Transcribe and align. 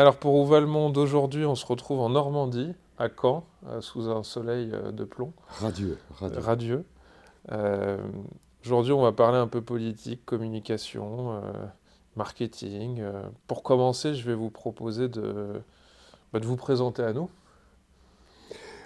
Alors 0.00 0.16
pour 0.16 0.34
Où 0.36 0.46
va 0.46 0.60
le 0.60 0.66
monde 0.66 0.96
aujourd'hui, 0.96 1.44
on 1.44 1.54
se 1.54 1.66
retrouve 1.66 2.00
en 2.00 2.08
Normandie, 2.08 2.72
à 2.96 3.08
Caen, 3.10 3.44
euh, 3.66 3.82
sous 3.82 4.08
un 4.08 4.22
soleil 4.22 4.70
euh, 4.72 4.92
de 4.92 5.04
plomb. 5.04 5.34
Radieux. 5.46 5.98
Radieux. 6.18 6.40
radieux. 6.40 6.84
Euh, 7.52 7.98
Aujourd'hui, 8.64 8.94
on 8.94 9.02
va 9.02 9.12
parler 9.12 9.36
un 9.36 9.46
peu 9.46 9.60
politique, 9.60 10.24
communication, 10.24 11.42
marketing. 12.16 13.02
Pour 13.46 13.62
commencer, 13.62 14.14
je 14.14 14.24
vais 14.24 14.34
vous 14.34 14.48
proposer 14.48 15.08
de, 15.08 15.60
bah, 16.32 16.40
de 16.40 16.46
vous 16.46 16.56
présenter 16.56 17.02
à 17.02 17.12
nous. 17.12 17.28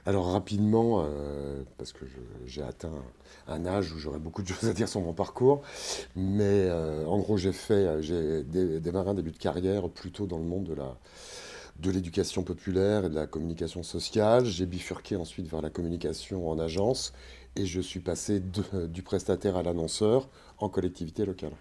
Alors 0.07 0.33
rapidement, 0.33 1.05
euh, 1.07 1.63
parce 1.79 1.93
que 1.93 2.05
j'ai 2.47 2.63
atteint 2.63 2.93
un 3.49 3.65
âge 3.65 3.93
où 3.93 3.99
j'aurais 3.99 4.19
beaucoup 4.19 4.43
de 4.43 4.49
choses 4.49 4.69
à 4.69 4.73
dire 4.73 4.89
sur 4.89 5.01
mon 5.01 5.15
parcours, 5.15 5.63
mais 6.15 6.71
en 7.07 7.19
gros 7.19 7.37
j'ai 7.39 7.53
fait, 7.53 8.03
j'ai 8.03 8.43
démarré 8.81 9.11
un 9.11 9.15
début 9.15 9.33
de 9.33 9.39
carrière 9.39 9.89
plutôt 9.89 10.27
dans 10.27 10.39
le 10.39 10.45
monde 10.45 10.77
de 11.79 11.91
l'éducation 11.91 12.43
populaire 12.43 13.07
et 13.07 13.09
de 13.09 13.15
la 13.15 13.27
communication 13.27 13.83
sociale. 13.83 14.45
J'ai 14.45 14.67
bifurqué 14.67 15.17
ensuite 15.17 15.49
vers 15.49 15.63
la 15.63 15.71
communication 15.71 16.51
en 16.51 16.59
agence 16.59 17.13
et 17.57 17.67
je 17.67 17.81
suis 17.81 18.01
passé 18.01 18.41
du 18.89 19.03
prestataire 19.03 19.57
à 19.57 19.63
l'annonceur 19.63 20.29
en 20.59 20.69
collectivité 20.69 21.25
locale. 21.25 21.53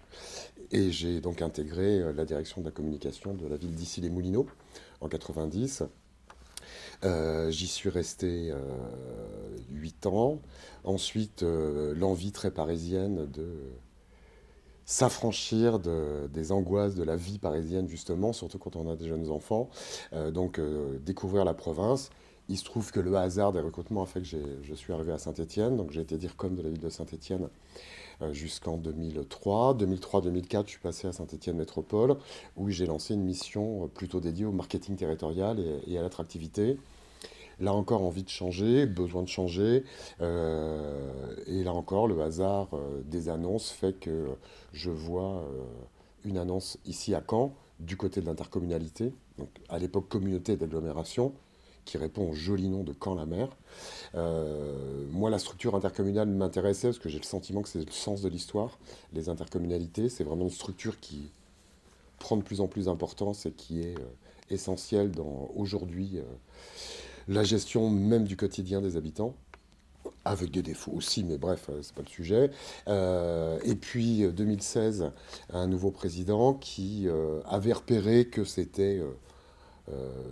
Et 0.70 0.90
j'ai 0.90 1.20
donc 1.20 1.42
intégré 1.42 2.00
euh, 2.00 2.12
la 2.12 2.24
direction 2.24 2.60
de 2.60 2.66
la 2.66 2.72
communication 2.72 3.34
de 3.34 3.46
la 3.46 3.56
ville 3.56 3.74
d'Issy-les-Moulineaux 3.74 4.46
en 5.00 5.08
90. 5.08 5.84
Euh, 7.04 7.50
j'y 7.50 7.66
suis 7.66 7.88
resté 7.88 8.50
euh, 8.50 8.58
8 9.70 10.06
ans. 10.06 10.40
Ensuite, 10.84 11.42
euh, 11.42 11.94
l'envie 11.96 12.32
très 12.32 12.50
parisienne 12.50 13.26
de 13.30 13.48
s'affranchir 14.84 15.78
de, 15.78 16.28
des 16.32 16.52
angoisses 16.52 16.94
de 16.94 17.02
la 17.04 17.16
vie 17.16 17.38
parisienne, 17.38 17.88
justement, 17.88 18.32
surtout 18.32 18.58
quand 18.58 18.76
on 18.76 18.90
a 18.90 18.96
des 18.96 19.08
jeunes 19.08 19.30
enfants. 19.30 19.70
donc, 20.32 20.60
découvrir 21.00 21.46
la 21.46 21.54
province 21.54 22.10
il 22.48 22.58
se 22.58 22.64
trouve 22.64 22.92
que 22.92 23.00
le 23.00 23.16
hasard 23.16 23.52
des 23.52 23.60
recrutements 23.60 24.02
a 24.02 24.06
fait 24.06 24.20
que 24.20 24.26
je 24.62 24.74
suis 24.74 24.92
arrivé 24.92 25.12
à 25.12 25.18
Saint-Étienne, 25.18 25.76
donc 25.76 25.90
j'ai 25.90 26.02
été 26.02 26.18
dire 26.18 26.36
comme 26.36 26.54
de 26.54 26.62
la 26.62 26.68
ville 26.68 26.80
de 26.80 26.90
Saint-Étienne 26.90 27.44
euh, 27.44 27.48
jusqu'en 28.32 28.76
2003. 28.76 29.74
2003-2004, 29.74 30.64
je 30.64 30.70
suis 30.70 30.78
passé 30.78 31.08
à 31.08 31.12
Saint-Étienne 31.12 31.56
Métropole, 31.56 32.16
où 32.56 32.70
j'ai 32.70 32.86
lancé 32.86 33.14
une 33.14 33.22
mission 33.22 33.84
euh, 33.84 33.86
plutôt 33.88 34.20
dédiée 34.20 34.44
au 34.44 34.52
marketing 34.52 34.96
territorial 34.96 35.58
et, 35.86 35.98
à 35.98 36.02
l'attractivité. 36.02 36.78
Là 37.60 37.72
encore, 37.72 38.02
envie 38.02 38.24
de 38.24 38.28
changer, 38.28 38.86
besoin 38.86 39.22
de 39.22 39.28
changer. 39.28 39.84
Euh, 40.20 41.36
et 41.46 41.62
là 41.62 41.72
encore, 41.72 42.08
le 42.08 42.20
hasard 42.20 42.68
des 43.04 43.28
annonces 43.28 43.70
fait 43.70 43.92
que 43.92 44.26
je 44.72 44.90
vois 44.90 45.44
une 46.24 46.36
annonce 46.36 46.78
ici 46.84 47.14
à 47.14 47.22
Caen, 47.28 47.54
du 47.78 47.96
côté 47.96 48.20
de 48.20 48.26
l'intercommunalité, 48.26 49.12
donc 49.38 49.50
à 49.68 49.78
l'époque 49.78 50.08
communauté 50.08 50.56
d'agglomération, 50.56 51.32
qui 51.84 51.98
répond 51.98 52.30
au 52.30 52.34
joli 52.34 52.68
nom 52.68 52.82
de 52.82 52.94
Caen-la-Mer. 52.98 53.48
Euh, 54.16 55.06
moi, 55.10 55.30
la 55.30 55.38
structure 55.38 55.74
intercommunale 55.74 56.28
m'intéressait 56.28 56.88
parce 56.88 56.98
que 56.98 57.08
j'ai 57.08 57.18
le 57.18 57.24
sentiment 57.24 57.62
que 57.62 57.68
c'est 57.68 57.84
le 57.84 57.92
sens 57.92 58.22
de 58.22 58.28
l'histoire. 58.28 58.78
Les 59.12 59.28
intercommunalités, 59.28 60.08
c'est 60.08 60.24
vraiment 60.24 60.44
une 60.44 60.50
structure 60.50 61.00
qui 61.00 61.30
prend 62.18 62.36
de 62.36 62.42
plus 62.42 62.60
en 62.60 62.68
plus 62.68 62.86
d'importance 62.86 63.46
et 63.46 63.52
qui 63.52 63.80
est 63.82 63.98
euh, 63.98 64.04
essentielle 64.50 65.10
dans 65.10 65.50
aujourd'hui 65.56 66.18
euh, 66.18 66.22
la 67.28 67.42
gestion 67.42 67.90
même 67.90 68.24
du 68.24 68.36
quotidien 68.36 68.80
des 68.80 68.96
habitants 68.96 69.34
avec 70.26 70.50
des 70.50 70.62
défauts 70.62 70.92
aussi, 70.92 71.22
mais 71.22 71.36
bref, 71.36 71.68
c'est 71.82 71.94
pas 71.94 72.02
le 72.02 72.08
sujet. 72.08 72.50
et 72.86 73.74
puis 73.74 74.26
2016, 74.26 75.10
un 75.50 75.66
nouveau 75.66 75.90
président 75.90 76.54
qui 76.54 77.08
avait 77.46 77.74
repéré 77.74 78.26
que 78.26 78.44
c'était 78.44 79.02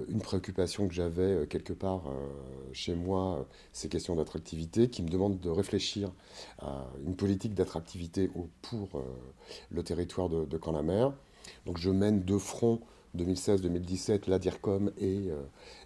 une 0.09 0.21
préoccupation 0.21 0.89
que 0.89 0.95
j'avais 0.95 1.23
euh, 1.23 1.47
quelque 1.47 1.73
part 1.73 2.07
euh, 2.07 2.27
chez 2.73 2.95
moi, 2.95 3.47
ces 3.73 3.89
questions 3.89 4.17
d'attractivité, 4.17 4.89
qui 4.89 5.03
me 5.03 5.09
demandent 5.09 5.41
de 5.41 5.51
réfléchir 5.51 6.11
à 6.61 6.87
une 7.05 7.17
politique 7.17 7.55
d'attractivité 7.55 8.31
pour 8.63 9.03
le 9.71 9.83
territoire 9.83 10.29
de, 10.29 10.57
Camp-la-Mer. 10.57 11.13
Donc 11.67 11.79
je 11.79 11.91
mène 11.91 12.23
de 12.23 12.39
front 12.39 12.81
2016-2017 13.17 14.31
la 14.31 14.39
DIRCOM 14.39 14.91
et, 14.99 15.29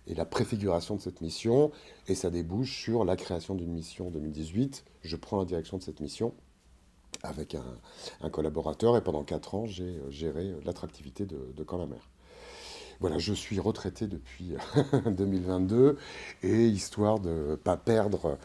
la 0.07 0.25
préfiguration 0.25 0.97
de 0.97 1.01
cette 1.01 1.21
mission, 1.21 1.73
et 2.07 2.15
ça 2.15 2.31
débouche 2.31 2.83
sur 2.83 3.05
la 3.05 3.17
création 3.17 3.55
d'une 3.55 3.73
mission 3.73 4.11
2018. 4.11 4.85
Je 5.03 5.17
prends 5.17 5.39
la 5.39 5.45
direction 5.45 5.79
de 5.79 5.83
cette 5.83 6.01
mission 6.01 6.35
avec 7.23 7.55
un, 7.55 7.65
un 8.21 8.31
collaborateur, 8.31 8.97
et 8.97 9.03
pendant 9.03 9.25
quatre 9.25 9.55
ans, 9.55 9.67
j'ai 9.67 9.99
géré 10.11 10.53
l'attractivité 10.65 11.25
de, 11.25 11.53
de 11.57 11.65
Camp-la-Mer. 11.65 12.09
Voilà, 13.01 13.19
je 13.19 13.33
suis 13.33 13.61
retraité 13.61 14.07
depuis 14.07 14.55
2022 15.07 15.99
et 16.43 16.67
histoire 16.67 17.19
de 17.19 17.51
ne 17.51 17.55
pas 17.57 17.77
perdre 17.77 18.39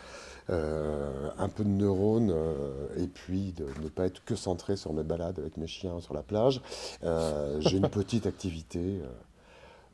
euh, 0.50 1.29
un 1.38 1.47
peu 1.47 1.63
de 1.63 1.69
neurones 1.69 2.31
euh, 2.31 2.88
et 2.97 3.07
puis 3.07 3.53
de 3.53 3.66
ne 3.81 3.88
pas 3.88 4.07
être 4.07 4.23
que 4.25 4.35
centré 4.35 4.75
sur 4.75 4.91
mes 4.91 5.03
balades 5.03 5.39
avec 5.39 5.56
mes 5.56 5.67
chiens 5.67 6.01
sur 6.01 6.13
la 6.13 6.23
plage, 6.23 6.62
euh, 7.03 7.62
j'ai 7.62 7.78
une 7.78 7.89
petite 7.89 8.25
activité 8.25 9.00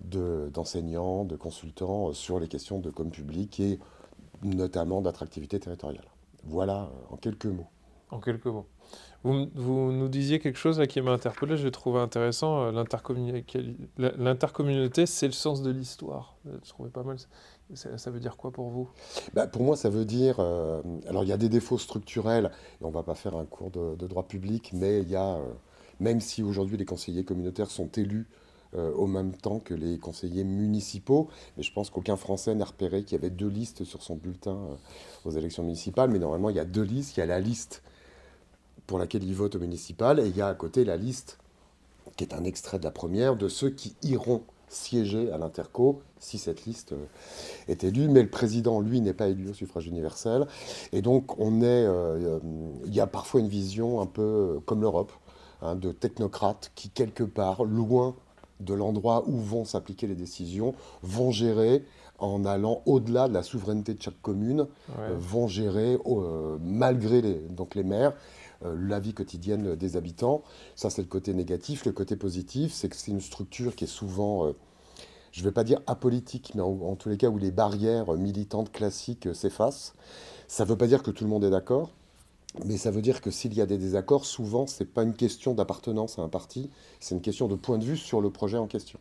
d'enseignant, 0.01 1.25
de, 1.25 1.35
consultant 1.35 2.13
sur 2.13 2.39
les 2.39 2.47
questions 2.47 2.79
de 2.79 2.89
com 2.89 3.09
public 3.12 3.59
et 3.59 3.79
notamment 4.41 5.01
d'attractivité 5.01 5.59
territoriale. 5.59 6.06
Voilà 6.45 6.89
en 7.12 7.18
quelques 7.18 7.45
mots. 7.45 7.68
En 8.09 8.19
quelques 8.19 8.45
mots. 8.45 8.68
Vous, 9.23 9.91
nous 9.91 10.07
disiez 10.07 10.40
quelque 10.40 10.57
chose 10.57 10.81
qui 10.88 11.01
m'a 11.01 11.12
interpellé, 11.12 11.57
je 11.57 11.68
trouvé 11.68 12.00
intéressant. 12.00 12.72
Euh, 12.72 12.84
l'intercommunauté, 13.97 15.06
c'est 15.06 15.25
le 15.25 15.34
sens 15.34 15.62
de 15.62 15.72
l'histoire. 15.72 16.38
Je 16.45 16.69
trouvais 16.69 16.90
pas 16.90 17.03
mal. 17.03 17.18
Ça, 17.73 18.12
veut 18.12 18.22
dire 18.22 18.38
quoi 18.38 18.51
pour 18.51 18.69
vous? 18.69 18.90
Bah, 19.34 19.47
Pour 19.47 19.63
moi, 19.63 19.75
ça 19.75 19.90
veut 19.90 20.06
dire. 20.06 20.38
Euh, 20.40 20.81
alors, 21.09 21.23
il 21.23 21.28
y 21.28 21.34
a 21.34 21.38
des 21.38 21.50
défauts 21.50 21.78
structurels, 21.78 22.51
et 22.79 22.85
on 22.85 22.90
ne 22.90 22.94
va 22.94 23.03
pas 23.03 23.16
faire 23.16 23.35
un 23.35 23.45
cours 23.45 23.72
de, 23.72 24.07
droit 24.07 24.24
public, 24.24 24.72
mais 24.74 25.01
il 25.01 25.09
y 25.09 25.16
a. 25.16 25.35
Euh, 25.35 25.53
même 26.00 26.22
si 26.22 26.44
aujourd'hui 26.44 26.78
les 26.78 26.85
conseillers 26.85 27.25
communautaires 27.25 27.72
sont 27.72 27.89
élus 27.94 28.28
au 28.74 29.07
même 29.07 29.31
temps 29.35 29.59
que 29.59 29.74
les 29.74 29.97
conseillers 29.97 30.44
municipaux. 30.44 31.28
Mais 31.56 31.63
je 31.63 31.74
pense 31.74 31.89
qu'aucun 31.89 32.18
Français 32.18 32.53
n'a 32.53 32.66
repéré 32.66 33.03
qu'il 33.03 33.13
y 33.13 33.19
avait 33.19 33.31
deux 33.31 33.47
listes 33.47 33.84
sur 33.84 34.03
son 34.03 34.16
bulletin 34.16 34.59
aux 35.25 35.31
élections 35.31 35.63
municipales. 35.63 36.12
Mais 36.12 36.19
normalement, 36.19 36.51
il 36.51 36.56
y 36.56 36.59
a 36.59 36.66
deux 36.66 36.84
listes. 36.84 37.18
Il 37.18 37.22
y 37.22 37.24
a 37.24 37.25
la 37.25 37.39
liste 37.39 37.81
pour 38.88 38.98
laquelle 38.98 39.24
il 39.24 39.36
vote 39.36 39.56
au 39.56 39.59
municipal, 39.59 40.20
et 40.20 40.28
il 40.28 40.36
y 40.36 40.42
a 40.42 40.48
à 40.48 40.56
côté 40.56 40.86
la 40.86 40.98
liste, 40.98 41.38
qui 42.16 42.24
est 42.24 42.34
un 42.34 42.46
extrait 42.46 42.80
de 42.80 42.84
la 42.86 42.92
première, 42.92 43.36
de 43.36 43.48
ceux 43.48 43.70
qui 43.70 43.96
iront 44.02 44.42
siéger 44.70 45.31
à 45.31 45.38
l'Interco 45.38 46.02
si 46.20 46.38
cette 46.38 46.66
liste 46.66 46.94
euh, 46.94 47.06
est 47.68 47.84
élue. 47.84 48.09
Mais 48.09 48.22
le 48.22 48.30
président, 48.30 48.80
lui, 48.80 49.02
n'est 49.02 49.14
pas 49.14 49.28
élu 49.28 49.50
au 49.50 49.53
suffrage 49.53 49.88
universel. 49.88 50.48
Et 50.92 51.02
donc, 51.02 51.40
on 51.40 51.62
est, 51.62 51.86
euh, 51.86 52.40
il 52.86 52.94
y 52.94 53.00
a 53.00 53.08
parfois 53.08 53.40
une 53.40 53.48
vision 53.48 54.02
un 54.02 54.06
peu 54.06 54.59
comme 54.66 54.81
l'Europe, 54.81 55.12
hein, 55.62 55.75
de 55.75 55.92
technocrates 55.92 56.72
qui, 56.75 56.90
quelque 56.90 57.24
part, 57.24 57.64
loin 57.64 58.16
de 58.59 58.74
l'endroit 58.74 59.24
où 59.28 59.38
vont 59.38 59.66
s'appliquer 59.66 60.07
les 60.07 60.16
décisions, 60.16 60.74
vont 61.04 61.31
gérer 61.31 61.86
en 62.18 62.45
allant 62.45 62.81
au-delà 62.88 63.28
de 63.28 63.34
la 63.36 63.44
souveraineté 63.44 63.94
de 63.94 64.01
chaque 64.01 64.19
commune, 64.24 64.66
euh, 64.98 65.16
vont 65.19 65.48
gérer, 65.48 66.00
malgré 66.66 67.22
les, 67.22 67.36
donc 67.36 67.75
les 67.75 67.84
maires, 67.84 68.13
euh, 68.13 68.47
la 68.63 69.00
vie 69.00 69.13
quotidienne 69.13 69.75
des 69.75 69.98
habitants. 69.98 70.44
Ça, 70.75 70.89
c'est 70.89 71.01
le 71.01 71.07
côté 71.07 71.33
négatif. 71.33 71.86
Le 71.86 71.92
côté 71.92 72.15
positif, 72.15 72.74
c'est 72.74 72.89
que 72.89 72.95
c'est 72.95 73.12
une 73.12 73.21
structure 73.21 73.75
qui 73.75 73.83
est 73.83 73.88
souvent, 73.88 74.48
euh, 74.48 74.56
je 75.31 75.42
ne 75.42 75.45
vais 75.45 75.51
pas 75.51 75.63
dire 75.63 75.81
apolitique, 75.88 76.54
mais 76.56 76.62
en, 76.62 76.95
tous 76.95 77.09
les 77.09 77.18
cas 77.18 77.30
où 77.30 77.38
les 77.38 77.51
barrières 77.51 78.13
militantes 78.13 78.71
classiques 78.71 79.27
euh, 79.27 79.33
s'effacent. 79.33 79.94
Ça 80.48 80.63
ne 80.63 80.69
veut 80.69 80.77
pas 80.77 80.88
dire 80.88 81.04
que 81.04 81.12
tout 81.12 81.24
le 81.24 81.30
monde 81.30 81.44
est 81.44 81.50
d'accord. 81.50 81.92
Mais 82.65 82.77
ça 82.77 82.92
veut 82.92 83.01
dire 83.01 83.21
que 83.21 83.30
s'il 83.30 83.54
y 83.54 83.62
a 83.62 83.65
des 83.65 83.77
désaccords, 83.77 84.25
souvent, 84.25 84.65
ce 84.65 84.83
n'est 84.83 84.89
pas 84.89 85.03
une 85.03 85.13
question 85.13 85.53
d'appartenance 85.53 86.18
à 86.18 86.24
un 86.24 86.30
parti, 86.30 86.69
c'est 87.00 87.13
une 87.13 87.21
question 87.21 87.48
de 87.48 87.56
point 87.56 87.77
de 87.77 87.83
vue 87.83 87.98
sur 87.98 88.21
le 88.21 88.31
projet 88.31 88.57
en 88.57 88.68
question. 88.68 89.00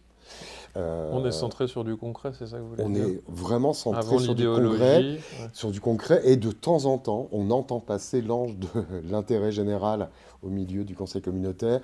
On 0.77 1.25
est 1.25 1.33
centré 1.33 1.69
sur 1.69 1.85
du 1.85 1.97
concret, 1.97 2.33
c'est 2.39 2.47
ça 2.47 2.57
que 2.59 2.63
vous 2.63 2.71
voulez 2.71 2.85
on 2.85 2.91
dire 2.91 3.05
On 3.05 3.09
est 3.09 3.23
vraiment 3.29 3.73
centré 3.73 4.19
sur 4.19 4.35
du 4.35 4.47
concret, 4.47 5.19
sur 5.53 5.71
du 5.71 5.81
concret, 5.81 6.21
et 6.25 6.37
de 6.37 6.51
temps 6.51 6.85
en 6.85 6.99
temps, 6.99 7.29
on 7.33 7.51
entend 7.51 7.81
passer 7.81 8.23
l'ange 8.23 8.57
de 8.57 8.69
l'intérêt 9.11 9.53
général 9.53 10.09
au 10.43 10.49
milieu 10.49 10.85
du 10.85 10.95
conseil 10.95 11.23
communautaire, 11.23 11.81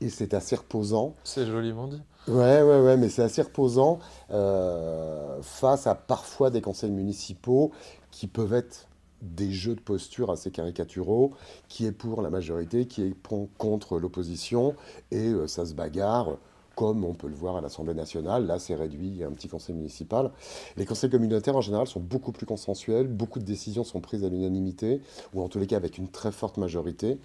et 0.00 0.08
c'est 0.08 0.34
assez 0.34 0.56
reposant. 0.56 1.14
C'est 1.24 1.46
joliment 1.46 1.88
dit. 1.88 2.02
Ouais, 2.28 2.62
ouais, 2.62 2.80
ouais, 2.80 2.96
mais 2.96 3.08
c'est 3.08 3.22
assez 3.22 3.42
reposant 3.42 3.98
euh, 4.30 5.38
face 5.42 5.86
à 5.86 5.94
parfois 5.94 6.50
des 6.50 6.62
conseils 6.62 6.90
municipaux 6.90 7.70
qui 8.10 8.26
peuvent 8.26 8.54
être 8.54 8.88
des 9.20 9.50
jeux 9.50 9.74
de 9.74 9.80
posture 9.80 10.30
assez 10.30 10.50
caricaturaux, 10.50 11.32
qui 11.68 11.86
est 11.86 11.92
pour 11.92 12.22
la 12.22 12.30
majorité, 12.30 12.86
qui 12.86 13.02
est 13.02 13.14
contre 13.58 13.98
l'opposition, 13.98 14.74
et 15.10 15.28
euh, 15.28 15.46
ça 15.46 15.66
se 15.66 15.74
bagarre 15.74 16.36
comme 16.74 17.04
on 17.04 17.14
peut 17.14 17.28
le 17.28 17.34
voir 17.34 17.56
à 17.56 17.60
l'Assemblée 17.60 17.94
nationale. 17.94 18.46
Là, 18.46 18.58
c'est 18.58 18.74
réduit, 18.74 19.08
il 19.08 19.16
y 19.16 19.24
a 19.24 19.26
un 19.26 19.32
petit 19.32 19.48
conseil 19.48 19.74
municipal. 19.74 20.30
Les 20.76 20.86
conseils 20.86 21.10
communautaires, 21.10 21.56
en 21.56 21.60
général, 21.60 21.86
sont 21.86 22.00
beaucoup 22.00 22.32
plus 22.32 22.46
consensuels. 22.46 23.06
Beaucoup 23.06 23.38
de 23.38 23.44
décisions 23.44 23.84
sont 23.84 24.00
prises 24.00 24.24
à 24.24 24.28
l'unanimité, 24.28 25.00
ou 25.34 25.42
en 25.42 25.48
tous 25.48 25.58
les 25.58 25.66
cas 25.66 25.76
avec 25.76 25.98
une 25.98 26.08
très 26.08 26.32
forte 26.32 26.56
majorité. 26.56 27.18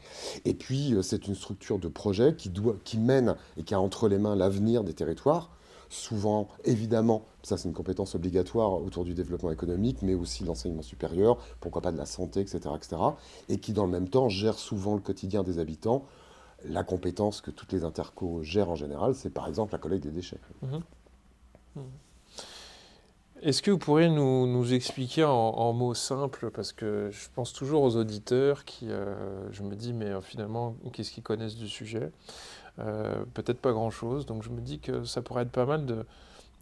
Et 0.45 0.53
puis, 0.53 0.93
euh, 0.93 1.01
c'est 1.01 1.27
une 1.27 1.35
structure 1.35 1.79
de 1.79 1.87
projet 1.87 2.35
qui, 2.35 2.51
qui 2.83 2.97
mène 2.97 3.35
et 3.57 3.63
qui 3.63 3.73
a 3.73 3.79
entre 3.79 4.07
les 4.07 4.17
mains 4.17 4.35
l'avenir 4.35 4.83
des 4.83 4.93
territoires. 4.93 5.49
Souvent, 5.89 6.49
évidemment, 6.65 7.25
ça 7.41 7.57
c'est 7.57 7.67
une 7.67 7.73
compétence 7.73 8.13
obligatoire 8.13 8.73
autour 8.73 9.05
du 9.05 9.15
développement 9.15 9.51
économique, 9.51 10.03
mais 10.03 10.13
aussi 10.13 10.43
l'enseignement 10.43 10.83
supérieur, 10.83 11.39
pourquoi 11.59 11.81
pas 11.81 11.91
de 11.91 11.97
la 11.97 12.05
santé, 12.05 12.41
etc., 12.41 12.59
etc. 12.75 13.01
Et 13.49 13.57
qui, 13.57 13.73
dans 13.73 13.85
le 13.85 13.91
même 13.91 14.07
temps, 14.07 14.29
gère 14.29 14.59
souvent 14.59 14.93
le 14.93 15.01
quotidien 15.01 15.41
des 15.41 15.57
habitants 15.57 16.05
la 16.65 16.83
compétence 16.83 17.41
que 17.41 17.51
toutes 17.51 17.71
les 17.71 17.83
intercos 17.83 18.43
gèrent 18.43 18.69
en 18.69 18.75
général, 18.75 19.15
c'est 19.15 19.29
par 19.29 19.47
exemple 19.47 19.73
la 19.73 19.79
collecte 19.79 20.03
des 20.03 20.11
déchets. 20.11 20.39
Mhm. 20.61 20.81
Mhm. 21.75 21.83
Est-ce 23.41 23.61
que 23.61 23.71
vous 23.71 23.77
pourriez 23.77 24.09
nous, 24.09 24.73
expliquer 24.73 25.23
en, 25.23 25.71
mots 25.71 25.93
simples, 25.93 26.51
parce 26.51 26.73
que 26.73 27.09
je 27.09 27.27
pense 27.33 27.53
toujours 27.53 27.83
aux 27.83 27.95
auditeurs 27.95 28.65
qui, 28.65 28.91
euh, 28.91 29.49
je 29.51 29.63
me 29.63 29.75
dis, 29.75 29.93
mais 29.93 30.07
euh, 30.07 30.19
finalement, 30.19 30.75
qu'est-ce 30.91 31.11
qu'ils 31.11 31.23
connaissent 31.23 31.55
du 31.55 31.69
sujet? 31.69 32.11
Euh, 32.79 33.23
Peut-être 33.33 33.59
pas 33.59 33.71
grand-chose, 33.71 34.25
donc 34.25 34.43
je 34.43 34.49
me 34.49 34.59
dis 34.59 34.79
que 34.79 35.05
ça 35.05 35.21
pourrait 35.21 35.43
être 35.43 35.51
pas 35.51 35.65
mal 35.65 35.85
de, 35.85 36.05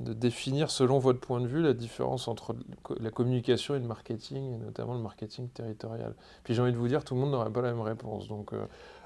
de, 0.01 0.13
définir, 0.13 0.69
selon 0.69 0.99
votre 0.99 1.19
point 1.19 1.41
de 1.41 1.47
vue, 1.47 1.63
la 1.63 1.73
différence 1.73 2.27
entre 2.27 2.55
la 2.99 3.09
communication 3.09 3.73
et 3.73 3.79
le 3.79 3.87
marketing, 3.87 4.53
et 4.53 4.57
notamment 4.57 4.93
le 4.93 5.01
marketing 5.01 5.49
territorial. 5.49 6.13
Puis 6.43 6.53
j'ai 6.53 6.61
envie 6.61 6.73
de 6.73 6.77
vous 6.77 6.87
dire, 6.87 7.03
tout 7.03 7.15
le 7.15 7.21
monde 7.21 7.31
n'aurait 7.31 7.51
pas 7.51 7.63
la 7.63 7.71
même 7.71 7.81
réponse, 7.81 8.27
donc... 8.27 8.53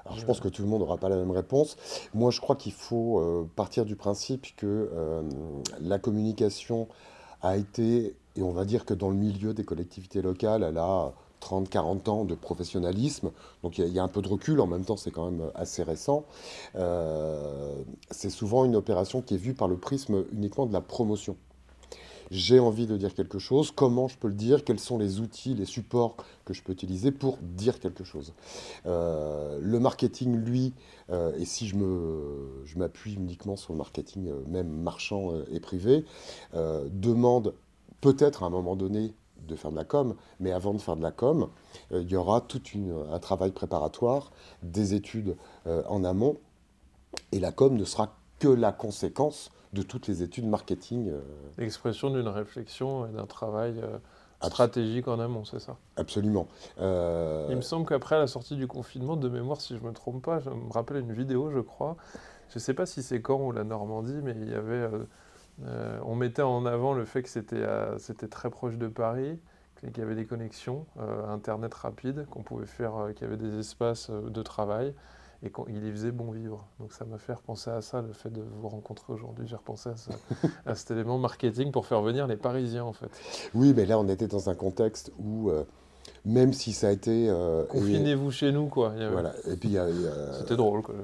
Alors, 0.04 0.18
je 0.18 0.26
pense 0.26 0.40
que 0.40 0.48
tout 0.48 0.62
le 0.62 0.68
monde 0.68 0.80
n'aura 0.80 0.96
pas 0.96 1.08
la 1.08 1.16
même 1.16 1.30
réponse. 1.30 1.76
Moi, 2.14 2.30
je 2.30 2.40
crois 2.40 2.56
qu'il 2.56 2.72
faut 2.72 3.18
euh, 3.18 3.48
partir 3.56 3.84
du 3.84 3.96
principe 3.96 4.46
que 4.56 4.90
euh, 4.92 5.22
la 5.80 5.98
communication 5.98 6.88
a 7.42 7.56
été, 7.56 8.16
et 8.36 8.42
on 8.42 8.52
va 8.52 8.64
dire 8.64 8.84
que 8.84 8.94
dans 8.94 9.10
le 9.10 9.16
milieu 9.16 9.54
des 9.54 9.64
collectivités 9.64 10.22
locales, 10.22 10.62
elle 10.62 10.78
a 10.78 11.12
30-40 11.42 12.08
ans 12.08 12.24
de 12.24 12.34
professionnalisme, 12.34 13.32
donc 13.62 13.78
il 13.78 13.88
y, 13.88 13.98
a 13.98 14.02
un 14.02 14.08
peu 14.08 14.22
de 14.22 14.28
recul, 14.28 14.60
en 14.60 14.66
même 14.66 14.84
temps 14.84 14.96
c'est 14.96 15.10
quand 15.10 15.30
même 15.30 15.50
assez 15.54 15.82
récent. 15.82 16.24
Euh, 16.76 17.74
c'est 18.10 18.30
souvent 18.30 18.64
une 18.64 18.76
opération 18.76 19.22
qui 19.22 19.34
est 19.34 19.38
vue 19.38 19.54
par 19.54 19.66
le 19.66 19.76
prisme 19.76 20.24
uniquement 20.32 20.66
de 20.66 20.72
la 20.72 20.80
promotion 20.80 21.36
j'ai 22.32 22.58
envie 22.58 22.86
de 22.86 22.96
dire 22.96 23.14
quelque 23.14 23.38
chose, 23.38 23.70
comment 23.70 24.08
je 24.08 24.16
peux 24.16 24.28
le 24.28 24.34
dire, 24.34 24.64
quels 24.64 24.80
sont 24.80 24.96
les 24.96 25.20
outils, 25.20 25.54
les 25.54 25.66
supports 25.66 26.16
que 26.46 26.54
je 26.54 26.62
peux 26.62 26.72
utiliser 26.72 27.12
pour 27.12 27.36
dire 27.42 27.78
quelque 27.78 28.04
chose. 28.04 28.32
Euh, 28.86 29.58
le 29.60 29.78
marketing, 29.78 30.34
lui, 30.36 30.72
euh, 31.10 31.36
et 31.36 31.44
si 31.44 31.68
je 31.68 31.76
m'appuie 32.78 33.14
uniquement 33.14 33.56
sur 33.56 33.74
le 33.74 33.78
marketing 33.78 34.28
euh, 34.28 34.40
même 34.48 34.68
marchand 34.68 35.32
et 35.50 35.60
privé, 35.60 36.04
demande 36.54 37.54
peut-être 38.00 38.42
à 38.42 38.46
un 38.46 38.50
moment 38.50 38.76
donné 38.76 39.12
de 39.46 39.54
faire 39.54 39.70
de 39.70 39.76
la 39.76 39.84
com, 39.84 40.14
mais 40.40 40.52
avant 40.52 40.72
de 40.72 40.78
faire 40.78 40.96
de 40.96 41.02
la 41.02 41.10
com, 41.10 41.48
il 41.90 42.10
y 42.10 42.16
aura 42.16 42.40
tout 42.40 42.62
un 43.12 43.18
travail 43.18 43.50
préparatoire, 43.50 44.32
des 44.62 44.94
études 44.94 45.36
en 45.66 46.04
amont, 46.04 46.38
et 47.32 47.40
la 47.40 47.52
com 47.52 47.76
ne 47.76 47.84
sera 47.84 48.16
que 48.38 48.48
la 48.48 48.72
conséquence 48.72 49.50
de 49.72 49.82
toutes 49.82 50.06
les 50.06 50.22
études 50.22 50.46
marketing. 50.46 51.08
Euh. 51.08 51.20
L'expression 51.58 52.10
d'une 52.10 52.28
réflexion 52.28 53.06
et 53.06 53.10
d'un 53.10 53.26
travail 53.26 53.80
euh, 53.82 53.98
stratégique 54.42 55.08
en 55.08 55.18
amont, 55.18 55.44
c'est 55.44 55.60
ça? 55.60 55.76
Absolument. 55.96 56.46
Euh, 56.80 57.46
il 57.50 57.56
me 57.56 57.62
semble 57.62 57.86
qu'après 57.86 58.18
la 58.18 58.26
sortie 58.26 58.56
du 58.56 58.66
confinement, 58.66 59.16
de 59.16 59.28
mémoire, 59.28 59.60
si 59.60 59.76
je 59.76 59.82
ne 59.82 59.88
me 59.88 59.92
trompe 59.92 60.22
pas, 60.22 60.40
je 60.40 60.50
me 60.50 60.72
rappelle 60.72 60.98
une 60.98 61.12
vidéo, 61.12 61.50
je 61.50 61.60
crois, 61.60 61.96
je 62.50 62.56
ne 62.56 62.60
sais 62.60 62.74
pas 62.74 62.86
si 62.86 63.02
c'est 63.02 63.22
Caen 63.26 63.40
ou 63.40 63.52
la 63.52 63.64
Normandie, 63.64 64.20
mais 64.22 64.34
il 64.36 64.50
y 64.50 64.54
avait, 64.54 64.88
on 66.04 66.14
mettait 66.14 66.42
en 66.42 66.66
avant 66.66 66.92
le 66.92 67.06
fait 67.06 67.22
que 67.22 67.30
c'était, 67.30 67.64
c'était 67.98 68.28
très 68.28 68.50
proche 68.50 68.76
de 68.76 68.88
Paris, 68.88 69.38
qu'il 69.80 69.98
y 69.98 70.02
avait 70.02 70.14
des 70.14 70.26
connexions, 70.26 70.86
Internet 71.28 71.72
rapide, 71.72 72.26
qu'on 72.30 72.42
pouvait 72.42 72.66
faire, 72.66 72.92
qu'il 73.14 73.26
y 73.26 73.30
avait 73.30 73.38
des 73.38 73.58
espaces 73.58 74.10
de 74.10 74.42
travail 74.42 74.94
et 75.44 75.50
il 75.68 75.86
y 75.86 75.90
faisait 75.90 76.12
bon 76.12 76.30
vivre. 76.30 76.64
Donc 76.78 76.92
ça 76.92 77.04
m'a 77.04 77.18
fait 77.18 77.32
repenser 77.32 77.70
à 77.70 77.80
ça, 77.80 78.00
le 78.00 78.12
fait 78.12 78.30
de 78.30 78.42
vous 78.60 78.68
rencontrer 78.68 79.12
aujourd'hui. 79.12 79.46
J'ai 79.48 79.56
repensé 79.56 79.90
à, 80.66 80.74
cet 80.74 80.92
élément 80.92 81.18
marketing 81.18 81.72
pour 81.72 81.86
faire 81.86 82.00
venir 82.00 82.26
les 82.26 82.36
Parisiens 82.36 82.84
en 82.84 82.92
fait. 82.92 83.10
Oui, 83.54 83.72
mais 83.74 83.84
là 83.84 83.98
on 83.98 84.08
était 84.08 84.28
dans 84.28 84.50
un 84.50 84.54
contexte 84.54 85.12
où 85.18 85.50
euh, 85.50 85.64
même 86.24 86.52
si 86.52 86.72
ça 86.72 86.88
a 86.88 86.90
été... 86.92 87.28
Euh, 87.28 87.64
Confinez-vous 87.66 88.30
chez 88.30 88.52
nous 88.52 88.66
quoi. 88.66 88.94
Voilà, 89.10 89.32
et 89.48 89.56
puis... 89.56 89.76
C'était 90.38 90.56
drôle 90.56 90.82
quoi. 90.82 90.94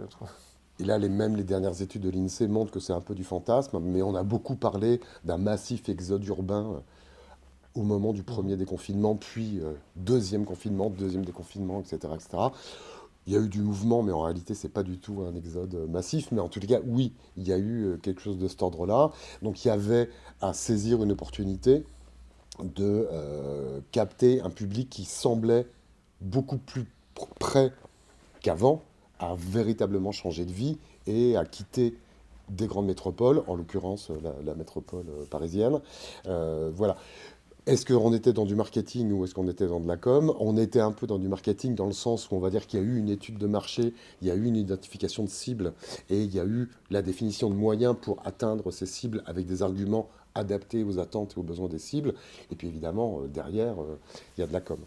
Et 0.81 0.84
là, 0.84 0.96
les, 0.96 1.08
même 1.08 1.34
les 1.34 1.43
dernières 1.43 1.82
études 1.82 2.02
de 2.02 2.11
l'INSEE 2.11 2.46
montrent 2.46 2.70
que 2.70 2.79
c'est 2.79 2.93
un 2.93 3.00
peu 3.00 3.17
du 3.17 3.25
fantasme, 3.25 3.81
mais 3.81 4.00
on 4.00 4.14
a 4.14 4.23
beaucoup 4.23 4.55
parlé 4.55 5.00
d'un 5.25 5.37
massif 5.37 5.88
exode 5.88 6.25
urbain 6.25 6.75
euh, 6.75 6.79
au 7.75 7.82
moment 7.82 8.12
du 8.12 8.23
premier 8.23 8.56
déconfinement, 8.56 9.17
puis 9.17 9.61
deuxième 9.96 10.44
confinement, 10.44 10.91
deuxième 10.91 11.25
déconfinement, 11.25 11.81
etc., 11.81 12.12
etc 12.14 12.50
il 13.28 13.34
y 13.34 13.36
a 13.36 13.40
eu 13.40 13.48
du 13.48 13.60
mouvement, 13.60 14.02
mais 14.02 14.10
en 14.10 14.22
réalité, 14.22 14.54
ce 14.54 14.66
n'est 14.66 14.72
pas 14.72 14.82
du 14.82 14.96
tout 14.96 15.20
un 15.20 15.36
exode 15.36 15.75
massif. 15.90 16.32
Mais 16.32 16.40
en 16.40 16.48
tout 16.48 16.60
cas, 16.60 16.80
oui, 16.86 17.12
il 17.36 17.46
y 17.46 17.52
a 17.52 17.58
eu 17.58 17.84
euh, 17.84 17.96
quelque 17.98 18.22
chose 18.22 18.38
de 18.38 18.48
cet 18.48 18.62
ordre-là. 18.62 19.10
Donc 19.42 19.62
il 19.64 19.69
y 19.69 19.70
avait 19.70 20.08
à 20.40 20.54
saisir 20.54 21.02
une 21.02 21.12
opportunité 21.12 21.84
de 22.62 23.06
euh, 23.12 23.80
capter 23.92 24.40
un 24.40 24.48
public 24.48 24.88
qui 24.88 25.04
semblait 25.04 25.66
beaucoup 26.22 26.56
plus 26.56 26.86
prêt 27.38 27.70
qu'avant 28.40 28.80
à 29.19 29.34
véritablement 29.36 30.10
changer 30.10 30.46
de 30.46 30.52
vie 30.52 30.78
et 31.06 31.36
à 31.36 31.44
quitter 31.44 31.98
des 32.48 32.66
grandes 32.66 32.86
métropoles, 32.86 33.42
en 33.46 33.56
l'occurrence 33.56 34.10
la, 34.42 34.54
métropole 34.54 35.04
euh, 35.06 35.26
parisienne. 35.26 35.81
voilà. 36.24 36.96
Est-ce 37.69 37.85
qu'on 37.85 38.15
était 38.15 38.32
dans 38.32 38.47
du 38.47 38.55
marketing 38.55 39.12
ou 39.12 39.25
est-ce 39.25 39.35
qu'on 39.35 39.47
était 39.47 39.67
dans 39.67 39.79
de 39.79 39.87
la 39.87 39.99
com? 39.99 40.35
On 40.41 40.56
était 40.56 40.81
un 40.81 40.91
peu 40.91 41.06
dans 41.06 41.19
du 41.19 41.29
marketing 41.29 41.75
dans 41.75 41.85
le 41.85 41.93
sens 41.93 42.31
où 42.31 42.35
on 42.35 42.38
va 42.38 42.49
dire 42.49 42.67
qu'il 42.67 42.81
y 42.81 42.82
a 42.82 42.87
eu 42.87 42.97
une 42.97 43.11
étude 43.11 43.37
de 43.37 43.47
marché, 43.47 43.93
il 44.23 44.29
y 44.29 44.31
a 44.31 44.35
eu 44.35 44.47
une 44.47 44.56
identification 44.56 45.23
de 45.23 45.29
cibles 45.29 45.75
et 46.09 46.23
il 46.23 46.35
y 46.35 46.41
a 46.41 46.47
eu 46.47 46.70
la 46.88 47.03
définition 47.03 47.50
de 47.50 47.55
moyens 47.55 47.94
pour 48.00 48.23
atteindre 48.25 48.70
ces 48.70 48.87
cibles 48.87 49.23
avec 49.26 49.44
des 49.44 49.62
arguments 49.62 50.08
adaptés 50.34 50.82
aux 50.82 50.98
attentes 50.98 51.34
et 51.37 51.41
aux 51.41 51.43
besoins 51.43 51.69
des 51.69 51.79
cibles. 51.79 52.15
Et 52.51 52.56
puis 52.56 52.69
évidemment, 52.69 53.20
euh, 53.20 53.29
derrière, 53.29 53.82
euh, 53.82 53.98
il 54.39 54.41
y 54.41 54.44
a 54.44 54.46
de 54.46 54.53
la 54.55 54.63
com. 54.63 54.79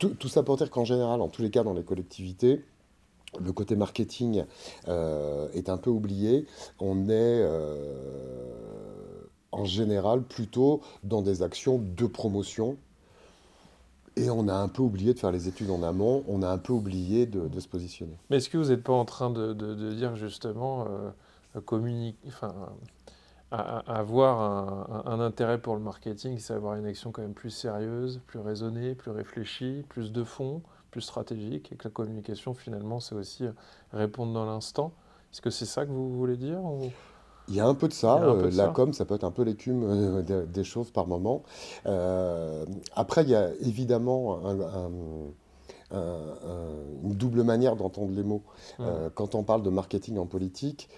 tout, 0.00 0.28
ça 0.28 0.42
pour 0.42 0.56
dire 0.56 0.72
qu'en 0.72 0.84
général, 0.84 1.20
en 1.20 1.28
tous 1.28 1.42
les 1.42 1.50
cas 1.50 1.62
dans 1.62 1.74
les 1.74 1.84
collectivités, 1.84 2.64
le 3.38 3.52
côté 3.52 3.76
marketing 3.76 4.42
euh, 4.88 5.48
est 5.52 5.68
un 5.68 5.76
peu 5.76 5.90
oublié. 5.90 6.46
On 6.80 7.08
est 7.08 7.46
en 9.52 9.64
général 9.64 10.22
plutôt 10.22 10.80
dans 11.02 11.22
des 11.22 11.42
actions 11.42 11.78
de 11.78 12.06
promotion. 12.06 12.76
Et 14.16 14.30
on 14.30 14.48
a 14.48 14.54
un 14.54 14.68
peu 14.68 14.82
oublié 14.82 15.14
de 15.14 15.18
faire 15.18 15.30
les 15.30 15.46
études 15.46 15.70
en 15.70 15.82
amont, 15.82 16.24
on 16.26 16.42
a 16.42 16.48
un 16.48 16.58
peu 16.58 16.72
oublié 16.72 17.26
de, 17.26 17.60
se 17.60 17.68
positionner. 17.68 18.16
Mais 18.30 18.38
est-ce 18.38 18.48
que 18.50 18.58
vous 18.58 18.70
n'êtes 18.70 18.82
pas 18.82 18.92
en 18.92 19.04
train 19.04 19.30
de, 19.30 19.52
dire 19.94 20.16
justement, 20.16 20.86
euh, 21.54 21.60
enfin, 22.26 22.52
avoir 23.50 25.06
un, 25.06 25.20
intérêt 25.20 25.58
pour 25.60 25.74
le 25.74 25.80
marketing, 25.80 26.38
c'est 26.38 26.52
avoir 26.52 26.74
une 26.74 26.86
action 26.86 27.12
quand 27.12 27.22
même 27.22 27.32
plus 27.32 27.50
sérieuse, 27.50 28.20
plus 28.26 28.40
raisonnée, 28.40 28.94
plus 28.94 29.12
réfléchie, 29.12 29.84
plus 29.88 30.10
de 30.10 30.24
fond, 30.24 30.62
plus 30.90 31.00
stratégique, 31.00 31.70
et 31.72 31.76
que 31.76 31.84
la 31.84 31.90
communication 31.90 32.54
finalement 32.54 32.98
c'est 32.98 33.14
aussi 33.14 33.44
répondre 33.92 34.32
dans 34.32 34.46
l'instant? 34.46 34.92
Est-ce 35.32 35.40
que 35.40 35.50
c'est 35.50 35.66
ça 35.66 35.86
que 35.86 35.90
vous 35.90 36.16
voulez 36.16 36.36
dire 36.36 36.60
il 37.48 37.56
y 37.56 37.60
a 37.60 37.66
un 37.66 37.74
peu 37.74 37.88
de 37.88 37.92
ça. 37.92 38.22
Euh, 38.22 38.50
la 38.52 38.68
com, 38.68 38.92
ça 38.92 39.04
peut 39.04 39.14
être 39.14 39.24
un 39.24 39.30
peu 39.30 39.42
l'écume 39.42 39.82
euh, 39.84 40.44
des, 40.46 40.64
choses 40.64 40.90
par 40.90 41.06
moment. 41.06 41.42
Euh, 41.86 42.64
après, 42.94 43.22
il 43.22 43.30
y 43.30 43.34
a 43.34 43.50
évidemment 43.60 44.40
une 45.92 47.14
double 47.14 47.42
manière 47.42 47.76
d'entendre 47.76 48.12
les 48.12 48.22
mots. 48.22 48.42
quand 49.14 49.34
on 49.34 49.42
parle 49.42 49.62
de 49.62 49.70
marketing 49.70 50.18
en 50.18 50.26
politique, 50.26 50.88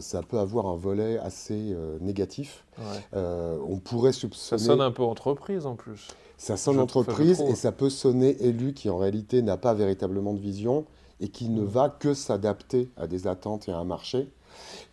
ça 0.00 0.22
peut 0.22 0.38
avoir 0.38 0.66
un 0.66 0.76
volet 0.76 1.18
assez 1.18 1.76
négatif. 2.00 2.64
on 3.12 3.78
pourrait 3.82 4.12
soupçonner... 4.12 4.58
Ça 4.60 4.66
sonne 4.66 4.80
un 4.80 4.92
peu 4.92 5.02
entreprise 5.02 5.66
en 5.66 5.76
plus. 5.76 6.08
Ça 6.36 6.56
sonne 6.56 6.80
entreprise 6.80 7.42
et 7.42 7.54
ça 7.54 7.70
peut 7.70 7.90
sonner 7.90 8.42
élu 8.42 8.72
qui 8.72 8.88
en 8.88 8.96
réalité 8.96 9.42
n'a 9.42 9.58
pas 9.58 9.74
véritablement 9.74 10.32
de 10.32 10.40
vision 10.40 10.86
et 11.20 11.28
qui 11.28 11.50
ne 11.50 11.60
mm. 11.60 11.66
va 11.66 11.90
que 11.90 12.14
s'adapter 12.14 12.88
à 12.96 13.06
des 13.06 13.26
attentes 13.26 13.68
et 13.68 13.72
à 13.72 13.76
un 13.76 13.84
marché. 13.84 14.30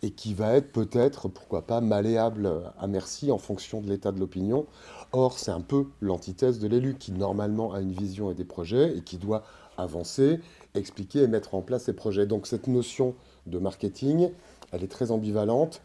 Et 0.02 0.10
qui 0.10 0.34
va 0.34 0.54
être 0.54 0.72
peut-être, 0.72 1.28
pourquoi 1.28 1.62
pas, 1.62 1.80
malléable 1.80 2.50
à 2.78 2.86
merci 2.86 3.30
en 3.30 3.38
fonction 3.38 3.80
de 3.80 3.88
l'état 3.88 4.12
de 4.12 4.20
l'opinion. 4.20 4.66
Or, 5.12 5.38
c'est 5.38 5.50
un 5.50 5.60
peu 5.60 5.86
l'antithèse 6.00 6.58
de 6.58 6.68
l'élu 6.68 6.96
qui 6.98 7.12
normalement 7.12 7.72
a 7.72 7.80
une 7.80 7.92
vision 7.92 8.30
et 8.30 8.34
des 8.34 8.44
projets 8.44 8.96
et 8.96 9.00
qui 9.00 9.16
doit 9.16 9.42
avancer, 9.76 10.40
expliquer 10.74 11.22
et 11.22 11.28
mettre 11.28 11.54
en 11.54 11.62
place 11.62 11.84
ses 11.84 11.94
projets. 11.94 12.26
Donc 12.26 12.46
cette 12.46 12.66
notion 12.66 13.14
de 13.46 13.58
marketing, 13.58 14.30
elle 14.72 14.84
est 14.84 14.90
très 14.90 15.10
ambivalente 15.10 15.80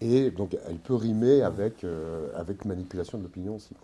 et 0.00 0.30
donc 0.30 0.56
elle 0.68 0.78
peut 0.78 0.94
rimer 0.94 1.42
avec, 1.42 1.84
euh, 1.84 2.28
avec 2.36 2.64
manipulation 2.64 3.18
de 3.18 3.24
l'opinion 3.24 3.56
aussi. 3.56 3.74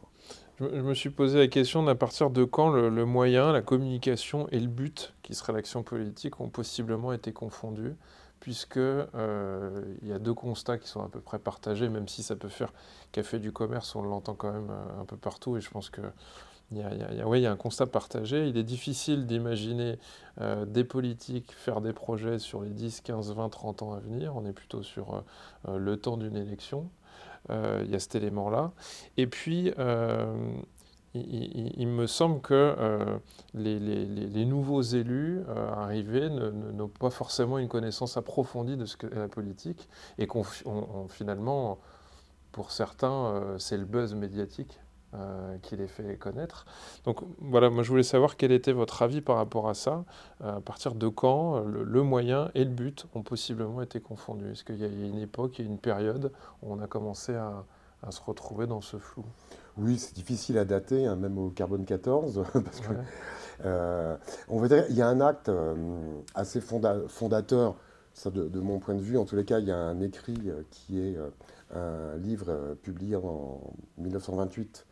Je, 0.61 0.67
me 0.67 0.95
suis 0.95 1.11
posé 1.11 1.39
la 1.39 1.49
question 1.49 1.83
d'à 1.83 1.97
partir 1.97 2.31
de 2.31 2.45
quand 2.45 2.71
le, 2.71 3.05
moyen, 3.05 3.53
la 3.53 3.63
communication 3.63 4.47
et 4.53 4.61
le 4.61 4.69
but, 4.69 5.13
qui 5.23 5.35
serait 5.35 5.53
l'action 5.53 5.83
politique, 5.83 6.41
ont 6.41 6.49
possiblement 6.49 7.13
été 7.13 7.33
confondus, 7.33 7.95
puisque 8.45 8.77
euh, 8.77 9.83
il 10.03 10.09
y 10.09 10.13
a 10.13 10.19
deux 10.19 10.35
constats 10.35 10.77
qui 10.77 10.87
sont 10.87 11.03
à 11.03 11.09
peu 11.09 11.21
près 11.21 11.39
partagés, 11.39 11.89
même 11.89 12.09
si 12.09 12.23
ça 12.23 12.37
peut 12.37 12.51
faire 12.51 12.75
café 13.11 13.39
du 13.39 13.53
commerce, 13.53 13.97
on 13.97 14.03
l'entend 14.03 14.35
quand 14.35 14.53
même 14.53 14.69
euh, 14.69 15.01
un 15.01 15.07
peu 15.07 15.17
partout, 15.17 15.57
et 15.57 15.63
je 15.63 15.71
pense 15.71 15.89
que 15.89 16.03
il 16.71 16.77
y, 16.77 16.83
a, 16.83 17.49
a 17.49 17.53
un 17.53 17.57
constat 17.57 17.87
partagé. 17.87 18.47
Il 18.47 18.59
est 18.59 18.65
difficile 18.65 19.27
d'imaginer 19.27 19.99
euh, 20.43 20.67
des 20.67 20.85
politiques 20.85 21.53
faire 21.53 21.81
des 21.81 21.95
projets 21.95 22.39
sur 22.39 22.61
les 22.61 22.69
10, 22.69 23.01
15, 23.01 23.33
20, 23.33 23.49
30 23.49 23.83
ans 23.83 23.95
à 23.95 24.01
venir. 24.01 24.37
On 24.37 24.45
est 24.45 24.53
plutôt 24.53 24.83
sur 24.83 25.25
le 25.69 25.97
temps 25.97 26.17
d'une 26.19 26.37
élection. 26.37 26.91
Il 27.51 27.91
y 27.91 27.95
a 27.95 27.99
cet 27.99 28.15
élément-là. 28.15 28.73
Et 29.19 29.27
puis, 29.27 29.73
euh, 31.17 31.21
il, 31.77 31.89
me 31.89 32.07
semble 32.07 32.41
que 32.41 32.55
euh, 32.55 33.19
les, 33.55 34.45
nouveaux 34.45 34.83
élus 34.83 35.43
arrivés 35.49 36.29
n'ont 36.29 36.89
pas 36.89 37.11
forcément 37.11 37.59
une 37.59 37.69
connaissance 37.69 38.17
approfondie 38.17 38.77
de 38.77 38.85
ce 38.85 38.97
qu'est 38.97 39.15
la 39.15 39.29
politique 39.29 39.89
et 40.19 40.27
qu'on 40.27 40.45
finalement, 41.09 41.79
pour 42.53 42.71
certains, 42.71 43.57
c'est 43.59 43.77
le 43.77 43.85
buzz 43.85 44.15
médiatique 44.15 44.79
euh, 45.15 45.59
qui 45.63 45.77
les 45.77 45.87
fait 45.87 46.17
connaître. 46.17 46.67
Donc 47.05 47.21
voilà, 47.39 47.71
moi 47.71 47.85
je 47.85 47.89
voulais 47.89 48.03
savoir 48.03 48.37
quel 48.37 48.51
était 48.51 48.73
votre 48.73 49.01
avis 49.03 49.21
par 49.21 49.37
rapport 49.37 49.69
à 49.69 49.75
ça. 49.75 50.05
Euh, 50.43 50.57
à 50.57 50.61
partir 50.61 50.97
de 50.97 51.07
quand 51.07 51.61
le, 51.61 52.03
moyen 52.03 52.51
et 52.57 52.65
le 52.65 52.71
but 52.71 53.07
ont 53.15 53.23
possiblement 53.23 53.81
été 53.81 54.01
confondus? 54.01 54.51
Est-ce 54.51 54.65
qu'il 54.65 54.77
y 54.77 54.85
a 54.85 54.89
une 54.89 55.21
époque, 55.21 55.61
il 55.61 55.67
y 55.67 55.69
a 55.69 55.71
une 55.71 55.79
période 55.79 56.33
où 56.63 56.73
on 56.73 56.81
a 56.81 56.89
commencé 56.89 57.33
à, 57.33 57.65
se 58.11 58.21
retrouver 58.23 58.67
dans 58.67 58.81
ce 58.81 58.97
flou? 58.97 59.25
Oui, 59.77 59.99
c'est 59.99 60.15
difficile 60.15 60.59
à 60.59 60.65
dater, 60.65 61.07
hein, 61.07 61.17
même 61.17 61.39
au 61.39 61.51
carbone 61.51 61.85
14, 61.85 62.45
parce 62.53 62.81
que 62.81 62.93
euh, 63.65 64.17
on 64.49 64.59
va 64.59 64.69
dire 64.69 64.85
il 64.89 64.97
y 64.97 65.03
a 65.03 65.09
un 65.09 65.21
acte 65.21 65.51
assez 66.35 66.61
fondateur. 66.61 67.77
Ça, 68.17 68.31
de, 68.31 68.47
de, 68.47 68.61
mon 68.61 68.79
point 68.79 68.95
de 68.95 69.01
vue, 69.01 69.19
en 69.19 69.25
tous 69.25 69.35
les 69.35 69.45
cas, 69.45 69.59
il 69.59 69.67
y 69.67 69.73
a 69.73 69.77
un 69.77 70.01
écrit 70.01 70.39
qui 70.71 71.01
est 71.01 71.17
un 71.75 72.17
livre 72.17 72.77
publié 72.81 73.17
en 73.17 73.61
1928 73.99 74.87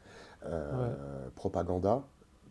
euh, 0.47 1.31
propaganda 1.37 2.03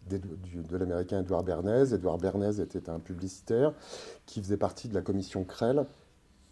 de, 0.09 0.77
l'américain 0.77 1.19
Edouard 1.21 1.43
Bernays. 1.43 1.93
Edouard 1.93 2.17
Bernays 2.17 2.61
était 2.61 2.89
un 2.89 2.99
publicitaire 2.99 3.73
qui 4.25 4.41
faisait 4.41 4.57
partie 4.57 4.87
de 4.87 4.93
la 4.93 5.01
commission 5.01 5.43
CREL, 5.43 5.85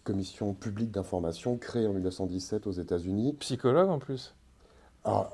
commission 0.04 0.52
publique 0.52 0.90
d'information 0.90 1.56
créée 1.56 1.86
en 1.86 1.94
1917 1.94 2.66
aux 2.66 2.72
États-Unis. 2.72 3.34
Psychologue 3.40 3.88
en 3.88 3.98
plus? 3.98 4.34
Ah, 5.04 5.30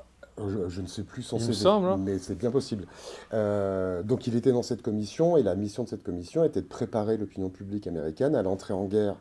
je, 0.67 0.81
ne 0.81 0.87
sais 0.87 1.03
plus 1.03 1.23
son 1.23 1.39
CV, 1.39 1.67
hein. 1.67 1.97
mais 1.97 2.19
c'est 2.19 2.35
bien 2.35 2.51
possible. 2.51 2.85
Euh, 3.33 4.03
donc 4.03 4.27
il 4.27 4.35
était 4.35 4.51
dans 4.51 4.63
cette 4.63 4.81
commission 4.81 5.37
et 5.37 5.43
la 5.43 5.55
mission 5.55 5.83
de 5.83 5.89
cette 5.89 6.03
commission 6.03 6.43
était 6.43 6.61
de 6.61 6.67
préparer 6.67 7.17
l'opinion 7.17 7.49
publique 7.49 7.87
américaine 7.87 8.35
à 8.35 8.43
l'entrée 8.43 8.73
en 8.73 8.85
guerre 8.85 9.15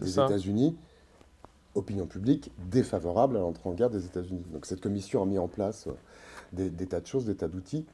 des 0.00 0.12
États-Unis 0.12 0.76
opinion 1.74 2.06
publique 2.06 2.50
défavorable 2.70 3.36
à 3.36 3.40
l'entrée 3.40 3.68
en 3.68 3.74
guerre 3.74 3.90
des 3.90 4.04
États-Unis. 4.04 4.44
Donc 4.52 4.66
cette 4.66 4.80
commission 4.80 5.22
a 5.22 5.26
mis 5.26 5.38
en 5.38 5.48
place 5.48 5.86
euh, 5.86 6.68
des, 6.70 6.86
tas 6.86 7.00
de 7.00 7.06
choses, 7.06 7.26
des 7.26 7.36
tas 7.36 7.48
d'outils. 7.48 7.86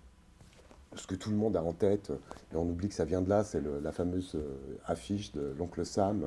Ce 0.95 1.07
que 1.07 1.15
tout 1.15 1.31
le 1.31 1.37
monde 1.37 1.57
a 1.57 1.63
en 1.63 1.73
tête, 1.73 2.11
et 2.53 2.57
on 2.57 2.63
oublie 2.63 2.89
que 2.89 2.95
ça 2.95 3.05
vient 3.05 3.21
de 3.21 3.29
là, 3.29 3.45
c'est 3.45 3.63
la 3.83 3.93
fameuse 3.93 4.35
euh, 4.35 4.79
affiche 4.87 5.33
de 5.33 5.55
l'oncle 5.59 5.85
Sam 5.85 6.27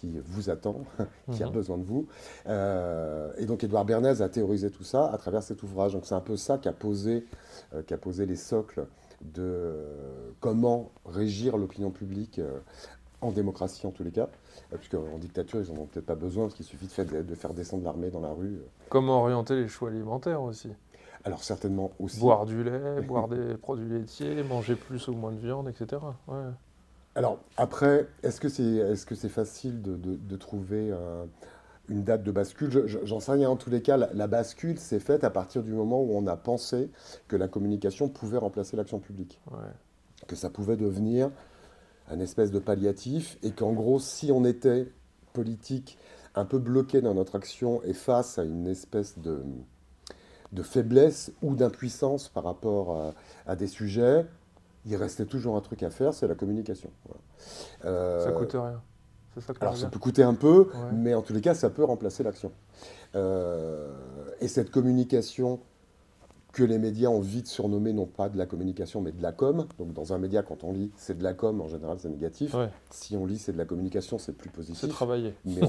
qui 0.00 0.18
vous 0.24 0.50
attend, 0.50 0.82
qui 1.32 1.42
a 1.42 1.46
mhm. 1.46 1.52
besoin 1.52 1.78
de 1.78 1.84
vous. 1.84 2.06
et 2.46 3.46
donc 3.46 3.64
Édouard 3.64 3.84
Bernays 3.84 4.22
a 4.22 4.28
théorisé 4.28 4.70
tout 4.70 4.84
ça 4.84 5.06
à 5.06 5.18
travers 5.18 5.42
cet 5.42 5.62
ouvrage. 5.62 5.92
Donc 5.92 6.06
c'est 6.06 6.14
un 6.14 6.20
peu 6.20 6.36
ça 6.36 6.58
qui 6.58 6.68
a 6.68 6.72
posé, 6.72 7.26
qui 7.86 7.94
a 7.94 7.98
posé 7.98 8.26
les 8.26 8.36
socles 8.36 8.86
de 9.22 9.74
comment 10.40 10.90
régir 11.04 11.56
l'opinion 11.56 11.90
publique 11.90 12.40
en 13.20 13.32
démocratie 13.32 13.86
en 13.86 13.90
tous 13.90 14.04
les 14.04 14.12
cas, 14.12 14.28
euh, 14.72 14.76
puisqu'en 14.76 15.18
dictature, 15.18 15.60
ils 15.60 15.72
n'en 15.72 15.82
ont 15.82 15.86
peut-être 15.86 16.06
pas 16.06 16.14
besoin, 16.14 16.44
parce 16.44 16.54
qu'il 16.54 16.64
suffit 16.64 16.86
de 16.86 16.92
faire, 16.92 17.06
de 17.06 17.34
faire 17.34 17.54
descendre 17.54 17.84
l'armée 17.84 18.10
dans 18.10 18.20
la 18.20 18.30
rue. 18.30 18.54
Euh. 18.54 18.68
Comment 18.88 19.22
orienter 19.22 19.56
les 19.56 19.68
choix 19.68 19.90
alimentaires 19.90 20.42
aussi 20.42 20.70
Alors 21.24 21.42
certainement 21.42 21.90
aussi. 21.98 22.20
Boire 22.20 22.46
du 22.46 22.62
lait, 22.62 23.00
boire 23.02 23.28
des 23.28 23.56
produits 23.60 23.88
laitiers, 23.88 24.42
manger 24.42 24.76
plus 24.76 25.08
ou 25.08 25.14
moins 25.14 25.32
de 25.32 25.38
viande, 25.38 25.68
etc. 25.68 26.00
Alors 27.18 27.40
après, 27.56 28.06
est-ce 28.22 28.40
que 28.40 28.48
c'est 28.48 28.62
est 28.62 28.94
-ce 28.94 29.14
c'est 29.16 29.28
facile 29.28 29.82
de, 29.82 29.96
de, 29.96 30.36
trouver 30.36 30.94
une 31.88 32.04
date 32.04 32.22
de 32.22 32.30
bascule? 32.30 32.86
J'en 32.86 33.18
sais 33.18 33.32
rien. 33.32 33.50
En 33.50 33.56
tous 33.56 33.70
les 33.70 33.82
cas, 33.82 33.96
la, 33.96 34.26
bascule 34.28 34.78
s'est 34.78 35.00
faite 35.00 35.24
à 35.24 35.30
partir 35.30 35.64
du 35.64 35.72
moment 35.72 36.00
où 36.00 36.16
on 36.16 36.28
a 36.28 36.36
pensé 36.36 36.92
que 37.26 37.34
la 37.34 37.48
communication 37.48 38.08
pouvait 38.08 38.38
remplacer 38.38 38.76
l'action 38.76 39.00
publique. 39.00 39.40
Que 40.28 40.36
ça 40.36 40.48
pouvait 40.48 40.76
devenir 40.76 41.32
un 42.08 42.20
espèce 42.20 42.52
de 42.52 42.60
palliatif, 42.60 43.36
et 43.42 43.50
qu'en 43.50 43.72
gros, 43.72 43.98
si 43.98 44.30
on 44.30 44.44
était 44.44 44.86
politique 45.32 45.98
un 46.36 46.44
peu 46.44 46.58
bloqué 46.58 47.00
dans 47.00 47.14
notre 47.14 47.34
action 47.34 47.82
et 47.82 47.94
face 47.94 48.38
à 48.38 48.44
une 48.44 48.68
espèce 48.68 49.18
de, 49.18 49.42
de 50.52 50.62
faiblesse 50.62 51.32
ou 51.42 51.56
d'impuissance 51.56 52.28
par 52.28 52.44
rapport 52.44 53.14
à, 53.44 53.56
des 53.56 53.66
sujets, 53.66 54.24
il 54.86 54.96
restait 54.96 55.26
toujours 55.26 55.56
un 55.56 55.60
truc 55.60 55.82
à 55.82 55.90
faire, 55.90 56.14
c'est 56.14 56.28
la 56.28 56.34
communication. 56.34 56.90
Euh, 57.84 58.24
ça 58.24 58.32
coûte 58.32 58.52
rien. 58.52 58.80
Ça 59.40 59.52
alors 59.60 59.76
ça 59.76 59.86
peut 59.88 60.00
coûter 60.00 60.24
un 60.24 60.34
peu, 60.34 60.68
mais 60.92 61.14
en 61.14 61.22
tous 61.22 61.32
les 61.32 61.40
cas, 61.40 61.54
ça 61.54 61.70
peut 61.70 61.84
remplacer 61.84 62.24
l'action. 62.24 62.50
Euh, 63.14 63.92
et 64.40 64.48
cette 64.48 64.70
communication 64.70 65.60
que 66.52 66.62
les 66.62 66.78
médias 66.78 67.08
ont 67.08 67.20
vite 67.20 67.46
surnommé 67.46 67.92
non 67.92 68.06
pas 68.06 68.28
de 68.28 68.38
la 68.38 68.46
communication 68.46 69.00
mais 69.00 69.12
de 69.12 69.22
la 69.22 69.32
com. 69.32 69.66
Donc 69.78 69.92
dans 69.92 70.12
un 70.12 70.18
média, 70.18 70.42
quand 70.42 70.64
on 70.64 70.72
lit, 70.72 70.90
c'est 70.96 71.16
de 71.16 71.22
la 71.22 71.34
com, 71.34 71.60
en 71.60 71.68
général 71.68 71.98
c'est 72.00 72.08
négatif. 72.08 72.56
Si 72.90 73.16
on 73.16 73.26
lit, 73.26 73.38
c'est 73.38 73.52
de 73.52 73.58
la 73.58 73.64
communication, 73.64 74.18
c'est 74.18 74.32
plus 74.32 74.50
positif. 74.50 74.80
C'est 74.80 74.88
travaillé. 74.88 75.34
Mais 75.44 75.60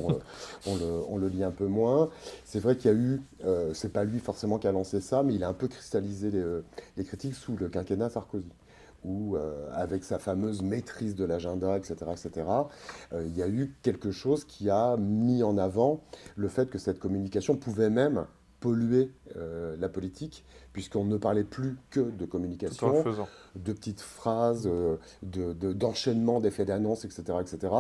on, 0.66 1.18
le, 1.18 1.28
lit 1.28 1.44
un 1.44 1.52
peu 1.52 1.68
moins. 1.68 2.10
C'est 2.46 2.60
vrai 2.60 2.76
qu'il 2.76 2.90
y 2.90 2.94
a 2.94 2.98
eu, 2.98 3.22
euh, 3.46 3.74
c'est 3.74 3.94
pas 3.94 4.04
lui 4.04 4.20
forcément 4.20 4.58
qui 4.58 4.68
a 4.68 4.72
lancé 4.72 5.02
ça, 5.02 5.22
mais 5.22 5.36
il 5.36 5.44
a 5.44 5.50
un 5.50 5.54
peu 5.54 5.68
cristallisé 5.68 6.32
les, 6.32 6.40
euh, 6.40 6.64
critiques 7.06 7.36
sous 7.36 7.56
le 7.56 7.70
quinquennat 7.70 8.10
Sarkozy 8.10 8.50
où, 9.04 9.36
euh, 9.36 9.70
avec 9.74 10.04
sa 10.04 10.20
fameuse 10.20 10.62
maîtrise 10.62 11.16
de 11.16 11.26
l'agenda, 11.26 11.78
etc., 11.78 11.96
etc., 12.12 12.48
il 13.14 13.36
y 13.36 13.44
a 13.44 13.48
eu 13.48 13.76
quelque 13.82 14.12
chose 14.12 14.46
qui 14.46 14.70
a 14.70 14.98
mis 14.98 15.44
en 15.44 15.58
avant 15.58 16.02
le 16.36 16.48
fait 16.48 16.70
que 16.70 16.78
cette 16.78 17.00
communication 17.00 17.56
pouvait 17.56 17.90
même 17.90 18.26
polluer 18.60 19.12
la 19.36 19.88
politique, 19.88 20.44
puisqu'on 20.74 21.06
ne 21.06 21.18
parlait 21.18 21.44
plus 21.44 21.78
que 21.90 22.00
de 22.00 22.26
communication, 22.26 23.04
de 23.56 23.74
petites 23.74 24.02
phrases, 24.02 24.68
euh, 24.68 24.98
d'enchaînement 25.24 26.40
d'effets 26.40 26.66
d'annonce, 26.66 27.06
etc., 27.06 27.38
etc., 27.42 27.74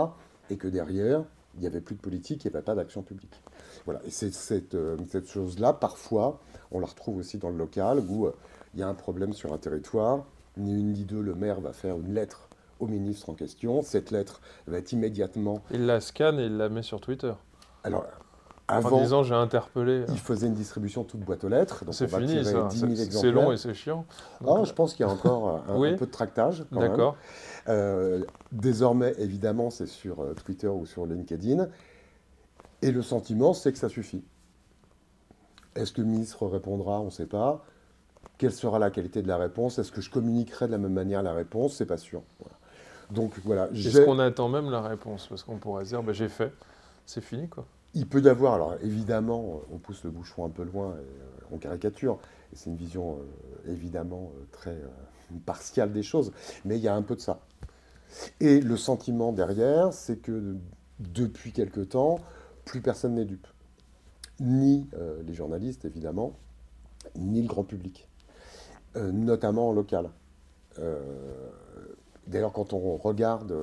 et 0.50 0.58
que 0.58 0.68
derrière, 0.68 1.24
il 1.56 1.62
n'y 1.62 1.68
avait 1.68 1.82
plus 1.82 1.96
de 1.96 2.02
politique, 2.02 2.44
il 2.44 2.48
n'y 2.48 2.56
avait 2.56 2.64
pas 2.64 2.76
d'action 2.76 3.02
publique. 3.02 3.42
Voilà. 3.86 4.02
Et 4.06 4.12
c'est 4.12 4.34
cette, 4.34 4.76
euh, 4.76 4.98
cette 5.10 5.28
chose-là, 5.28 5.74
parfois, 5.74 6.40
on 6.72 6.80
la 6.80 6.88
retrouve 6.88 7.18
aussi 7.18 7.38
dans 7.38 7.50
le 7.50 7.58
local, 7.58 8.00
où 8.08 8.26
euh, 8.26 8.36
il 8.74 8.80
y 8.80 8.84
a 8.84 8.88
un 8.88 8.94
problème 8.94 9.34
sur 9.34 9.54
un 9.54 9.58
territoire, 9.58 10.26
ni 10.58 10.80
une 10.80 10.94
ni 10.94 11.06
deux, 11.06 11.22
le 11.22 11.36
maire 11.36 11.62
va 11.62 11.74
faire 11.74 11.98
une 11.98 12.14
lettre 12.14 12.50
au 12.80 12.88
ministre 12.88 13.30
en 13.30 13.34
question. 13.34 13.82
Cette 13.82 14.12
lettre 14.12 14.42
va 14.68 14.78
être 14.78 14.92
immédiatement... 14.92 15.62
Il 15.72 15.86
la 15.86 16.02
scanne 16.02 16.40
et 16.40 16.46
il 16.46 16.58
la 16.58 16.70
met 16.70 16.84
sur 16.84 17.02
Twitter. 17.02 17.34
Alors, 17.84 18.06
avant, 18.70 18.98
en 18.98 19.02
disant 19.02 19.24
j'ai 19.24 19.34
interpellé. 19.34 20.06
Il 20.10 20.20
faisait 20.20 20.48
une 20.48 20.54
distribution 20.54 21.04
toute 21.04 21.22
boîte 21.22 21.44
aux 21.44 21.50
lettres. 21.50 21.84
C'est 21.92 22.08
fini 22.08 22.44
ça. 22.46 22.70
C'est 22.70 23.32
long 23.32 23.52
et 23.52 23.58
c'est 23.58 23.74
chiant. 23.74 24.06
Non, 24.42 24.64
je 24.64 24.74
pense 24.74 24.94
qu'il 24.94 25.06
y 25.06 25.10
a 25.10 25.12
encore 25.12 25.64
un, 25.68 25.96
peu 25.96 26.06
de 26.06 26.12
tractage. 26.12 26.66
D'accord. 26.72 27.16
Euh, 27.68 28.24
désormais, 28.52 29.14
évidemment, 29.18 29.70
c'est 29.70 29.88
sur 29.88 30.22
euh, 30.22 30.34
Twitter 30.34 30.68
ou 30.68 30.86
sur 30.86 31.06
LinkedIn. 31.06 31.68
Et 32.82 32.92
le 32.92 33.02
sentiment, 33.02 33.54
c'est 33.54 33.72
que 33.74 33.78
ça 33.78 33.90
suffit. 33.90 34.24
Est-ce 35.76 35.92
que 35.92 36.02
le 36.02 36.08
ministre 36.08 36.48
répondra? 36.48 37.02
On 37.02 37.06
ne 37.06 37.10
sait 37.10 37.26
pas. 37.26 37.66
Quelle 38.40 38.52
sera 38.52 38.80
la 38.80 38.90
qualité 38.90 39.22
de 39.22 39.28
la 39.28 39.38
réponse 39.38 39.78
Est-ce 39.78 39.92
que 39.92 40.02
je 40.02 40.10
communiquerai 40.10 40.66
de 40.66 40.72
la 40.72 40.80
même 40.80 40.94
manière 40.94 41.22
la 41.22 41.34
réponse 41.34 41.76
C'est 41.76 41.86
pas 41.86 41.98
sûr. 41.98 42.24
Donc 43.12 43.34
voilà. 43.46 43.70
Est-ce 43.72 44.02
qu'on 44.02 44.18
attend 44.18 44.50
même 44.50 44.72
la 44.72 44.82
réponse? 44.82 45.28
Parce 45.28 45.44
qu'on 45.44 45.58
pourrait 45.58 45.84
dire, 45.84 46.02
bah, 46.02 46.14
j'ai 46.14 46.30
fait, 46.30 46.52
c'est 47.06 47.22
fini 47.22 47.48
quoi. 47.48 47.66
Il 47.96 48.08
peut 48.08 48.22
y 48.22 48.30
avoir, 48.30 48.54
alors 48.54 48.76
évidemment, 48.82 49.62
on 49.72 49.78
pousse 49.78 50.04
le 50.04 50.12
bouchon 50.12 50.46
un 50.46 50.50
peu 50.50 50.64
loin, 50.64 50.92
et, 50.92 51.00
euh, 51.00 51.46
on 51.52 51.58
caricature, 51.58 52.20
et 52.54 52.56
c'est 52.56 52.70
une 52.70 52.76
vision 52.76 53.18
euh, 53.18 53.72
évidemment 53.72 54.32
euh, 54.36 54.44
très 54.52 54.78
partiale 55.46 55.92
des 55.92 56.04
choses, 56.04 56.32
mais 56.66 56.78
il 56.78 56.84
y 56.84 56.88
a 56.88 56.96
un 56.96 57.02
peu 57.02 57.16
de 57.16 57.22
ça. 57.22 57.40
Et 58.40 58.62
le 58.62 58.78
sentiment 58.78 59.32
derrière, 59.32 59.94
c'est 59.94 60.18
que 60.18 60.56
depuis 61.00 61.52
quelque 61.52 61.82
temps, 61.82 62.20
plus 62.66 62.82
personne 62.82 63.16
n'est 63.16 63.26
dupe. 63.26 63.48
Ni 64.40 64.88
euh, 64.94 65.22
les 65.26 65.34
journalistes, 65.34 65.86
évidemment, 65.86 66.34
ni 67.16 67.42
le 67.42 67.48
grand 67.48 67.64
public, 67.64 68.09
euh, 68.96 69.12
notamment 69.12 69.70
en 69.70 69.74
local. 69.74 70.10
Euh, 70.80 71.00
d'ailleurs, 72.28 72.54
quand 72.54 72.74
on 72.74 72.98
regarde, 72.98 73.54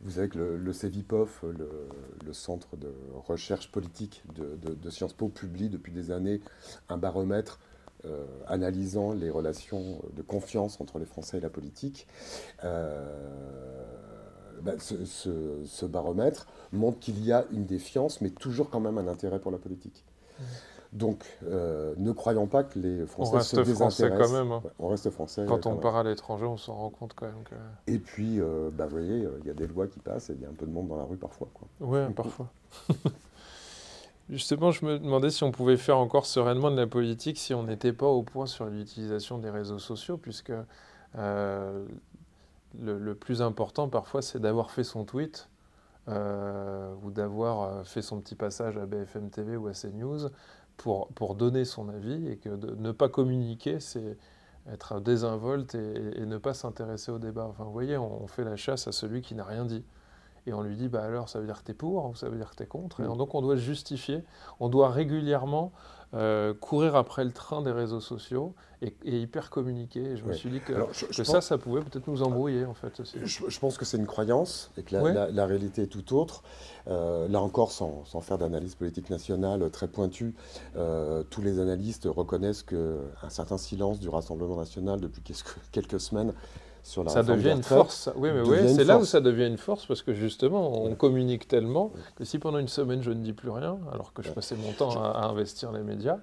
vous 0.00 0.10
savez 0.10 0.28
que 0.28 0.38
le, 0.38 0.72
CEVIPOF, 0.72 1.44
le, 1.44 2.32
Centre 2.32 2.76
de 2.76 2.92
recherche 3.26 3.70
politique 3.70 4.22
de, 4.34 4.90
Sciences 4.90 5.14
Po, 5.14 5.28
publie 5.28 5.68
depuis 5.68 5.92
des 5.92 6.10
années 6.10 6.40
un 6.88 6.96
baromètre 6.98 7.60
analysant 8.46 9.12
les 9.12 9.30
relations 9.30 10.00
de 10.14 10.22
confiance 10.22 10.80
entre 10.80 10.98
les 11.00 11.06
Français 11.06 11.38
et 11.38 11.40
la 11.40 11.50
politique. 11.50 12.06
Bah, 14.62 14.72
ce, 14.78 15.86
baromètre 15.86 16.46
montre 16.72 16.98
qu'il 16.98 17.24
y 17.24 17.32
a 17.32 17.44
une 17.52 17.66
défiance, 17.66 18.20
mais 18.20 18.30
toujours 18.30 18.70
quand 18.70 18.80
même 18.80 18.98
un 18.98 19.08
intérêt 19.08 19.38
pour 19.38 19.50
la 19.50 19.58
politique. 19.58 20.04
Mmh. 20.38 20.44
Donc, 20.92 21.24
euh, 21.44 21.94
ne 21.98 22.12
croyons 22.12 22.46
pas 22.46 22.64
que 22.64 22.78
les 22.78 23.06
Français 23.06 23.32
on 23.32 23.36
reste 23.36 23.64
se 23.64 23.74
Français 23.74 24.10
quand 24.10 24.32
même. 24.32 24.52
Hein. 24.52 24.62
on 24.78 24.88
reste 24.88 25.10
français. 25.10 25.44
Quand 25.46 25.66
on 25.66 25.76
part 25.76 25.96
à 25.96 26.02
l'étranger, 26.02 26.46
on 26.46 26.56
s'en 26.56 26.74
rend 26.74 26.90
compte 26.90 27.14
quand 27.14 27.26
même 27.26 27.42
que. 27.44 27.54
Et 27.86 27.98
puis, 27.98 28.40
euh, 28.40 28.70
bah, 28.72 28.84
vous 28.84 28.96
voyez, 28.96 29.26
il 29.40 29.46
y 29.46 29.50
a 29.50 29.54
des 29.54 29.66
lois 29.66 29.86
qui 29.86 29.98
passent 29.98 30.30
et 30.30 30.34
il 30.34 30.40
y 30.40 30.44
a 30.44 30.48
un 30.48 30.54
peu 30.54 30.66
de 30.66 30.72
monde 30.72 30.88
dans 30.88 30.96
la 30.96 31.04
rue 31.04 31.16
parfois. 31.16 31.48
Oui, 31.80 32.00
parfois. 32.16 32.48
Justement, 34.28 34.72
je 34.72 34.84
me 34.84 34.98
demandais 34.98 35.30
si 35.30 35.44
on 35.44 35.52
pouvait 35.52 35.76
faire 35.76 35.98
encore 35.98 36.26
sereinement 36.26 36.72
de 36.72 36.76
la 36.76 36.88
politique 36.88 37.38
si 37.38 37.54
on 37.54 37.62
n'était 37.62 37.92
pas 37.92 38.08
au 38.08 38.22
point 38.22 38.46
sur 38.46 38.66
l'utilisation 38.66 39.38
des 39.38 39.50
réseaux 39.50 39.78
sociaux, 39.78 40.16
puisque 40.16 40.52
euh, 41.16 41.86
le, 42.80 43.14
plus 43.14 43.40
important 43.40 43.88
parfois, 43.88 44.22
c'est 44.22 44.40
d'avoir 44.40 44.72
fait 44.72 44.82
son 44.82 45.04
tweet 45.04 45.48
euh, 46.08 46.92
ou 47.04 47.12
d'avoir 47.12 47.62
euh, 47.62 47.84
fait 47.84 48.02
son 48.02 48.20
petit 48.20 48.34
passage 48.34 48.76
à 48.76 48.86
BFM 48.86 49.30
TV 49.30 49.56
ou 49.56 49.68
à 49.68 49.72
CNews 49.72 50.28
pour, 50.76 51.08
pour 51.08 51.34
donner 51.34 51.64
son 51.64 51.88
avis 51.88 52.28
et 52.28 52.36
que 52.36 52.50
de 52.50 52.74
ne 52.74 52.92
pas 52.92 53.08
communiquer, 53.08 53.80
c'est 53.80 54.16
être 54.70 55.00
désinvolte 55.00 55.74
et, 55.74 56.20
et, 56.20 56.26
ne 56.26 56.38
pas 56.38 56.54
s'intéresser 56.54 57.12
au 57.12 57.18
débat. 57.18 57.44
Enfin, 57.44 57.64
vous 57.64 57.72
voyez, 57.72 57.96
on, 57.96 58.26
fait 58.26 58.44
la 58.44 58.56
chasse 58.56 58.88
à 58.88 58.92
celui 58.92 59.22
qui 59.22 59.34
n'a 59.34 59.44
rien 59.44 59.64
dit. 59.64 59.84
Et 60.46 60.52
on 60.52 60.62
lui 60.62 60.76
dit, 60.76 60.88
bah 60.88 61.02
alors, 61.02 61.28
ça 61.28 61.40
veut 61.40 61.46
dire 61.46 61.60
que 61.60 61.64
tu 61.64 61.72
es 61.72 61.74
pour 61.74 62.04
ou 62.06 62.14
ça 62.14 62.28
veut 62.28 62.36
dire 62.36 62.50
que 62.50 62.56
tu 62.56 62.62
es 62.62 62.66
contre. 62.66 63.00
Et 63.00 63.04
donc, 63.04 63.34
on 63.34 63.42
doit 63.42 63.56
justifier. 63.56 64.22
On 64.60 64.68
doit 64.68 64.90
régulièrement 64.90 65.72
euh, 66.14 66.54
courir 66.54 66.94
après 66.94 67.24
le 67.24 67.32
train 67.32 67.62
des 67.62 67.72
réseaux 67.72 68.00
sociaux 68.00 68.54
et, 68.80 68.94
hyper 69.04 69.50
communiquer. 69.50 70.16
je 70.16 70.24
me 70.24 70.32
suis 70.32 70.48
dit 70.48 70.60
que, 70.60 70.72
ça, 71.24 71.40
ça 71.40 71.58
pouvait 71.58 71.80
peut-être 71.80 72.06
nous 72.06 72.22
embrouiller 72.22 72.64
en 72.64 72.74
fait. 72.74 73.02
Je, 73.24 73.58
pense 73.58 73.76
que 73.76 73.84
c'est 73.84 73.96
une 73.96 74.06
croyance 74.06 74.70
et 74.78 74.82
que 74.82 74.94
la, 74.94 75.46
réalité 75.46 75.82
est 75.82 75.86
tout 75.88 76.14
autre. 76.16 76.44
Euh, 76.86 77.26
là 77.26 77.40
encore, 77.40 77.72
sans, 77.72 78.04
faire 78.20 78.38
d'analyse 78.38 78.76
politique 78.76 79.10
nationale 79.10 79.68
très 79.70 79.88
pointue, 79.88 80.34
euh, 80.76 81.24
tous 81.28 81.42
les 81.42 81.58
analystes 81.58 82.06
reconnaissent 82.06 82.62
qu'un 82.62 83.28
certain 83.28 83.58
silence 83.58 83.98
du 83.98 84.08
Rassemblement 84.08 84.56
national 84.56 85.00
depuis 85.00 85.22
quelques 85.72 86.00
semaines 86.00 86.32
ça 86.86 87.22
devient 87.22 87.50
une 87.50 87.62
force. 87.62 88.08
Oui, 88.16 88.30
mais 88.32 88.42
oui, 88.42 88.74
c'est 88.74 88.84
là 88.84 88.98
où 88.98 89.04
ça 89.04 89.20
devient 89.20 89.46
une 89.46 89.58
force 89.58 89.86
parce 89.86 90.02
que 90.02 90.14
justement, 90.14 90.84
on 90.84 90.94
communique 90.94 91.48
tellement 91.48 91.92
que 92.16 92.24
si 92.24 92.38
pendant 92.38 92.58
une 92.58 92.68
semaine 92.68 93.02
je 93.02 93.10
ne 93.10 93.22
dis 93.22 93.32
plus 93.32 93.50
rien, 93.50 93.78
alors 93.92 94.12
que 94.12 94.22
je 94.22 94.30
passais 94.30 94.54
mon 94.54 94.72
temps 94.72 95.02
à, 95.02 95.26
investir 95.26 95.72
les 95.72 95.82
médias, 95.82 96.18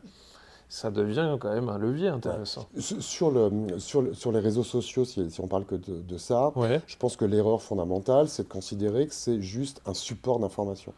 ça 0.69 0.89
devient 0.89 1.37
quand 1.39 1.53
même 1.53 1.69
un 1.69 1.77
levier 1.77 2.07
intéressant. 2.07 2.67
Sur, 2.79 3.29
le, 3.29 3.77
sur, 3.77 4.15
sur, 4.15 4.31
les 4.31 4.39
réseaux 4.39 4.63
sociaux, 4.63 5.05
si, 5.05 5.29
si 5.29 5.41
on 5.41 5.47
parle 5.47 5.65
que 5.65 5.75
de, 5.75 6.17
ça, 6.17 6.51
je 6.87 6.97
pense 6.97 7.17
que 7.17 7.25
l'erreur 7.25 7.61
fondamentale, 7.61 8.29
c'est 8.29 8.43
de 8.43 8.49
considérer 8.49 9.07
que 9.07 9.13
c'est 9.13 9.41
juste 9.41 9.81
un 9.85 9.93
support 9.93 10.39
d'information. 10.39 10.93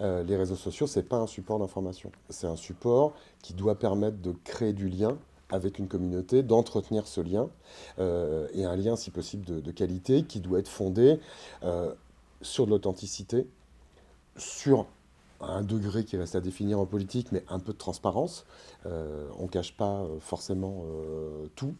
Euh, 0.00 0.22
les 0.24 0.36
réseaux 0.36 0.56
sociaux, 0.56 0.86
ce 0.86 0.98
n'est 0.98 1.04
pas 1.04 1.16
un 1.16 1.26
support 1.26 1.58
d'information. 1.58 2.10
C'est 2.28 2.46
un 2.46 2.56
support 2.56 3.12
qui 3.42 3.54
doit 3.54 3.76
permettre 3.76 4.18
de 4.18 4.32
créer 4.44 4.72
du 4.72 4.88
lien 4.88 5.16
avec 5.50 5.78
une 5.78 5.88
communauté, 5.88 6.42
d'entretenir 6.42 7.06
ce 7.06 7.20
lien, 7.20 7.48
euh, 7.98 8.48
et 8.52 8.64
un 8.64 8.76
lien 8.76 8.96
si 8.96 9.10
possible 9.10 9.62
de, 9.62 9.70
qualité 9.70 10.24
qui 10.24 10.40
doit 10.40 10.58
être 10.58 10.68
fondé 10.68 11.20
euh, 11.62 11.92
sur 12.42 12.66
de 12.66 12.70
l'authenticité, 12.70 13.46
sur 14.36 14.86
un 15.40 15.62
degré 15.62 16.04
qui 16.04 16.16
reste 16.16 16.34
à 16.34 16.40
définir 16.40 16.80
en 16.80 16.86
politique, 16.86 17.30
mais 17.30 17.44
un 17.48 17.60
peu 17.60 17.72
de 17.72 17.78
transparence. 17.78 18.44
Euh, 18.86 19.28
on 19.38 19.44
ne 19.44 19.48
cache 19.48 19.76
pas 19.76 20.04
forcément 20.20 20.84
tout. 21.54 21.74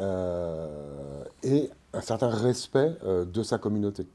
et 0.00 1.70
un 1.92 2.00
certain 2.00 2.30
respect 2.30 2.96
de 3.04 3.42
sa 3.42 3.58
communauté. 3.58 4.06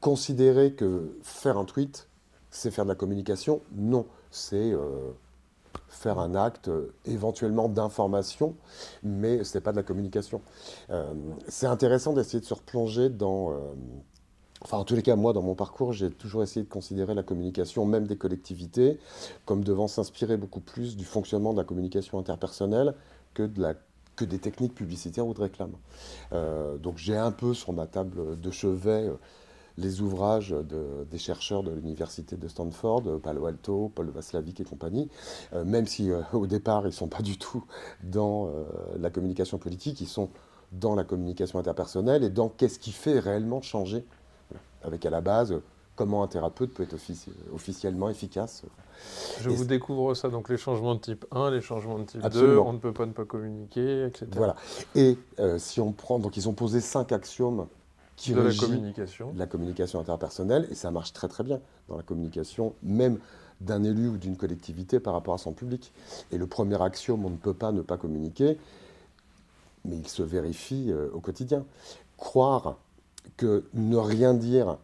considérer 0.00 0.72
que 0.72 1.18
faire 1.22 1.58
un 1.58 1.66
tweet, 1.66 2.08
c'est 2.50 2.70
faire 2.70 2.84
de 2.84 2.90
la 2.90 2.96
communication, 2.96 3.60
non. 3.72 4.06
C'est 4.30 4.72
faire 5.88 6.18
un 6.18 6.34
acte 6.34 6.68
euh, 6.68 6.92
éventuellement 7.04 7.68
d'information, 7.68 8.54
mais 9.02 9.44
ce 9.44 9.56
n'est 9.56 9.62
pas 9.62 9.72
de 9.72 9.76
la 9.76 9.82
communication. 9.82 10.40
Euh, 10.90 11.12
c'est 11.48 11.66
intéressant 11.66 12.12
d'essayer 12.12 12.40
de 12.40 12.46
se 12.46 12.54
replonger 12.54 13.10
dans... 13.10 13.50
Euh, 13.50 13.56
enfin, 14.62 14.78
en 14.78 14.84
tous 14.84 14.94
les 14.94 15.02
cas, 15.02 15.16
moi, 15.16 15.32
dans 15.32 15.42
mon 15.42 15.54
parcours, 15.54 15.92
j'ai 15.92 16.10
toujours 16.10 16.42
essayé 16.42 16.64
de 16.64 16.70
considérer 16.70 17.14
la 17.14 17.22
communication, 17.22 17.84
même 17.84 18.06
des 18.06 18.16
collectivités, 18.16 18.98
comme 19.44 19.62
devant 19.62 19.88
s'inspirer 19.88 20.36
beaucoup 20.36 20.60
plus 20.60 20.96
du 20.96 21.04
fonctionnement 21.04 21.52
de 21.52 21.58
la 21.58 21.64
communication 21.64 22.18
interpersonnelle 22.18 22.94
que, 23.34 23.42
de 23.42 23.60
la, 23.60 23.74
que 24.16 24.24
des 24.24 24.38
techniques 24.38 24.74
publicitaires 24.74 25.26
ou 25.26 25.34
de 25.34 25.40
réclame. 25.40 25.72
donc 26.78 26.96
j'ai 26.96 27.16
un 27.16 27.30
peu 27.30 27.54
sur 27.54 27.72
ma 27.72 27.86
table 27.86 28.38
de 28.40 28.50
chevet 28.50 29.10
les 29.80 30.00
ouvrages 30.00 30.54
des 31.10 31.18
chercheurs 31.18 31.62
de 31.62 31.70
l'université 31.70 32.36
de 32.36 32.48
Stanford, 32.48 33.20
Palo 33.22 33.46
Alto, 33.46 33.90
Paul 33.94 34.10
Vaslavic 34.10 34.60
et 34.60 34.64
compagnie, 34.64 35.08
euh, 35.52 35.64
même 35.64 35.86
si 35.86 36.10
euh, 36.10 36.22
au 36.32 36.46
départ 36.46 36.82
ils 36.82 36.86
ne 36.86 36.90
sont 36.92 37.08
pas 37.08 37.22
du 37.22 37.38
tout 37.38 37.64
dans 38.02 38.48
euh, 38.48 38.64
la 38.98 39.10
communication 39.10 39.58
politique, 39.58 40.00
ils 40.00 40.08
sont 40.08 40.30
dans 40.72 40.94
la 40.94 41.04
communication 41.04 41.58
interpersonnelle 41.58 42.22
et 42.22 42.30
dans 42.30 42.48
qu'est-ce 42.48 42.78
qui 42.78 42.92
fait 42.92 43.18
réellement 43.18 43.60
changer, 43.60 44.04
avec 44.82 45.04
à 45.04 45.10
la 45.10 45.20
base 45.20 45.60
comment 45.96 46.22
un 46.22 46.28
thérapeute 46.28 46.72
peut 46.72 46.84
être 46.84 46.96
officiellement 47.52 48.08
efficace. 48.08 48.62
Je 49.40 49.50
vous 49.50 49.64
découvre 49.64 50.14
ça, 50.14 50.28
donc 50.28 50.48
les 50.48 50.56
changements 50.56 50.94
de 50.94 51.00
type 51.00 51.26
1, 51.30 51.50
les 51.50 51.60
changements 51.60 51.98
de 51.98 52.04
type 52.04 52.26
2, 52.26 52.56
on 52.56 52.72
ne 52.72 52.78
peut 52.78 52.92
pas 52.92 53.04
ne 53.04 53.12
pas 53.12 53.26
communiquer, 53.26 54.06
etc. 54.06 54.26
Voilà. 54.34 54.56
Et 54.94 55.18
si 55.58 55.80
on 55.80 55.92
prend, 55.92 56.18
donc 56.18 56.38
ils 56.38 56.48
ont 56.48 56.54
posé 56.54 56.80
cinq 56.80 57.12
axiomes 57.12 57.66
qui 58.20 58.34
de 58.34 58.40
la 58.42 58.54
communication. 58.54 59.32
la 59.34 59.46
communication 59.46 59.98
interpersonnelle, 59.98 60.68
et 60.70 60.74
ça 60.74 60.90
marche 60.90 61.14
très 61.14 61.26
très 61.26 61.42
bien 61.42 61.58
dans 61.88 61.96
la 61.96 62.02
communication, 62.02 62.74
même 62.82 63.18
d'un 63.62 63.82
élu 63.82 64.08
ou 64.08 64.18
d'une 64.18 64.36
collectivité 64.36 65.00
par 65.00 65.14
rapport 65.14 65.32
à 65.32 65.38
son 65.38 65.52
public. 65.52 65.90
Et 66.30 66.36
le 66.36 66.46
premier 66.46 66.80
axiome, 66.82 67.24
on 67.24 67.30
ne 67.30 67.36
peut 67.36 67.54
pas 67.54 67.72
ne 67.72 67.80
pas 67.80 67.96
communiquer, 67.96 68.58
mais 69.86 69.96
il 69.96 70.06
se 70.06 70.22
vérifie 70.22 70.90
euh, 70.90 71.08
au 71.14 71.20
quotidien. 71.20 71.64
Croire 72.18 72.76
que 73.38 73.64
ne 73.72 73.96
rien 73.96 74.34
dire, 74.34 74.76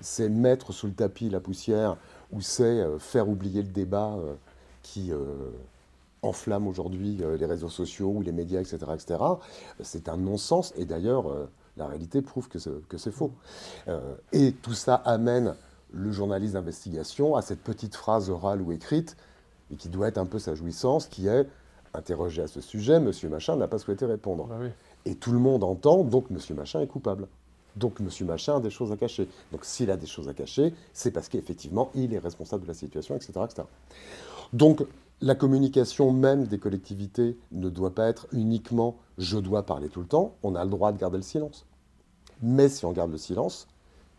c'est 0.00 0.28
mettre 0.28 0.72
sous 0.72 0.86
le 0.86 0.94
tapis 0.94 1.28
la 1.30 1.40
poussière, 1.40 1.96
ou 2.30 2.40
c'est 2.40 2.62
euh, 2.62 3.00
faire 3.00 3.28
oublier 3.28 3.62
le 3.62 3.68
débat 3.68 4.14
euh, 4.18 4.34
qui 4.84 5.10
enflamme 6.22 6.68
aujourd'hui 6.68 7.18
les 7.38 7.46
réseaux 7.46 7.70
sociaux 7.70 8.12
ou 8.16 8.22
les 8.22 8.32
médias, 8.32 8.60
etc., 8.60 8.76
etc., 8.94 9.18
c'est 9.80 10.08
un 10.08 10.18
non-sens. 10.18 10.74
Et 10.76 10.84
d'ailleurs, 10.84 11.26
la 11.76 11.86
réalité 11.86 12.22
prouve 12.22 12.48
que 12.48 12.58
c'est 12.98 13.10
faux. 13.10 13.32
Euh, 13.88 14.14
et 14.32 14.52
tout 14.52 14.74
ça 14.74 14.94
amène 14.94 15.54
le 15.92 16.12
journaliste 16.12 16.54
d'investigation 16.54 17.36
à 17.36 17.42
cette 17.42 17.60
petite 17.60 17.94
phrase 17.94 18.30
orale 18.30 18.60
ou 18.60 18.72
écrite, 18.72 19.16
et 19.70 19.76
qui 19.76 19.88
doit 19.88 20.08
être 20.08 20.18
un 20.18 20.26
peu 20.26 20.38
sa 20.38 20.54
jouissance, 20.54 21.06
qui 21.06 21.28
est 21.28 21.46
interrogé 21.94 22.42
à 22.42 22.48
ce 22.48 22.60
sujet, 22.60 23.00
monsieur 23.00 23.28
Machin 23.28 23.56
n'a 23.56 23.68
pas 23.68 23.78
souhaité 23.78 24.04
répondre. 24.04 24.48
Ah 24.50 24.64
et 25.06 25.14
tout 25.14 25.32
le 25.32 25.38
monde 25.38 25.62
entend, 25.62 26.02
donc 26.02 26.30
monsieur 26.30 26.54
Machin 26.54 26.80
est 26.80 26.86
coupable. 26.86 27.28
Donc 27.76 28.00
monsieur 28.00 28.24
Machin 28.24 28.56
a 28.56 28.60
des 28.60 28.70
choses 28.70 28.92
à 28.92 28.96
cacher. 28.96 29.28
Donc 29.52 29.64
s'il 29.64 29.90
a 29.90 29.96
des 29.96 30.06
choses 30.06 30.28
à 30.28 30.34
cacher, 30.34 30.74
c'est 30.92 31.10
parce 31.10 31.28
qu'effectivement, 31.28 31.90
il 31.94 32.14
est 32.14 32.18
responsable 32.18 32.62
de 32.62 32.68
la 32.68 32.74
situation, 32.74 33.16
etc. 33.16 33.32
etc. 33.44 33.62
Donc 34.52 34.84
la 35.24 35.34
communication 35.34 36.12
même 36.12 36.46
des 36.46 36.58
collectivités 36.58 37.38
ne 37.50 37.70
doit 37.70 37.94
pas 37.94 38.08
être 38.08 38.26
uniquement 38.32 38.98
je 39.16 39.38
dois 39.38 39.64
parler 39.64 39.88
tout 39.88 40.00
le 40.00 40.06
temps, 40.06 40.34
on 40.42 40.54
a 40.54 40.62
le 40.64 40.70
droit 40.70 40.92
de 40.92 40.98
garder 40.98 41.16
le 41.16 41.22
silence. 41.22 41.64
Mais 42.42 42.68
si 42.68 42.84
on 42.84 42.92
garde 42.92 43.10
le 43.10 43.16
silence, 43.16 43.66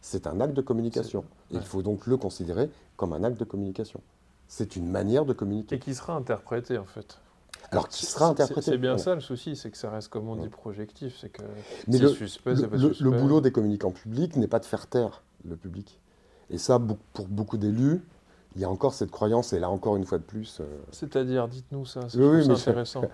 c'est 0.02 0.26
un 0.26 0.42
acte 0.42 0.56
de 0.56 0.62
communication. 0.62 1.24
Il 1.52 1.62
faut 1.62 1.84
donc 1.84 2.08
le 2.08 2.18
considérer 2.18 2.72
comme 2.98 3.14
un 3.14 3.24
acte 3.24 3.40
de 3.40 3.44
communication. 3.44 4.02
C'est 4.48 4.76
une 4.76 4.90
manière 4.90 5.26
de 5.26 5.34
communiquer. 5.34 5.76
Et 5.76 5.80
qui 5.80 5.94
sera 5.94 6.14
interprété 6.14 6.80
en 6.80 6.86
fait. 6.86 7.20
Alors, 7.72 7.88
qui 7.88 8.06
sera 8.06 8.28
interprété 8.28 8.72
C'est 8.72 8.78
bien 8.78 8.98
ça 8.98 9.14
le 9.14 9.22
souci, 9.22 9.56
c'est 9.56 9.70
que 9.70 9.78
ça 9.78 9.92
reste, 9.92 10.08
comme 10.08 10.28
on 10.28 10.36
dit, 10.36 10.50
projectif. 10.50 11.18
C'est 11.20 11.30
que 11.30 11.44
Mais 11.88 12.00
le, 12.00 12.10
suspect, 12.10 12.54
le, 12.54 13.12
boulot 13.12 13.42
des 13.42 13.52
communicants 13.52 13.92
publics 13.92 14.36
n'est 14.38 14.48
pas 14.48 14.60
de 14.60 14.66
faire 14.66 14.88
taire 14.88 15.24
le 15.44 15.56
public. 15.56 16.00
Et 16.50 16.58
ça, 16.58 16.80
pour 17.14 17.28
beaucoup 17.28 17.58
d'élus, 17.58 18.02
il 18.56 18.62
y 18.62 18.64
a 18.64 18.70
encore 18.70 18.94
cette 18.94 19.12
croyance, 19.12 19.54
et 19.54 19.60
là 19.60 19.70
encore 19.70 19.98
une 19.98 20.06
fois 20.06 20.18
de 20.18 20.24
plus. 20.24 20.60
Euh, 20.62 20.66
C'est-à-dire, 20.92 21.48
dites-nous 21.48 21.86
ça, 21.86 22.02
c'est 22.10 22.50
intéressant. 22.50 23.02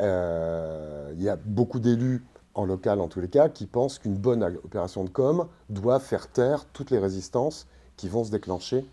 Euh, 0.00 1.12
il 1.14 1.22
y 1.22 1.28
a 1.28 1.36
beaucoup 1.36 1.78
d'élus 1.78 2.24
en 2.54 2.64
local 2.64 3.00
en 3.00 3.08
tous 3.08 3.20
les 3.20 3.28
cas, 3.28 3.48
qui 3.48 3.66
pensent 3.66 3.98
qu'une 3.98 4.16
bonne 4.16 4.42
opération 4.64 5.04
de 5.04 5.08
com 5.08 5.46
doit 5.70 6.00
faire 6.00 6.28
taire 6.28 6.64
toutes 6.72 6.90
les 6.90 6.98
résistances 6.98 7.66
qui 7.96 8.08
vont 8.08 8.24
se 8.24 8.30
déclencher. 8.30 8.84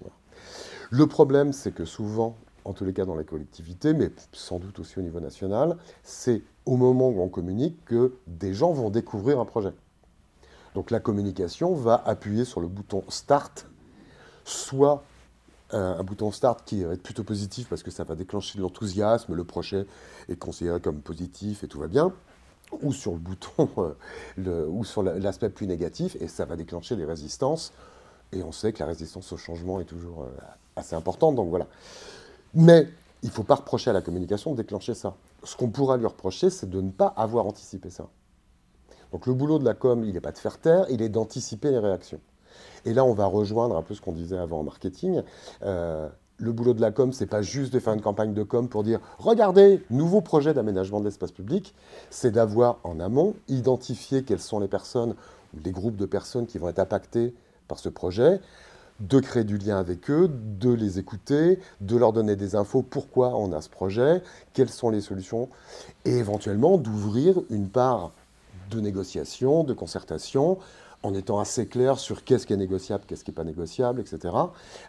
Le 0.91 1.07
problème, 1.07 1.51
c'est 1.51 1.71
que 1.71 1.85
souvent, 1.85 2.35
en 2.65 2.73
tous 2.73 2.85
les 2.85 2.93
cas 2.93 3.05
dans 3.05 3.15
les 3.15 3.25
collectivités, 3.25 3.93
mais 3.93 4.11
sans 4.31 4.59
doute 4.59 4.79
aussi 4.79 4.99
au 4.99 5.01
niveau 5.01 5.19
national, 5.19 5.77
c'est 6.03 6.43
au 6.65 6.77
moment 6.77 7.09
où 7.09 7.21
on 7.21 7.29
communique 7.29 7.83
que 7.85 8.13
des 8.27 8.53
gens 8.53 8.71
vont 8.71 8.89
découvrir 8.89 9.39
un 9.39 9.45
projet. 9.45 9.73
Donc 10.75 10.91
la 10.91 10.99
communication 10.99 11.73
va 11.73 12.01
appuyer 12.05 12.45
sur 12.45 12.61
le 12.61 12.67
bouton 12.67 13.03
Start, 13.09 13.67
soit 14.45 15.03
un 15.71 16.03
bouton 16.03 16.31
Start 16.31 16.63
qui 16.65 16.83
va 16.83 16.93
être 16.93 17.03
plutôt 17.03 17.23
positif 17.23 17.67
parce 17.69 17.83
que 17.83 17.91
ça 17.91 18.03
va 18.03 18.15
déclencher 18.15 18.57
de 18.57 18.63
l'enthousiasme, 18.63 19.35
le 19.35 19.43
projet 19.43 19.85
est 20.27 20.35
considéré 20.35 20.79
comme 20.79 21.01
positif 21.01 21.63
et 21.63 21.67
tout 21.67 21.79
va 21.79 21.87
bien, 21.87 22.11
ou 22.81 22.93
sur 22.93 23.11
le 23.11 23.17
bouton, 23.17 23.69
euh, 24.39 24.67
ou 24.67 24.83
sur 24.83 25.03
l'aspect 25.03 25.49
plus 25.49 25.67
négatif, 25.67 26.15
et 26.19 26.27
ça 26.27 26.45
va 26.45 26.55
déclencher 26.55 26.95
des 26.95 27.05
résistances. 27.05 27.73
Et 28.31 28.43
on 28.43 28.51
sait 28.51 28.73
que 28.73 28.79
la 28.79 28.85
résistance 28.85 29.31
au 29.31 29.37
changement 29.37 29.79
est 29.79 29.85
toujours 29.85 30.23
euh, 30.23 30.29
assez 30.75 30.95
importante, 30.95 31.35
donc 31.35 31.49
voilà. 31.49 31.67
Mais 32.53 32.87
il 33.23 33.29
ne 33.29 33.33
faut 33.33 33.43
pas 33.43 33.55
reprocher 33.55 33.89
à 33.89 33.93
la 33.93 34.01
communication 34.01 34.51
de 34.51 34.57
déclencher 34.57 34.93
ça. 34.93 35.15
Ce 35.43 35.55
qu'on 35.55 35.69
pourra 35.69 35.97
lui 35.97 36.05
reprocher, 36.05 36.49
c'est 36.49 36.69
de 36.69 36.81
ne 36.81 36.91
pas 36.91 37.07
avoir 37.07 37.45
anticipé 37.45 37.89
ça. 37.89 38.07
Donc 39.11 39.25
le 39.25 39.33
boulot 39.33 39.57
de 39.57 39.65
la 39.65 39.73
com, 39.73 40.03
il 40.03 40.13
n'est 40.13 40.21
pas 40.21 40.31
de 40.31 40.37
faire 40.37 40.59
taire, 40.59 40.85
il 40.89 41.01
est 41.01 41.09
d'anticiper 41.09 41.71
les 41.71 41.79
réactions. 41.79 42.19
Et 42.85 42.93
là, 42.93 43.03
on 43.03 43.13
va 43.13 43.25
rejoindre 43.25 43.75
un 43.75 43.81
peu 43.81 43.93
ce 43.93 44.01
qu'on 44.01 44.11
disait 44.11 44.37
avant 44.37 44.59
en 44.59 44.63
marketing. 44.63 45.21
Euh, 45.63 46.09
le 46.37 46.51
boulot 46.51 46.73
de 46.73 46.81
la 46.81 46.91
com, 46.91 47.11
c'est 47.11 47.25
pas 47.25 47.41
juste 47.41 47.73
de 47.73 47.79
faire 47.79 47.93
une 47.93 48.01
campagne 48.01 48.33
de 48.33 48.43
com 48.43 48.69
pour 48.69 48.83
dire 48.83 48.99
regardez, 49.17 49.83
nouveau 49.89 50.21
projet 50.21 50.53
d'aménagement 50.53 50.99
de 50.99 51.05
l'espace 51.05 51.31
public. 51.31 51.75
C'est 52.09 52.31
d'avoir 52.31 52.79
en 52.83 52.99
amont 52.99 53.35
identifié 53.47 54.23
quelles 54.23 54.39
sont 54.39 54.59
les 54.59 54.67
personnes 54.67 55.15
ou 55.53 55.59
les 55.63 55.71
groupes 55.71 55.97
de 55.97 56.05
personnes 56.05 56.45
qui 56.45 56.57
vont 56.57 56.69
être 56.69 56.79
impactés 56.79 57.33
par 57.67 57.79
ce 57.79 57.89
projet, 57.89 58.39
de 58.99 59.19
créer 59.19 59.43
du 59.43 59.57
lien 59.57 59.77
avec 59.77 60.09
eux, 60.09 60.29
de 60.29 60.71
les 60.71 60.99
écouter, 60.99 61.59
de 61.81 61.97
leur 61.97 62.13
donner 62.13 62.35
des 62.35 62.55
infos 62.55 62.81
pourquoi 62.81 63.35
on 63.35 63.51
a 63.53 63.61
ce 63.61 63.69
projet, 63.69 64.21
quelles 64.53 64.69
sont 64.69 64.89
les 64.89 65.01
solutions, 65.01 65.49
et 66.05 66.17
éventuellement 66.17 66.77
d'ouvrir 66.77 67.41
une 67.49 67.69
part 67.69 68.11
de 68.69 68.79
négociation, 68.79 69.63
de 69.63 69.73
concertation, 69.73 70.57
en 71.03 71.13
étant 71.13 71.39
assez 71.39 71.67
clair 71.67 71.97
sur 71.97 72.23
qu'est-ce 72.23 72.45
qui 72.45 72.53
est 72.53 72.57
négociable, 72.57 73.03
qu'est-ce 73.07 73.23
qui 73.23 73.31
n'est 73.31 73.35
pas 73.35 73.43
négociable, 73.43 74.01
etc. 74.01 74.35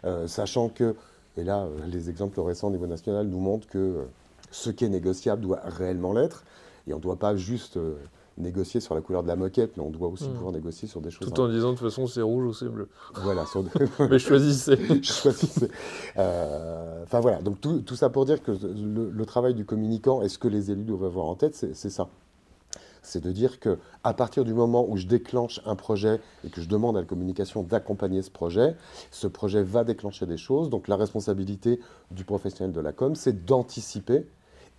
Euh, 0.03 0.27
sachant 0.27 0.69
que 0.69 0.95
et 1.37 1.43
là, 1.43 1.63
euh, 1.63 1.69
les 1.87 2.09
exemples 2.09 2.39
récents 2.41 2.67
au 2.67 2.71
niveau 2.71 2.87
national 2.87 3.27
nous 3.27 3.39
montrent 3.39 3.67
que 3.67 3.77
euh, 3.77 4.03
ce 4.51 4.69
qui 4.69 4.85
est 4.85 4.89
négociable 4.89 5.41
doit 5.41 5.61
réellement 5.63 6.13
l'être. 6.13 6.43
Et 6.87 6.93
on 6.93 6.97
ne 6.97 7.01
doit 7.01 7.15
pas 7.15 7.35
juste 7.35 7.77
euh, 7.77 7.95
négocier 8.37 8.81
sur 8.81 8.95
la 8.95 9.01
couleur 9.01 9.23
de 9.23 9.27
la 9.27 9.35
moquette, 9.35 9.77
mais 9.77 9.83
on 9.83 9.91
doit 9.91 10.09
aussi 10.09 10.27
hmm. 10.27 10.33
pouvoir 10.33 10.51
négocier 10.51 10.87
sur 10.87 10.99
des 10.99 11.11
choses. 11.11 11.27
Tout 11.27 11.39
en 11.39 11.47
disant 11.47 11.71
de 11.71 11.77
toute 11.77 11.87
façon 11.87 12.07
c'est 12.07 12.21
rouge 12.21 12.45
ou 12.45 12.53
c'est 12.53 12.67
bleu. 12.67 12.89
Voilà. 13.15 13.45
mais 14.09 14.19
choisissez. 14.19 14.77
choisissez. 15.03 15.69
Enfin 16.15 17.19
voilà, 17.21 17.41
donc 17.41 17.61
tout, 17.61 17.95
ça 17.95 18.09
pour 18.09 18.25
dire 18.25 18.41
que 18.41 18.51
le, 18.51 19.25
travail 19.25 19.53
du 19.53 19.63
communicant 19.63 20.21
et 20.21 20.29
ce 20.29 20.37
que 20.37 20.47
les 20.47 20.71
élus 20.71 20.83
doivent 20.83 21.05
avoir 21.05 21.27
en 21.27 21.35
tête, 21.35 21.55
c'est 21.55 21.89
ça 21.89 22.09
c'est 23.01 23.23
de 23.23 23.31
dire 23.31 23.59
que 23.59 23.77
à 24.03 24.13
partir 24.13 24.43
du 24.43 24.53
moment 24.53 24.85
où 24.87 24.97
je 24.97 25.07
déclenche 25.07 25.61
un 25.65 25.75
projet 25.75 26.21
et 26.45 26.49
que 26.49 26.61
je 26.61 26.67
demande 26.67 26.97
à 26.97 27.01
la 27.01 27.05
communication 27.05 27.63
d'accompagner 27.63 28.21
ce 28.21 28.29
projet, 28.29 28.75
ce 29.11 29.27
projet 29.27 29.63
va 29.63 29.83
déclencher 29.83 30.25
des 30.25 30.37
choses. 30.37 30.69
Donc 30.69 30.87
la 30.87 30.95
responsabilité 30.95 31.79
du 32.11 32.23
professionnel 32.23 32.73
de 32.73 32.81
la 32.81 32.91
com, 32.91 33.15
c'est 33.15 33.45
d'anticiper 33.45 34.27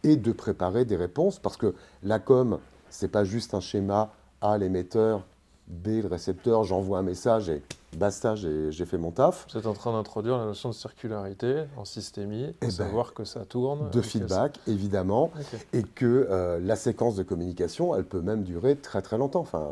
et 0.05 0.17
de 0.17 0.33
préparer 0.33 0.85
des 0.85 0.97
réponses 0.97 1.39
parce 1.39 1.57
que 1.57 1.75
la 2.03 2.19
com, 2.19 2.59
c'est 2.91 3.09
pas 3.09 3.25
juste 3.25 3.55
un 3.55 3.61
schéma 3.61 4.13
à 4.41 4.59
l'émetteur 4.59 5.25
B, 5.69 6.03
le 6.03 6.09
récepteur, 6.09 6.65
j'envoie 6.65 6.99
un 6.99 7.03
message 7.03 7.49
et 7.49 7.63
basta, 7.97 8.35
j'ai 8.35 8.85
fait 8.85 8.99
mon 8.99 9.11
taf. 9.11 9.47
Vous 9.53 9.59
êtes 9.59 9.67
en 9.67 9.75
train 9.75 9.93
d'introduire 9.93 10.39
la 10.39 10.45
notion 10.45 10.69
de 10.71 10.75
circularité 10.75 11.65
en 11.77 11.85
systémie, 11.85 12.47
de 12.47 12.55
eh 12.63 12.67
ben, 12.67 12.71
savoir 12.71 13.15
que 13.15 13.25
ça 13.25 13.45
tourne. 13.45 13.91
De 13.91 14.01
feedback, 14.01 14.59
évidemment, 14.67 15.31
et 15.73 15.83
que 15.83 16.27
euh, 16.31 16.59
la 16.61 16.77
séquence 16.77 17.17
de 17.17 17.23
communication, 17.23 17.95
elle 17.95 18.05
peut 18.05 18.21
même 18.21 18.43
durer 18.43 18.77
très 18.77 19.03
très 19.03 19.19
longtemps. 19.19 19.41
Enfin, 19.41 19.71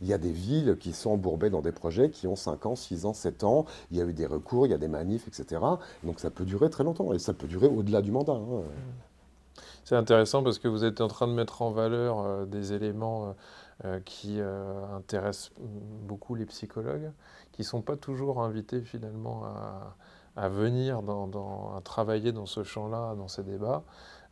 Il 0.00 0.06
y 0.06 0.12
a 0.12 0.18
des 0.18 0.32
villes 0.32 0.76
qui 0.78 0.92
sont 0.92 1.10
embourbées 1.10 1.50
dans 1.50 1.62
des 1.62 1.72
projets 1.72 2.10
qui 2.10 2.26
ont 2.26 2.36
5 2.36 2.66
ans, 2.66 2.76
6 2.76 3.04
ans, 3.06 3.12
7 3.12 3.44
ans, 3.44 3.66
il 3.90 3.98
y 3.98 4.00
a 4.00 4.04
eu 4.04 4.12
des 4.12 4.26
recours, 4.26 4.66
il 4.66 4.70
y 4.70 4.74
a 4.74 4.78
des 4.78 4.88
manifs, 4.88 5.26
etc. 5.28 5.60
Donc 6.04 6.20
ça 6.20 6.30
peut 6.30 6.44
durer 6.44 6.70
très 6.70 6.84
longtemps, 6.84 7.12
et 7.12 7.18
ça 7.18 7.32
peut 7.32 7.48
durer 7.48 7.66
au-delà 7.66 8.02
du 8.02 8.12
mandat. 8.12 8.32
Hein. 8.32 8.62
C'est 9.84 9.96
intéressant 9.96 10.42
parce 10.42 10.58
que 10.58 10.68
vous 10.68 10.84
êtes 10.84 11.00
en 11.00 11.08
train 11.08 11.28
de 11.28 11.32
mettre 11.32 11.62
en 11.62 11.70
valeur 11.70 12.20
euh, 12.20 12.44
des 12.46 12.72
éléments... 12.72 13.34
Euh, 13.84 14.00
qui 14.06 14.40
intéressent 14.40 15.50
beaucoup 15.58 16.34
les 16.34 16.46
psychologues, 16.46 17.12
qui 17.56 17.62
ne 17.62 17.66
sont 17.66 17.82
pas 17.82 17.96
toujours 17.96 18.42
invités 18.42 18.82
finalement 18.82 19.44
à, 20.36 20.48
venir 20.50 21.02
dans, 21.02 21.74
à 21.74 21.80
travailler 21.80 22.30
dans 22.30 22.44
ce 22.44 22.62
champ-là, 22.62 23.14
dans 23.14 23.28
ces 23.28 23.42
débats, 23.42 23.82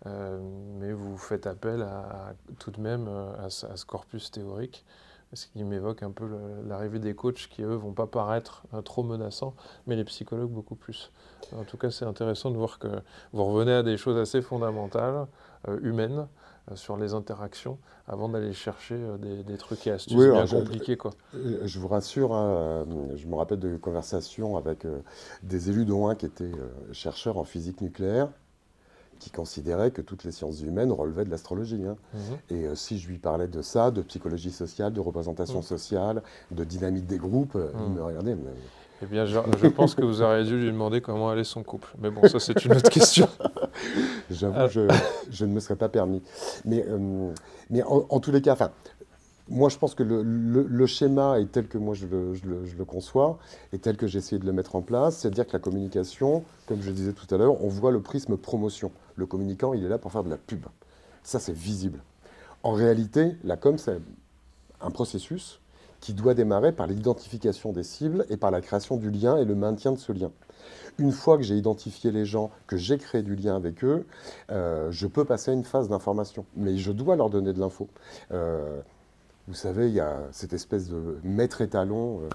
euh, 0.04 0.38
mais 0.78 0.92
vous 0.92 1.16
faites 1.16 1.46
appel 1.46 1.80
à, 1.80 2.34
tout 2.58 2.70
de 2.70 2.80
même 2.80 3.08
à, 3.42 3.48
ce 3.48 3.84
corpus 3.86 4.30
théorique, 4.30 4.84
ce 5.32 5.46
qui 5.46 5.64
m'évoque 5.64 6.02
un 6.02 6.10
peu 6.10 6.28
l'arrivée 6.66 6.98
des 6.98 7.14
coachs 7.14 7.48
qui, 7.48 7.62
eux, 7.62 7.74
vont 7.74 7.94
pas 7.94 8.06
paraître 8.06 8.64
trop 8.84 9.02
menaçants, 9.02 9.54
mais 9.86 9.96
les 9.96 10.04
psychologues 10.04 10.50
beaucoup 10.50 10.76
plus. 10.76 11.10
En 11.56 11.64
tout 11.64 11.78
cas, 11.78 11.90
c'est 11.90 12.04
intéressant 12.04 12.50
de 12.50 12.58
voir 12.58 12.78
que 12.78 12.88
vous 13.32 13.44
revenez 13.44 13.72
à 13.72 13.82
des 13.82 13.96
choses 13.96 14.18
assez 14.18 14.42
fondamentales, 14.42 15.26
humaines, 15.80 16.20
euh, 16.20 16.43
sur 16.74 16.96
les 16.96 17.14
interactions 17.14 17.78
avant 18.06 18.28
d'aller 18.28 18.52
chercher 18.52 18.96
euh, 18.96 19.42
des, 19.42 19.56
trucs 19.56 19.86
et 19.86 19.90
astuces 19.90 20.16
bien 20.16 20.46
compliqués. 20.46 20.96
Quoi. 20.96 21.12
Euh, 21.34 21.60
je 21.64 21.78
vous 21.78 21.88
rassure, 21.88 22.34
hein, 22.34 22.86
je 23.16 23.26
me 23.26 23.34
rappelle 23.34 23.58
de 23.60 23.76
conversations 23.76 24.56
avec 24.56 24.86
des 25.42 25.70
élus 25.70 25.84
de 25.84 25.90
loin 25.90 26.14
qui 26.14 26.26
étaient 26.26 26.52
chercheurs 26.92 27.38
en 27.38 27.44
physique 27.44 27.80
nucléaire 27.80 28.28
qui 29.20 29.30
considéraient 29.30 29.92
que 29.92 30.02
toutes 30.02 30.24
les 30.24 30.32
sciences 30.32 30.60
humaines 30.60 30.90
relevaient 30.90 31.24
de 31.24 31.30
l'astrologie. 31.30 31.82
Hein. 31.86 31.96
Mhm. 32.12 32.20
Et 32.50 32.74
si 32.74 32.98
je 32.98 33.08
lui 33.08 33.18
parlais 33.18 33.46
de 33.46 33.62
ça, 33.62 33.90
de 33.90 34.02
psychologie 34.02 34.50
sociale, 34.50 34.92
de 34.92 35.00
représentation 35.00 35.58
mhm. 35.58 35.62
sociale, 35.62 36.22
de 36.50 36.64
dynamique 36.64 37.06
des 37.06 37.18
groupes, 37.18 37.56
il 37.56 37.80
mhm. 37.80 37.94
me 37.94 38.02
regardait. 38.02 38.36
Eh 39.02 39.06
bien, 39.06 39.26
je, 39.26 39.38
pense 39.68 39.94
que 39.94 40.02
vous 40.02 40.22
auriez 40.22 40.44
dû 40.44 40.58
lui 40.58 40.70
demander 40.70 41.00
comment 41.00 41.28
allait 41.28 41.44
son 41.44 41.62
couple. 41.62 41.88
Mais 41.98 42.10
bon, 42.10 42.26
ça, 42.28 42.38
c'est 42.38 42.64
une 42.64 42.72
autre 42.72 42.88
question. 42.88 43.28
J'avoue, 44.30 44.68
je, 45.30 45.44
ne 45.44 45.52
me 45.52 45.60
serais 45.60 45.76
pas 45.76 45.88
permis. 45.88 46.22
Mais, 46.64 46.84
euh, 46.88 47.30
mais 47.70 47.82
en, 47.82 48.20
tous 48.20 48.30
les 48.30 48.40
cas, 48.40 48.56
moi, 49.48 49.68
je 49.68 49.76
pense 49.76 49.94
que 49.94 50.02
le, 50.02 50.86
schéma 50.86 51.40
est 51.40 51.50
tel 51.50 51.66
que 51.66 51.76
moi 51.76 51.94
je 51.94 52.06
le, 52.06 52.84
conçois 52.84 53.38
et 53.72 53.78
tel 53.78 53.96
que 53.96 54.06
j'ai 54.06 54.18
essayé 54.18 54.38
de 54.38 54.46
le 54.46 54.52
mettre 54.52 54.76
en 54.76 54.82
place. 54.82 55.18
C'est-à-dire 55.18 55.46
que 55.46 55.52
la 55.52 55.58
communication, 55.58 56.44
comme 56.66 56.80
je 56.80 56.90
disais 56.90 57.12
tout 57.12 57.32
à 57.34 57.38
l'heure, 57.38 57.62
on 57.62 57.68
voit 57.68 57.90
le 57.90 58.00
prisme 58.00 58.36
promotion. 58.36 58.92
Le 59.16 59.26
communicant, 59.26 59.74
il 59.74 59.84
est 59.84 59.88
là 59.88 59.98
pour 59.98 60.12
faire 60.12 60.24
de 60.24 60.30
la 60.30 60.38
pub. 60.38 60.64
Ça, 61.24 61.40
c'est 61.40 61.54
visible. 61.54 62.00
En 62.62 62.72
réalité, 62.72 63.36
la 63.42 63.56
com, 63.56 63.76
c'est 63.76 63.98
un 64.80 64.90
processus 64.90 65.60
qui 66.04 66.12
doit 66.12 66.34
démarrer 66.34 66.72
par 66.72 66.86
l'identification 66.86 67.72
des 67.72 67.82
cibles 67.82 68.26
et 68.28 68.36
par 68.36 68.50
la 68.50 68.60
création 68.60 68.98
du 68.98 69.10
lien 69.10 69.38
et 69.38 69.46
le 69.46 69.54
maintien 69.54 69.90
de 69.90 69.96
ce 69.96 70.12
lien. 70.12 70.30
Une 70.98 71.12
fois 71.12 71.38
que 71.38 71.42
j'ai 71.42 71.56
identifié 71.56 72.10
les 72.10 72.26
gens, 72.26 72.50
que 72.66 72.76
j'ai 72.76 72.98
créé 72.98 73.22
du 73.22 73.34
lien 73.34 73.56
avec 73.56 73.82
eux, 73.82 74.04
euh, 74.52 74.90
je 74.90 75.06
peux 75.06 75.24
passer 75.24 75.50
à 75.50 75.54
une 75.54 75.64
phase 75.64 75.88
d'information. 75.88 76.44
Mais 76.56 76.76
je 76.76 76.92
dois 76.92 77.16
leur 77.16 77.30
donner 77.30 77.54
de 77.54 77.58
l'info. 77.58 77.88
Euh, 78.32 78.82
vous 79.48 79.54
savez, 79.54 79.88
il 79.88 79.94
y 79.94 80.00
a 80.00 80.18
cette 80.30 80.52
espèce 80.52 80.90
de 80.90 81.18
maître 81.24 81.62
étalon. 81.62 82.20
Euh, 82.20 82.28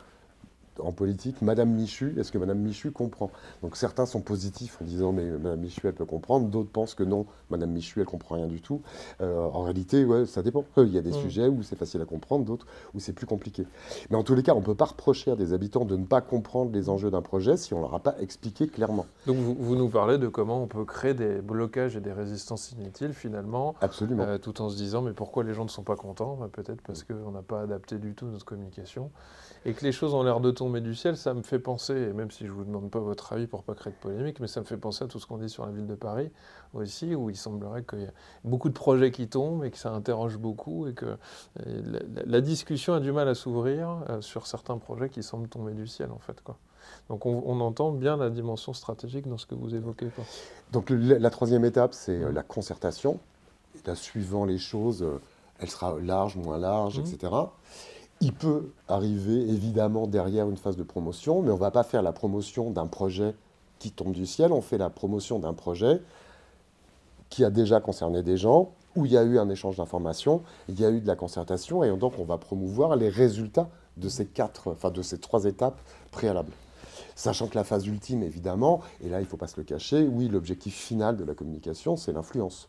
en 0.82 0.92
politique, 0.92 1.42
Madame 1.42 1.72
Michu, 1.72 2.16
est-ce 2.18 2.32
que 2.32 2.38
Madame 2.38 2.60
Michu 2.60 2.92
comprend? 2.92 3.32
Donc 3.62 3.76
certains 3.76 4.06
sont 4.06 4.22
positifs 4.22 4.78
en 4.82 4.86
disant 4.86 5.12
mais 5.12 5.26
Madame 5.26 5.60
Michu 5.60 5.82
elle 5.88 5.94
peut 5.94 6.06
comprendre, 6.06 6.48
d'autres 6.48 6.70
pensent 6.70 6.94
que 6.94 7.04
non, 7.04 7.26
Madame 7.50 7.72
Michu 7.72 8.00
elle 8.00 8.06
comprend 8.06 8.36
rien 8.36 8.48
du 8.48 8.62
tout. 8.62 8.82
Euh, 9.22 9.42
en 9.42 9.64
réalité, 9.64 10.06
ouais, 10.06 10.26
ça 10.26 10.42
dépend. 10.42 10.66
Il 10.78 10.94
y 10.94 10.98
a 10.98 11.02
des 11.02 11.12
mm. 11.12 11.22
sujets 11.22 11.48
où 11.48 11.64
c'est 11.64 11.78
facile 11.78 12.02
à 12.02 12.06
comprendre, 12.06 12.46
d'autres 12.46 12.66
où 12.94 13.00
c'est 13.00 13.14
plus 13.14 13.26
compliqué. 13.26 13.66
Mais 14.10 14.18
en 14.18 14.24
tous 14.24 14.36
les 14.36 14.44
cas, 14.44 14.54
on 14.54 14.60
ne 14.60 14.66
peut 14.66 14.76
pas 14.76 14.86
reprocher 14.86 15.32
à 15.32 15.36
des 15.36 15.54
habitants 15.54 15.86
de 15.86 15.96
ne 15.96 16.06
pas 16.06 16.22
comprendre 16.22 16.72
les 16.72 16.90
enjeux 16.90 17.12
d'un 17.12 17.22
projet 17.22 17.58
si 17.58 17.74
on 17.74 17.78
ne 17.78 17.84
leur 17.84 17.96
a 17.96 18.00
pas 18.00 18.16
expliqué 18.20 18.68
clairement. 18.68 19.06
Donc 19.28 19.38
vous, 19.38 19.76
nous 19.76 19.90
parlez 19.90 20.18
de 20.18 20.28
comment 20.28 20.64
on 20.64 20.68
peut 20.68 20.86
créer 20.86 21.14
des 21.14 21.42
blocages 21.42 21.96
et 21.96 22.02
des 22.02 22.14
résistances 22.14 22.72
inutiles 22.72 23.14
finalement, 23.14 23.76
Absolument. 23.82 24.24
Euh, 24.24 24.38
tout 24.38 24.62
en 24.62 24.70
se 24.70 24.76
disant 24.76 25.02
mais 25.02 25.14
pourquoi 25.14 25.44
les 25.44 25.54
gens 25.54 25.64
ne 25.64 25.70
sont 25.70 25.84
pas 25.84 25.96
contents? 25.96 26.38
Bah, 26.40 26.50
Peut-être 26.52 26.82
parce 26.82 27.04
qu'on 27.04 27.32
n'a 27.32 27.42
pas 27.42 27.62
adapté 27.62 27.98
du 27.98 28.14
tout 28.14 28.26
notre 28.28 28.46
communication 28.46 29.12
et 29.66 29.74
que 29.74 29.84
les 29.84 29.92
choses 29.92 30.14
ont 30.14 30.24
l'air 30.24 30.40
de 30.40 30.52
tomber 30.52 30.69
du 30.80 30.96
ciel, 30.96 31.18
ça 31.18 31.34
me 31.34 31.42
fait 31.42 31.60
penser, 31.60 31.94
et 31.94 32.14
même 32.14 32.32
si 32.32 32.46
je 32.46 32.52
ne 32.52 32.56
vous 32.56 32.64
demande 32.64 32.90
pas 32.92 33.00
votre 33.00 33.34
avis 33.34 33.48
pour 33.48 33.64
pas 33.64 33.74
créer 33.74 33.92
de 33.92 33.98
polémique, 33.98 34.40
mais 34.40 34.48
ça 34.48 34.60
me 34.60 34.66
fait 34.66 34.78
penser 34.78 35.04
à 35.04 35.08
tout 35.08 35.20
ce 35.20 35.26
qu'on 35.26 35.38
dit 35.38 35.50
sur 35.50 35.66
la 35.66 35.72
ville 35.72 35.88
de 35.88 35.96
Paris 35.96 36.30
aussi, 36.74 37.16
où 37.16 37.30
il 37.30 37.36
semblerait 37.36 37.84
qu'il 37.84 38.02
y 38.02 38.06
a 38.06 38.12
beaucoup 38.44 38.70
de 38.70 38.74
projets 38.74 39.12
qui 39.12 39.28
tombent 39.28 39.64
et 39.66 39.72
que 39.72 39.78
ça 39.78 39.92
interroge 39.92 40.38
beaucoup 40.38 40.88
et 40.88 40.94
que 40.94 41.18
la, 42.26 42.42
discussion 42.42 42.94
a 42.94 43.00
du 43.00 43.12
mal 43.12 43.28
à 43.28 43.36
s'ouvrir 43.36 44.04
euh, 44.10 44.22
sur 44.22 44.48
certains 44.48 44.78
projets 44.78 45.10
qui 45.10 45.24
semblent 45.24 45.50
tomber 45.50 45.74
du 45.74 45.88
ciel 45.88 46.12
en 46.12 46.20
fait. 46.20 46.42
Quoi. 46.42 46.58
Donc 47.10 47.26
on, 47.26 47.60
entend 47.60 47.92
bien 47.92 48.18
la 48.18 48.30
dimension 48.30 48.74
stratégique 48.74 49.28
dans 49.28 49.38
ce 49.38 49.46
que 49.46 49.56
vous 49.56 49.76
évoquez. 49.76 50.08
Quoi. 50.08 50.24
Donc 50.72 50.90
la, 50.90 51.30
troisième 51.30 51.66
étape, 51.66 51.94
c'est 51.94 52.24
euh, 52.24 52.32
la 52.32 52.44
concertation. 52.44 53.20
là, 53.86 53.96
suivant 53.96 54.46
les 54.46 54.58
choses, 54.58 55.04
euh, 55.04 55.22
elle 55.60 55.70
sera 55.70 55.98
large, 56.00 56.38
moins 56.38 56.58
large, 56.58 57.00
Mhm. 57.00 57.06
etc. 57.06 57.34
Il 58.22 58.34
peut 58.34 58.72
arriver 58.90 59.50
évidemment 59.50 60.06
derrière 60.06 60.50
une 60.50 60.58
phase 60.58 60.76
de 60.76 60.84
promotion, 60.84 61.42
mais 61.42 61.52
on 61.52 61.56
ne 61.56 61.60
va 61.60 61.72
pas 61.72 61.84
faire 61.84 62.02
la 62.02 62.12
promotion 62.12 62.70
d'un 62.70 62.88
projet 62.88 63.34
qui 63.80 63.92
tombe 63.92 64.12
du 64.12 64.26
ciel, 64.26 64.52
on 64.52 64.62
fait 64.62 64.78
la 64.78 64.90
promotion 64.90 65.40
d'un 65.40 65.54
projet 65.54 66.02
qui 67.30 67.46
a 67.46 67.50
déjà 67.50 67.80
concerné 67.80 68.22
des 68.22 68.36
gens, 68.36 68.72
où 68.96 69.06
il 69.06 69.14
y 69.14 69.18
a 69.18 69.24
eu 69.24 69.40
un 69.40 69.50
échange 69.50 69.78
d'informations, 69.78 70.42
il 70.68 70.80
y 70.80 70.84
a 70.84 70.90
eu 70.90 71.00
de 71.00 71.08
la 71.08 71.16
concertation, 71.16 71.84
et 71.84 71.96
donc 71.96 72.14
on 72.20 72.26
va 72.26 72.38
promouvoir 72.38 72.98
les 72.98 73.08
résultats 73.08 73.70
de 73.96 74.10
ces 74.10 74.26
quatre, 74.26 74.72
enfin 74.72 74.92
de 74.92 75.02
ces 75.02 75.20
trois 75.20 75.46
étapes 75.46 75.80
préalables. 76.12 76.52
Sachant 77.16 77.48
que 77.48 77.56
la 77.56 77.64
phase 77.64 77.86
ultime, 77.86 78.24
évidemment, 78.24 78.82
et 79.02 79.10
là 79.10 79.20
il 79.20 79.24
ne 79.24 79.28
faut 79.28 79.38
pas 79.38 79.48
se 79.48 79.58
le 79.58 79.64
cacher, 79.64 80.08
oui, 80.08 80.28
l'objectif 80.28 80.76
final 80.76 81.16
de 81.16 81.24
la 81.24 81.36
communication, 81.36 81.96
c'est 81.96 82.12
l'influence. 82.12 82.68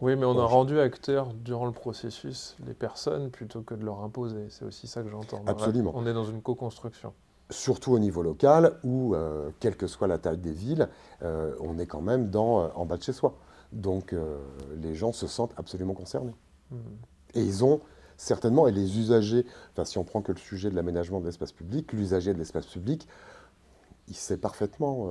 Oui, 0.00 0.16
mais 0.16 0.24
on 0.24 0.38
a 0.38 0.44
rendu 0.44 0.80
acteurs 0.80 1.34
durant 1.34 1.66
le 1.66 1.72
processus 1.72 2.56
les 2.66 2.72
personnes 2.72 3.30
plutôt 3.30 3.60
que 3.60 3.74
de 3.74 3.84
leur 3.84 4.02
imposer. 4.02 4.46
C'est 4.48 4.64
aussi 4.64 4.86
ça 4.86 5.02
que 5.02 5.10
j'entends. 5.10 5.42
Absolument. 5.46 5.92
On 5.94 6.06
est 6.06 6.14
dans 6.14 6.24
une 6.24 6.40
co-construction. 6.40 7.12
Surtout 7.50 7.92
au 7.92 7.98
niveau 7.98 8.22
local, 8.22 8.78
où, 8.84 9.14
euh, 9.14 9.50
quelle 9.60 9.76
que 9.76 9.86
soit 9.86 10.06
la 10.06 10.18
taille 10.18 10.38
des 10.38 10.52
villes, 10.52 10.88
euh, 11.22 11.54
on 11.60 11.78
est 11.78 11.86
quand 11.86 12.00
même 12.00 12.30
dans, 12.30 12.60
euh, 12.60 12.68
en 12.74 12.86
bas 12.86 12.96
de 12.96 13.02
chez 13.02 13.12
soi. 13.12 13.34
Donc 13.72 14.12
euh, 14.12 14.38
les 14.76 14.94
gens 14.94 15.12
se 15.12 15.26
sentent 15.26 15.54
absolument 15.56 15.94
concernés. 15.94 16.34
Mhm. 16.70 16.78
Et 17.34 17.42
ils 17.42 17.64
ont 17.64 17.80
certainement, 18.16 18.68
et 18.68 18.72
les 18.72 18.98
usagers, 18.98 19.44
enfin 19.72 19.84
si 19.84 19.98
on 19.98 20.04
prend 20.04 20.22
que 20.22 20.32
le 20.32 20.38
sujet 20.38 20.70
de 20.70 20.76
l'aménagement 20.76 21.20
de 21.20 21.26
l'espace 21.26 21.52
public, 21.52 21.92
l'usager 21.92 22.32
de 22.32 22.38
l'espace 22.38 22.66
public, 22.66 23.06
il 24.08 24.16
sait 24.16 24.36
parfaitement 24.36 25.08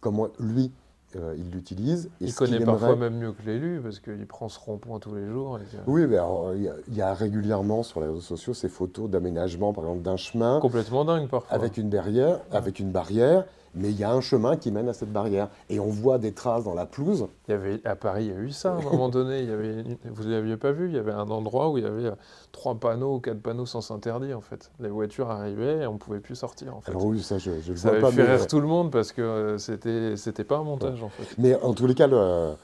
comment 0.00 0.28
lui, 0.38 0.72
euh, 1.14 1.34
il 1.38 1.50
l'utilise. 1.50 2.10
Il 2.20 2.34
connaît 2.34 2.56
aimerait. 2.56 2.66
parfois 2.78 2.96
même 2.96 3.16
mieux 3.16 3.32
que 3.32 3.42
l'élu 3.46 3.80
parce 3.80 4.00
qu'il 4.00 4.26
prend 4.26 4.48
ce 4.48 4.58
rond-point 4.58 4.98
tous 4.98 5.14
les 5.14 5.26
jours. 5.26 5.58
et 5.58 5.62
Oui, 5.86 6.06
mais 6.08 6.16
alors, 6.16 6.52
il 6.54 6.62
y, 6.64 6.68
a- 6.68 6.74
il 6.88 6.96
y 6.96 7.00
a 7.02 7.14
régulièrement 7.14 7.82
sur 7.84 8.00
les 8.00 8.06
réseaux 8.08 8.20
sociaux 8.20 8.54
ces 8.54 8.68
photos 8.68 9.08
d'aménagement, 9.08 9.72
par 9.72 9.84
exemple, 9.84 10.02
d'un 10.02 10.16
chemin 10.16 10.58
Complètement 10.60 11.04
dingue 11.04 11.28
parfois. 11.28 11.54
avec 11.54 11.76
une 11.76 11.88
barrière, 11.88 12.40
avec 12.50 12.80
une 12.80 12.90
barrière, 12.90 13.44
mais 13.74 13.90
il 13.90 13.98
y 13.98 14.04
a 14.04 14.10
un 14.12 14.20
chemin 14.20 14.56
qui 14.56 14.70
mène 14.70 14.88
à 14.88 14.92
cette 14.92 15.12
barrière. 15.12 15.48
Et 15.68 15.80
on 15.80 15.86
voit 15.88 16.18
des 16.18 16.32
traces 16.32 16.64
dans 16.64 16.74
la 16.74 16.86
pelouse. 16.86 17.26
Il 17.48 17.52
y 17.52 17.54
avait, 17.54 17.80
à 17.86 17.96
Paris, 17.96 18.26
il 18.26 18.32
y 18.32 18.36
a 18.36 18.40
eu 18.40 18.50
ça 18.50 18.72
à 18.72 18.76
un 18.76 18.82
moment 18.82 19.08
donné. 19.08 19.40
Il 19.40 19.48
y 19.48 19.52
avait, 19.52 19.80
une- 19.80 19.96
vous 20.12 20.24
ne 20.24 20.30
l'aviez 20.30 20.56
pas 20.56 20.72
vu, 20.72 20.88
il 20.88 20.94
y 20.94 20.98
avait 20.98 21.12
un 21.12 21.28
endroit 21.30 21.70
où 21.70 21.78
il 21.78 21.84
y 21.84 21.86
avait 21.86 22.06
euh, 22.06 22.14
trois 22.52 22.74
panneaux 22.74 23.16
ou 23.16 23.20
quatre 23.20 23.40
panneaux 23.42 23.66
sans 23.66 23.90
interdit 23.90 24.32
en 24.34 24.40
fait. 24.40 24.70
Les 24.80 24.88
voitures 24.88 25.30
arrivaient 25.30 25.82
et 25.82 25.86
on 25.86 25.94
ne 25.94 25.98
pouvait 25.98 26.20
plus 26.20 26.36
sortir 26.36 26.76
en 26.76 26.80
fait. 26.80 26.90
Alors 26.90 27.04
oui, 27.04 27.20
ça, 27.22 27.38
je 27.38 27.50
ne 27.50 27.56
le 27.56 27.76
ça 27.76 27.88
vois 27.88 27.90
avait 27.92 28.00
pas. 28.00 28.10
fait 28.12 28.22
rire 28.36 28.46
tout 28.46 28.60
le 28.60 28.66
monde 28.68 28.90
parce 28.90 29.12
que 29.12 29.22
euh, 29.22 29.58
c'était 29.58 30.16
c'était 30.16 30.44
pas 30.44 30.56
un 30.58 30.64
montage 30.64 31.02
en 31.02 31.08
fait. 31.08 31.24
Mais 31.38 31.54
en 31.62 31.74
tous 31.74 31.86
les 31.86 31.94
cas, 31.94 32.06
le- 32.06 32.54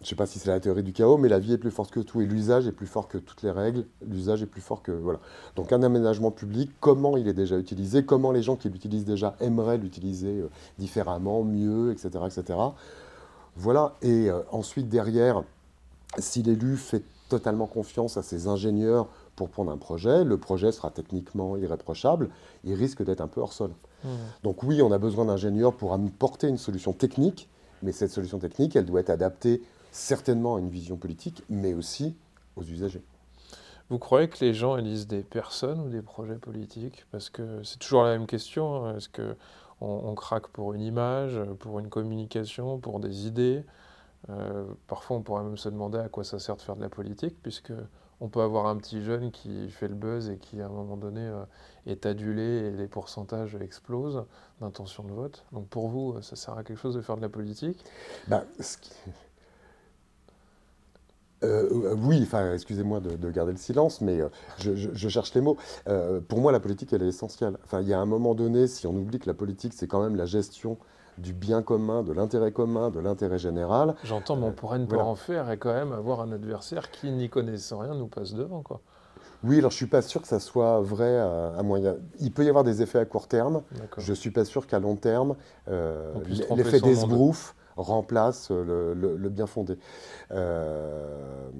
je 0.00 0.04
ne 0.04 0.08
sais 0.08 0.14
pas 0.14 0.26
si 0.26 0.38
c'est 0.38 0.50
la 0.50 0.60
théorie 0.60 0.82
du 0.82 0.92
chaos, 0.92 1.16
mais 1.16 1.28
la 1.28 1.38
vie 1.38 1.54
est 1.54 1.58
plus 1.58 1.70
forte 1.70 1.90
que 1.90 2.00
tout 2.00 2.20
et 2.20 2.26
l'usage 2.26 2.66
est 2.66 2.72
plus 2.72 2.86
fort 2.86 3.08
que 3.08 3.16
toutes 3.16 3.42
les 3.42 3.50
règles. 3.50 3.86
L'usage 4.06 4.42
est 4.42 4.46
plus 4.46 4.60
fort 4.60 4.82
que 4.82 4.92
voilà. 4.92 5.20
Donc 5.56 5.72
un 5.72 5.82
aménagement 5.82 6.30
public, 6.30 6.70
comment 6.80 7.16
il 7.16 7.28
est 7.28 7.32
déjà 7.32 7.56
utilisé, 7.56 8.04
comment 8.04 8.30
les 8.30 8.42
gens 8.42 8.56
qui 8.56 8.68
l'utilisent 8.68 9.06
déjà 9.06 9.36
aimeraient 9.40 9.78
l'utiliser 9.78 10.40
euh, 10.40 10.50
différemment, 10.78 11.42
mieux, 11.44 11.92
etc., 11.92 12.10
etc. 12.26 12.58
Voilà. 13.56 13.94
Et 14.02 14.28
euh, 14.28 14.42
ensuite 14.52 14.90
derrière, 14.90 15.42
si 16.18 16.42
l'élu 16.42 16.76
fait 16.76 17.02
totalement 17.30 17.66
confiance 17.66 18.18
à 18.18 18.22
ses 18.22 18.48
ingénieurs 18.48 19.08
pour 19.34 19.48
prendre 19.48 19.72
un 19.72 19.78
projet, 19.78 20.24
le 20.24 20.36
projet 20.36 20.72
sera 20.72 20.90
techniquement 20.90 21.56
irréprochable. 21.56 22.28
Il 22.64 22.74
risque 22.74 23.02
d'être 23.02 23.22
un 23.22 23.28
peu 23.28 23.40
hors 23.40 23.54
sol. 23.54 23.70
Mhm. 24.04 24.10
Donc 24.42 24.62
oui, 24.62 24.82
on 24.82 24.92
a 24.92 24.98
besoin 24.98 25.24
d'ingénieurs 25.24 25.72
pour 25.72 25.94
apporter 25.94 26.48
une 26.48 26.58
solution 26.58 26.92
technique, 26.92 27.48
mais 27.82 27.92
cette 27.92 28.10
solution 28.10 28.38
technique, 28.38 28.76
elle 28.76 28.84
doit 28.84 29.00
être 29.00 29.10
adaptée 29.10 29.62
certainement 29.96 30.56
à 30.56 30.58
une 30.58 30.68
vision 30.68 30.96
politique, 30.96 31.42
mais 31.48 31.74
aussi 31.74 32.14
aux 32.56 32.62
usagers. 32.62 33.02
Vous 33.88 33.98
croyez 33.98 34.28
que 34.28 34.44
les 34.44 34.52
gens 34.52 34.76
élisent 34.76 35.06
des 35.06 35.22
personnes 35.22 35.80
ou 35.80 35.88
des 35.88 36.02
projets 36.02 36.36
politiques? 36.36 37.06
Parce 37.12 37.30
que 37.30 37.62
c'est 37.62 37.78
toujours 37.78 38.02
la 38.02 38.10
même 38.10 38.26
question. 38.26 38.84
hein. 38.84 38.96
Est-ce 38.96 39.08
que 39.08 39.36
on, 39.80 39.86
on 40.04 40.14
craque 40.14 40.48
pour 40.48 40.74
une 40.74 40.82
image, 40.82 41.40
pour 41.60 41.78
une 41.78 41.88
communication, 41.88 42.78
pour 42.78 43.00
des 43.00 43.26
idées? 43.26 43.64
Euh, 44.28 44.64
Parfois, 44.86 45.16
on 45.16 45.22
pourrait 45.22 45.44
même 45.44 45.56
se 45.56 45.68
demander 45.68 45.98
à 45.98 46.08
quoi 46.08 46.24
ça 46.24 46.38
sert 46.38 46.56
de 46.56 46.62
faire 46.62 46.76
de 46.76 46.82
la 46.82 46.88
politique, 46.88 47.36
puisque 47.42 47.72
on 48.20 48.28
peut 48.28 48.40
avoir 48.40 48.66
un 48.66 48.76
petit 48.76 49.02
jeune 49.02 49.30
qui 49.30 49.68
fait 49.70 49.88
le 49.88 49.94
buzz 49.94 50.30
et 50.30 50.38
qui, 50.38 50.60
à 50.60 50.66
un 50.66 50.70
moment 50.70 50.96
donné, 50.96 51.20
euh, 51.20 51.44
est 51.86 52.06
adulé 52.06 52.42
et 52.42 52.70
les 52.72 52.88
pourcentages 52.88 53.54
explosent 53.54 54.24
d'intention 54.60 55.04
de 55.04 55.12
vote. 55.12 55.44
Donc, 55.52 55.68
pour 55.68 55.88
vous, 55.88 56.20
ça 56.22 56.34
sert 56.34 56.58
à 56.58 56.64
quelque 56.64 56.80
chose 56.80 56.96
de 56.96 57.02
faire 57.02 57.16
de 57.16 57.22
la 57.22 57.28
politique? 57.28 57.84
Bah, 58.26 58.42
ce 58.58 58.78
qui- 58.78 58.90
Euh, 61.46 61.68
euh, 61.92 61.96
oui, 62.02 62.20
enfin, 62.22 62.52
excusez-moi 62.52 63.00
de, 63.00 63.10
de 63.16 63.30
garder 63.30 63.52
le 63.52 63.58
silence, 63.58 64.00
mais 64.00 64.20
euh, 64.20 64.28
je, 64.58 64.74
je- 64.74 64.90
je 64.92 65.08
cherche 65.08 65.32
les 65.34 65.40
mots. 65.40 65.56
Euh, 65.88 66.20
pour 66.20 66.40
moi, 66.40 66.52
la 66.52 66.60
politique, 66.60 66.92
elle 66.92 67.02
est 67.02 67.08
essentielle. 67.08 67.56
Enfin, 67.64 67.80
il 67.80 67.88
y 67.88 67.94
a 67.94 67.98
un 68.00 68.06
moment 68.06 68.34
donné, 68.34 68.66
si 68.66 68.86
on 68.86 68.94
oublie 68.94 69.18
que 69.18 69.26
la 69.28 69.34
politique, 69.34 69.72
c'est 69.74 69.86
quand 69.86 70.02
même 70.02 70.16
la 70.16 70.26
gestion 70.26 70.76
du 71.18 71.32
bien 71.32 71.62
commun, 71.62 72.02
de 72.02 72.12
l'intérêt 72.12 72.52
commun, 72.52 72.90
de 72.90 73.00
l'intérêt 73.00 73.38
général, 73.38 73.94
J'entends, 74.04 74.36
mais 74.36 74.44
on 74.46 74.52
pourrait 74.52 74.78
ne 74.78 74.84
pas 74.84 74.96
voilà. 74.96 75.08
en 75.10 75.14
faire 75.14 75.50
et 75.50 75.56
quand 75.56 75.72
même 75.72 75.92
avoir 75.92 76.20
un 76.20 76.30
adversaire 76.30 76.90
qui, 76.90 77.10
n'y 77.10 77.30
connaissant 77.30 77.78
rien, 77.78 77.94
nous 77.94 78.06
passe 78.08 78.34
devant, 78.34 78.60
quoi. 78.62 78.80
Oui, 79.44 79.58
alors 79.58 79.70
je 79.70 79.76
suis 79.76 79.86
pas 79.86 80.02
sûr 80.02 80.20
que 80.22 80.28
ça 80.28 80.40
soit 80.40 80.80
vrai 80.80 81.16
à, 81.18 81.52
à 81.56 81.62
moyen. 81.62 81.96
Il 82.20 82.32
peut 82.32 82.44
y 82.44 82.48
avoir 82.48 82.64
des 82.64 82.82
effets 82.82 82.98
à 82.98 83.04
court 83.04 83.28
terme. 83.28 83.62
Je 83.98 84.12
suis 84.12 84.30
pas 84.30 84.44
sûr 84.44 84.66
qu'à 84.66 84.78
long 84.78 84.96
terme, 84.96 85.36
l'effet 86.56 86.80
d'esbrouf 86.80 87.54
remplace 87.76 88.50
le, 88.50 88.94
le- 88.94 89.28
bien 89.28 89.46
fondé. 89.46 89.78
Euh, 90.32 91.50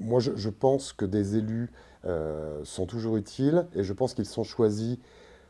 moi, 0.00 0.20
je, 0.20 0.48
pense 0.48 0.92
que 0.92 1.04
des 1.04 1.36
élus 1.36 1.70
euh, 2.04 2.60
sont 2.64 2.86
toujours 2.86 3.16
utiles 3.16 3.66
et 3.74 3.84
je 3.84 3.92
pense 3.92 4.14
qu'ils 4.14 4.26
sont 4.26 4.44
choisis 4.44 4.98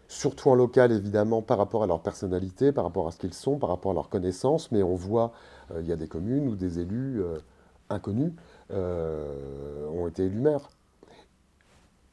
surtout 0.09 0.51
en 0.51 0.55
local, 0.55 0.93
évidemment, 0.93 1.41
par 1.41 1.59
rapport 1.59 1.83
à 1.83 1.87
leur 1.87 2.01
personnalité, 2.01 2.71
par 2.71 2.85
rapport 2.85 3.09
à 3.09 3.13
ce 3.13 3.19
qu'ils 3.19 3.35
sont, 3.35 3.59
par 3.59 3.71
rapport 3.71 3.93
à 3.93 3.95
leurs 3.95 4.11
connaissances. 4.11 4.71
Mais 4.71 4.83
on 4.83 4.95
voit, 4.95 5.33
euh, 5.71 5.81
il 5.81 5.89
y 5.89 5.93
a 5.93 5.97
des 5.97 6.09
communes 6.09 6.49
où 6.49 6.57
des 6.57 6.81
élus 6.81 7.23
euh, 7.23 7.39
inconnus 7.89 8.33
euh, 8.73 9.89
ont 9.89 10.07
été 10.07 10.25
élus 10.25 10.41
maires. 10.41 10.69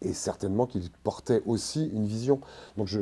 Et 0.02 0.14
certainement 0.14 0.66
qu'ils 0.66 0.90
portaient 1.04 1.42
aussi 1.46 1.88
une 1.88 2.06
vision. 2.06 2.40
Donc 2.78 2.88
je, 2.88 3.02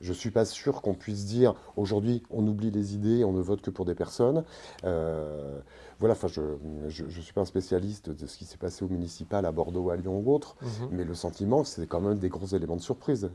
je 0.00 0.12
suis 0.12 0.30
pas 0.30 0.44
sûr 0.44 0.82
qu'on 0.82 0.94
puisse 0.94 1.24
dire 1.26 1.54
aujourd'hui 1.76 2.22
on 2.30 2.46
oublie 2.46 2.70
les 2.70 2.94
idées, 2.94 3.24
on 3.24 3.32
ne 3.32 3.40
vote 3.40 3.60
que 3.62 3.70
pour 3.70 3.84
des 3.84 3.94
personnes. 3.94 4.44
Euh, 4.84 5.58
voilà, 5.98 6.12
enfin 6.12 6.28
je 6.28 6.42
je 6.88 7.20
suis 7.20 7.32
pas 7.32 7.40
un 7.42 7.46
spécialiste 7.46 8.10
de 8.10 8.26
ce 8.26 8.36
qui 8.36 8.44
s'est 8.44 8.58
passé 8.58 8.84
au 8.84 8.88
municipal 8.88 9.46
à 9.46 9.52
Bordeaux, 9.52 9.90
à 9.90 9.96
Lyon 9.96 10.22
ou 10.24 10.32
autre, 10.34 10.56
Mhm. 10.62 10.88
mais 10.92 11.04
le 11.04 11.14
sentiment 11.14 11.64
c'est 11.64 11.86
quand 11.86 12.00
même 12.00 12.18
des 12.18 12.28
gros 12.28 12.46
éléments 12.46 12.76
de 12.76 12.82
surprise 12.82 13.30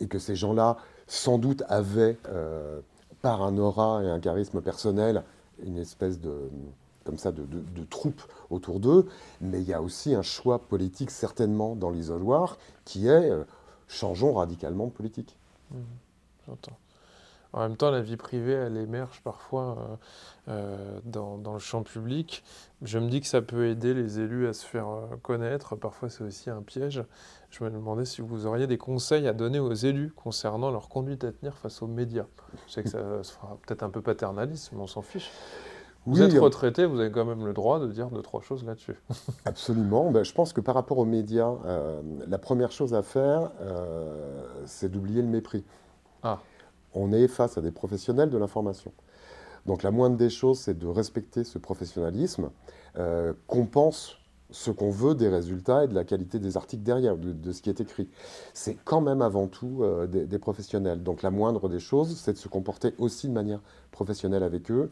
et 0.00 0.06
que 0.08 0.18
ces 0.18 0.36
gens-là 0.36 0.76
sans 1.06 1.38
doute 1.38 1.62
avaient 1.68 2.18
euh, 2.28 2.80
par 3.22 3.42
un 3.42 3.56
aura 3.58 4.02
et 4.04 4.08
un 4.08 4.20
charisme 4.20 4.60
personnel 4.60 5.22
une 5.64 5.78
espèce 5.78 6.20
de 6.20 6.50
comme 7.04 7.18
ça 7.18 7.30
de, 7.30 7.44
de, 7.44 7.86
autour 8.50 8.80
d'eux, 8.80 9.06
mais 9.40 9.60
il 9.62 9.68
y 9.68 9.72
a 9.72 9.80
aussi 9.80 10.14
un 10.14 10.22
choix 10.22 10.58
politique 10.58 11.12
certainement 11.12 11.76
dans 11.76 11.90
l'isoloir 11.90 12.58
qui 12.84 13.06
est 13.06 13.30
euh, 13.30 13.44
changeons 13.86 14.34
radicalement 14.34 14.86
de 14.86 14.90
politique. 14.90 15.38
Mhm. 15.70 15.84
J'entends. 16.46 16.78
En 17.52 17.60
même 17.60 17.76
temps, 17.76 17.90
la 17.90 18.02
vie 18.02 18.16
privée, 18.16 18.52
elle 18.52 18.76
émerge 18.76 19.22
parfois 19.22 19.78
euh, 19.78 19.96
euh, 20.48 21.00
dans, 21.04 21.38
dans 21.38 21.54
le 21.54 21.58
champ 21.58 21.82
public. 21.82 22.44
Je 22.82 22.98
me 22.98 23.08
dis 23.08 23.20
que 23.22 23.26
ça 23.26 23.40
peut 23.40 23.68
aider 23.68 23.94
les 23.94 24.20
élus 24.20 24.46
à 24.46 24.52
se 24.52 24.66
faire 24.66 24.88
euh, 24.88 25.16
connaître. 25.22 25.74
Parfois, 25.74 26.10
c'est 26.10 26.22
aussi 26.22 26.50
un 26.50 26.60
piège. 26.60 27.02
Je 27.50 27.64
me 27.64 27.70
demandais 27.70 28.04
si 28.04 28.20
vous 28.20 28.46
auriez 28.46 28.66
des 28.66 28.76
conseils 28.76 29.26
à 29.26 29.32
donner 29.32 29.58
aux 29.58 29.72
élus 29.72 30.12
concernant 30.14 30.70
leur 30.70 30.90
conduite 30.90 31.24
à 31.24 31.32
tenir 31.32 31.56
face 31.56 31.80
aux 31.80 31.86
médias. 31.86 32.26
Je 32.66 32.72
sais 32.72 32.82
que 32.82 32.90
ça 32.90 33.22
se 33.22 33.32
fera 33.32 33.56
peut-être 33.62 33.82
un 33.82 33.90
peu 33.90 34.02
paternaliste, 34.02 34.72
mais 34.72 34.80
on 34.80 34.86
s'en 34.86 35.02
fiche. 35.02 35.30
Vous 36.06 36.20
Oui, 36.20 36.22
êtes 36.22 36.34
euh, 36.34 36.40
retraité, 36.40 36.86
vous 36.86 37.00
avez 37.00 37.10
quand 37.10 37.24
même 37.24 37.44
le 37.44 37.52
droit 37.52 37.80
de 37.80 37.88
dire 37.88 38.08
deux, 38.10 38.22
trois 38.22 38.40
choses 38.40 38.64
là-dessus. 38.64 38.94
Absolument. 39.44 40.10
Ben, 40.10 40.24
je 40.24 40.32
pense 40.32 40.52
que 40.52 40.60
par 40.60 40.74
rapport 40.76 40.98
aux 40.98 41.04
médias, 41.04 41.52
euh, 41.66 42.00
la 42.28 42.38
première 42.38 42.70
chose 42.72 42.94
à 42.94 43.02
faire, 43.02 43.50
euh, 43.60 44.46
c'est 44.66 44.88
d'oublier 44.90 45.20
le 45.20 45.28
mépris. 45.28 45.64
Ah. 46.22 46.38
On 46.94 47.12
est 47.12 47.28
face 47.28 47.58
à 47.58 47.60
des 47.60 47.72
professionnels 47.72 48.30
de 48.30 48.38
l'information. 48.38 48.92
Donc 49.66 49.82
la 49.82 49.90
moindre 49.90 50.16
des 50.16 50.30
choses, 50.30 50.60
c'est 50.60 50.78
de 50.78 50.86
respecter 50.86 51.42
ce 51.42 51.58
professionnalisme, 51.58 52.50
euh, 52.98 53.32
qu'on 53.48 53.66
pense 53.66 54.16
ce 54.50 54.70
qu'on 54.70 54.90
veut 54.90 55.14
des 55.14 55.28
résultats 55.28 55.84
et 55.84 55.88
de 55.88 55.94
la 55.94 56.04
qualité 56.04 56.38
des 56.38 56.56
articles 56.56 56.82
derrière, 56.82 57.16
de, 57.16 57.52
ce 57.52 57.62
qui 57.62 57.70
est 57.70 57.80
écrit. 57.80 58.08
C'est 58.54 58.76
quand 58.84 59.00
même 59.00 59.22
avant 59.22 59.46
tout 59.48 59.80
euh, 59.82 60.06
des, 60.06 60.26
des 60.26 60.38
professionnels. 60.38 61.02
Donc 61.02 61.22
la 61.22 61.30
moindre 61.30 61.68
des 61.68 61.80
choses, 61.80 62.16
c'est 62.16 62.32
de 62.32 62.38
se 62.38 62.48
comporter 62.48 62.94
aussi 62.98 63.28
de 63.28 63.32
manière 63.32 63.60
professionnelle 63.90 64.42
avec 64.42 64.70
eux 64.70 64.90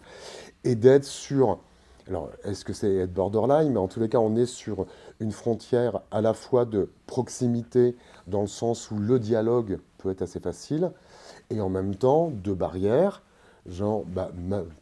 et 0.64 0.74
d'être 0.74 1.04
sur... 1.04 1.58
Alors, 2.06 2.28
est-ce 2.44 2.66
que 2.66 2.74
c'est 2.74 2.94
être 2.96 3.14
borderline? 3.14 3.72
Mais 3.72 3.78
en 3.78 3.88
tous 3.88 3.98
les 3.98 4.10
cas, 4.10 4.18
on 4.18 4.36
est 4.36 4.44
sur 4.44 4.84
une 5.20 5.32
frontière 5.32 6.00
à 6.10 6.20
la 6.20 6.34
fois 6.34 6.66
de 6.66 6.90
proximité, 7.06 7.96
dans 8.26 8.42
le 8.42 8.46
sens 8.46 8.90
où 8.90 8.98
le 8.98 9.18
dialogue 9.18 9.78
peut 9.96 10.10
être 10.10 10.20
assez 10.20 10.38
facile, 10.38 10.92
et 11.48 11.62
en 11.62 11.70
même 11.70 11.94
temps 11.94 12.30
de 12.30 12.52
barrière, 12.52 13.22
genre, 13.66 14.04
bah, 14.04 14.30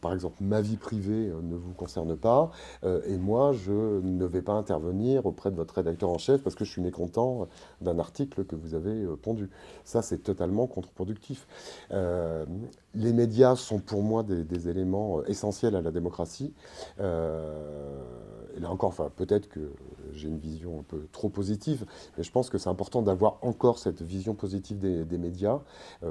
par 0.01 0.13
exemple, 0.13 0.37
ma 0.41 0.61
vie 0.61 0.77
privée 0.77 1.29
euh, 1.29 1.41
ne 1.41 1.55
vous 1.55 1.73
concerne 1.73 2.15
pas, 2.15 2.51
euh, 2.83 3.01
et 3.07 3.17
moi, 3.17 3.53
je 3.53 3.71
ne 3.71 4.25
vais 4.25 4.41
pas 4.41 4.53
intervenir 4.53 5.25
auprès 5.25 5.51
de 5.51 5.55
votre 5.55 5.75
rédacteur 5.75 6.09
en 6.09 6.17
chef 6.17 6.43
parce 6.43 6.55
que 6.55 6.65
je 6.65 6.71
suis 6.71 6.81
mécontent 6.81 7.47
d'un 7.81 7.99
article 7.99 8.43
que 8.43 8.55
vous 8.55 8.75
avez 8.75 9.03
euh, 9.03 9.15
pondu. 9.15 9.49
Ça, 9.85 10.01
c'est 10.01 10.19
totalement 10.19 10.67
contre-productif. 10.67 11.47
les 11.91 13.13
médias 13.13 13.55
sont 13.55 13.79
pour 13.79 14.03
moi 14.03 14.23
des, 14.23 14.69
éléments 14.69 15.23
essentiels 15.25 15.75
à 15.75 15.81
la 15.81 15.91
démocratie. 15.91 16.53
et 16.99 17.01
là 17.01 18.69
encore, 18.69 18.89
enfin, 18.89 19.11
peut-être 19.15 19.49
que 19.49 19.71
j'ai 20.13 20.27
une 20.27 20.37
vision 20.37 20.79
un 20.79 20.83
peu 20.83 21.07
trop 21.11 21.29
positive, 21.29 21.85
mais 22.17 22.23
je 22.23 22.31
pense 22.31 22.49
que 22.49 22.57
c'est 22.57 22.69
important 22.69 23.01
d'avoir 23.01 23.39
encore 23.41 23.79
cette 23.79 24.01
vision 24.01 24.35
positive 24.35 24.79
des, 24.79 25.17
médias, 25.17 25.59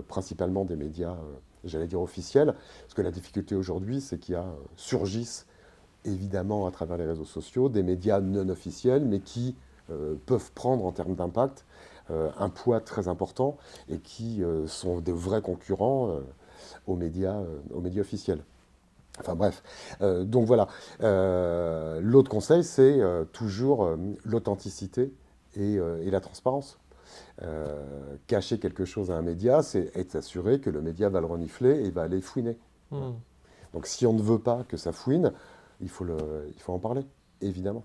principalement 0.09 0.65
des 0.65 0.77
médias 0.77 1.17
j'allais 1.65 1.87
dire 1.87 2.01
officielle, 2.01 2.55
parce 2.83 2.95
que 2.95 3.03
la 3.03 3.11
difficulté 3.11 3.55
aujourd'hui, 3.55 4.01
c'est 4.01 4.19
qu'il 4.19 4.35
y 4.35 4.37
a, 4.37 4.43
euh, 4.43 4.55
surgissent 4.77 5.47
évidemment 6.05 6.67
à 6.67 6.71
travers 6.71 6.97
les 6.97 7.07
réseaux 7.07 7.25
sociaux 7.25 7.69
des 7.69 7.83
médias 7.83 8.21
non 8.21 8.49
officiels, 8.49 9.05
mais 9.05 9.21
qui 9.21 9.55
euh, 9.91 10.15
peuvent 10.27 10.51
prendre 10.53 10.85
en 10.85 10.93
termes 10.93 11.15
d'impact 11.15 11.65
euh, 12.11 12.31
un 12.39 12.49
poids 12.49 12.81
très 12.81 13.09
important 13.09 13.57
et 13.89 13.99
qui 13.99 14.43
sont 14.67 15.01
de 15.01 15.13
vrais 15.13 15.43
concurrents 15.43 16.19
aux, 16.87 16.97
médias, 16.97 17.41
aux 17.73 17.81
médias 17.81 18.01
officiels. 18.01 18.43
Enfin 19.21 19.35
bref, 19.35 19.63
donc 20.01 20.47
voilà. 20.47 20.69
L'autre 22.01 22.31
conseil, 22.31 22.65
c'est 22.65 23.01
toujours 23.33 23.97
l'authenticité 24.25 25.13
et, 25.55 25.79
la 26.11 26.21
transparence. 26.21 26.79
Euh, 27.43 28.17
cacher 28.27 28.59
quelque 28.59 28.85
chose 28.85 29.11
à 29.11 29.17
un 29.17 29.23
média, 29.23 29.63
c'est 29.63 29.97
être 29.97 30.17
assuré 30.17 30.61
que 30.61 30.71
le 30.71 30.83
média 30.83 31.09
va 31.09 31.21
le 31.21 31.27
renifler 31.27 31.85
et 31.85 31.91
va 31.91 32.03
aller 32.03 32.21
fouiner. 32.21 32.59
Hmm. 32.91 33.13
Donc 33.73 33.87
si 33.87 34.07
on 34.07 34.13
ne 34.13 34.23
veut 34.23 34.39
pas 34.39 34.65
que 34.65 34.77
ça 34.77 34.93
fouine, 34.93 35.33
il 35.81 35.89
faut, 35.89 36.05
le, 36.05 36.17
il 36.55 36.61
faut 36.61 36.73
en 36.73 36.79
parler, 36.79 37.05
évidemment. 37.41 37.85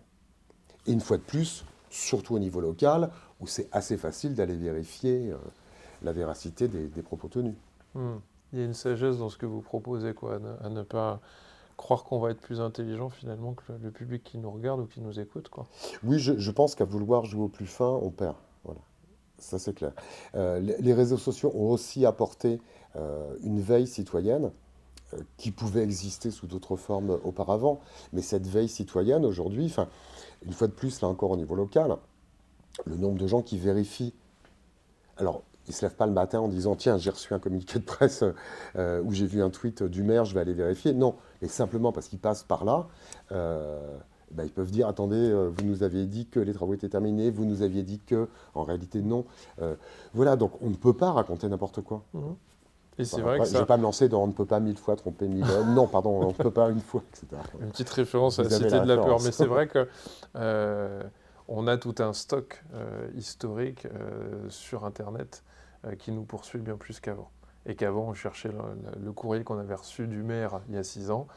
Et 0.85 0.91
une 0.91 1.01
fois 1.01 1.17
de 1.17 1.23
plus, 1.23 1.65
surtout 1.89 2.35
au 2.35 2.39
niveau 2.39 2.61
local, 2.61 3.09
où 3.39 3.47
c'est 3.47 3.67
assez 3.71 3.97
facile 3.97 4.35
d'aller 4.35 4.55
vérifier 4.55 5.31
euh, 5.31 5.37
la 6.03 6.11
véracité 6.11 6.67
des, 6.67 7.01
propos 7.01 7.27
tenus. 7.27 7.55
Hmm. 7.95 8.17
Il 8.53 8.59
y 8.59 8.61
a 8.61 8.65
une 8.65 8.73
sagesse 8.73 9.17
dans 9.17 9.29
ce 9.29 9.37
que 9.37 9.45
vous 9.45 9.61
proposez, 9.61 10.13
quoi, 10.13 10.39
à 10.61 10.69
ne, 10.69 10.83
pas 10.83 11.19
croire 11.75 12.03
qu'on 12.03 12.19
va 12.19 12.31
être 12.31 12.39
plus 12.39 12.61
intelligent 12.61 13.09
finalement 13.09 13.53
que 13.53 13.73
le, 13.81 13.91
public 13.91 14.23
qui 14.23 14.37
nous 14.37 14.49
regarde 14.49 14.79
ou 14.81 14.85
qui 14.85 15.01
nous 15.01 15.19
écoute. 15.19 15.49
Quoi. 15.49 15.67
Oui, 16.03 16.19
je, 16.19 16.37
je 16.37 16.51
pense 16.51 16.75
qu'à 16.75 16.85
vouloir 16.85 17.25
jouer 17.25 17.43
au 17.43 17.49
plus 17.49 17.67
fin, 17.67 17.89
on 18.01 18.09
perd. 18.09 18.35
Ça 19.39 19.59
c'est 19.59 19.73
clair. 19.73 19.91
Euh, 20.35 20.59
les, 20.59 20.93
réseaux 20.93 21.17
sociaux 21.17 21.51
ont 21.53 21.69
aussi 21.71 22.05
apporté 22.05 22.59
euh, 22.95 23.35
une 23.43 23.59
veille 23.59 23.87
citoyenne 23.87 24.51
euh, 25.13 25.17
qui 25.37 25.51
pouvait 25.51 25.83
exister 25.83 26.31
sous 26.31 26.47
d'autres 26.47 26.75
formes 26.75 27.19
auparavant. 27.23 27.79
Mais 28.13 28.21
cette 28.21 28.47
veille 28.47 28.69
citoyenne 28.69 29.25
aujourd'hui, 29.25 29.73
une 30.45 30.53
fois 30.53 30.67
de 30.67 30.73
plus, 30.73 31.01
là 31.01 31.07
encore 31.07 31.31
au 31.31 31.37
niveau 31.37 31.55
local, 31.55 31.97
le 32.85 32.95
nombre 32.95 33.19
de 33.19 33.27
gens 33.27 33.41
qui 33.41 33.57
vérifient. 33.57 34.13
Alors, 35.17 35.43
ils 35.67 35.71
ne 35.71 35.75
se 35.75 35.85
lèvent 35.85 35.95
pas 35.95 36.05
le 36.07 36.13
matin 36.13 36.39
en 36.39 36.47
disant 36.47 36.75
Tiens, 36.75 36.97
j'ai 36.97 37.09
reçu 37.09 37.33
un 37.33 37.39
communiqué 37.39 37.77
de 37.77 37.83
presse 37.83 38.23
ou 38.75 39.11
j'ai 39.11 39.25
vu 39.27 39.43
un 39.43 39.49
tweet 39.49 39.83
du 39.83 40.01
maire, 40.01 40.25
je 40.25 40.33
vais 40.33 40.39
aller 40.39 40.53
vérifier. 40.53 40.93
Non, 40.93 41.15
et 41.41 41.47
simplement 41.47 41.91
parce 41.91 42.07
qu'ils 42.07 42.19
passent 42.19 42.43
par 42.43 42.65
là. 42.65 42.87
Bah, 44.31 44.43
ils 44.43 44.51
peuvent 44.51 44.71
dire 44.71 44.87
attendez, 44.87 45.15
euh, 45.15 45.49
vous 45.55 45.63
nous 45.63 45.83
aviez 45.83 46.05
dit 46.05 46.27
que 46.27 46.39
les 46.39 46.53
travaux 46.53 46.73
étaient 46.73 46.89
terminés, 46.89 47.31
vous 47.31 47.45
nous 47.45 47.61
aviez 47.61 47.83
dit 47.83 47.99
que, 47.99 48.27
en 48.55 48.63
réalité 48.63 49.01
non. 49.01 49.25
Euh, 49.61 49.75
voilà, 50.13 50.35
donc 50.35 50.61
on 50.61 50.69
ne 50.69 50.75
peut 50.75 50.93
pas 50.93 51.11
raconter 51.11 51.47
n'importe 51.47 51.81
quoi. 51.81 52.03
Mhm. 52.13 52.35
Et 52.99 53.05
c'est 53.05 53.21
vrai 53.21 53.37
que 53.39 53.45
ça... 53.45 53.51
Je 53.51 53.55
ne 53.55 53.59
vais 53.61 53.67
pas 53.67 53.77
me 53.77 53.83
lancer 53.83 54.09
dans 54.09 54.23
on 54.23 54.27
ne 54.27 54.33
peut 54.33 54.45
pas 54.45 54.59
mille 54.59 54.77
fois 54.77 54.95
tromper 54.95 55.27
mille 55.27 55.45
hommes. 55.49 55.75
non, 55.75 55.87
pardon, 55.87 56.19
on 56.19 56.27
ne 56.29 56.33
peut 56.33 56.51
pas 56.51 56.69
une 56.69 56.81
fois, 56.81 57.03
etc. 57.13 57.41
Une 57.61 57.69
petite 57.69 57.89
référence 57.89 58.39
à 58.39 58.43
la 58.43 58.49
cité 58.49 58.79
de 58.79 58.87
la 58.87 58.97
peur, 58.97 59.21
mais 59.23 59.31
c'est 59.31 59.45
vrai 59.45 59.67
que 59.67 59.87
euh, 60.35 61.03
on 61.47 61.67
a 61.67 61.77
tout 61.77 61.95
un 61.99 62.11
stock 62.11 62.63
historique 63.15 63.87
sur 64.49 64.83
Internet 64.83 65.43
qui 65.99 66.11
nous 66.11 66.23
poursuit 66.23 66.59
bien 66.59 66.75
plus 66.75 66.99
qu'avant. 66.99 67.29
Et 67.67 67.75
qu'avant, 67.75 68.07
on 68.09 68.13
cherchait 68.15 68.49
le 68.99 69.11
courrier 69.11 69.43
qu'on 69.43 69.59
avait 69.59 69.75
reçu 69.75 70.07
du 70.07 70.23
maire 70.23 70.61
il 70.67 70.75
y 70.75 70.77
a 70.77 70.83
six 70.83 71.11
ans 71.11 71.27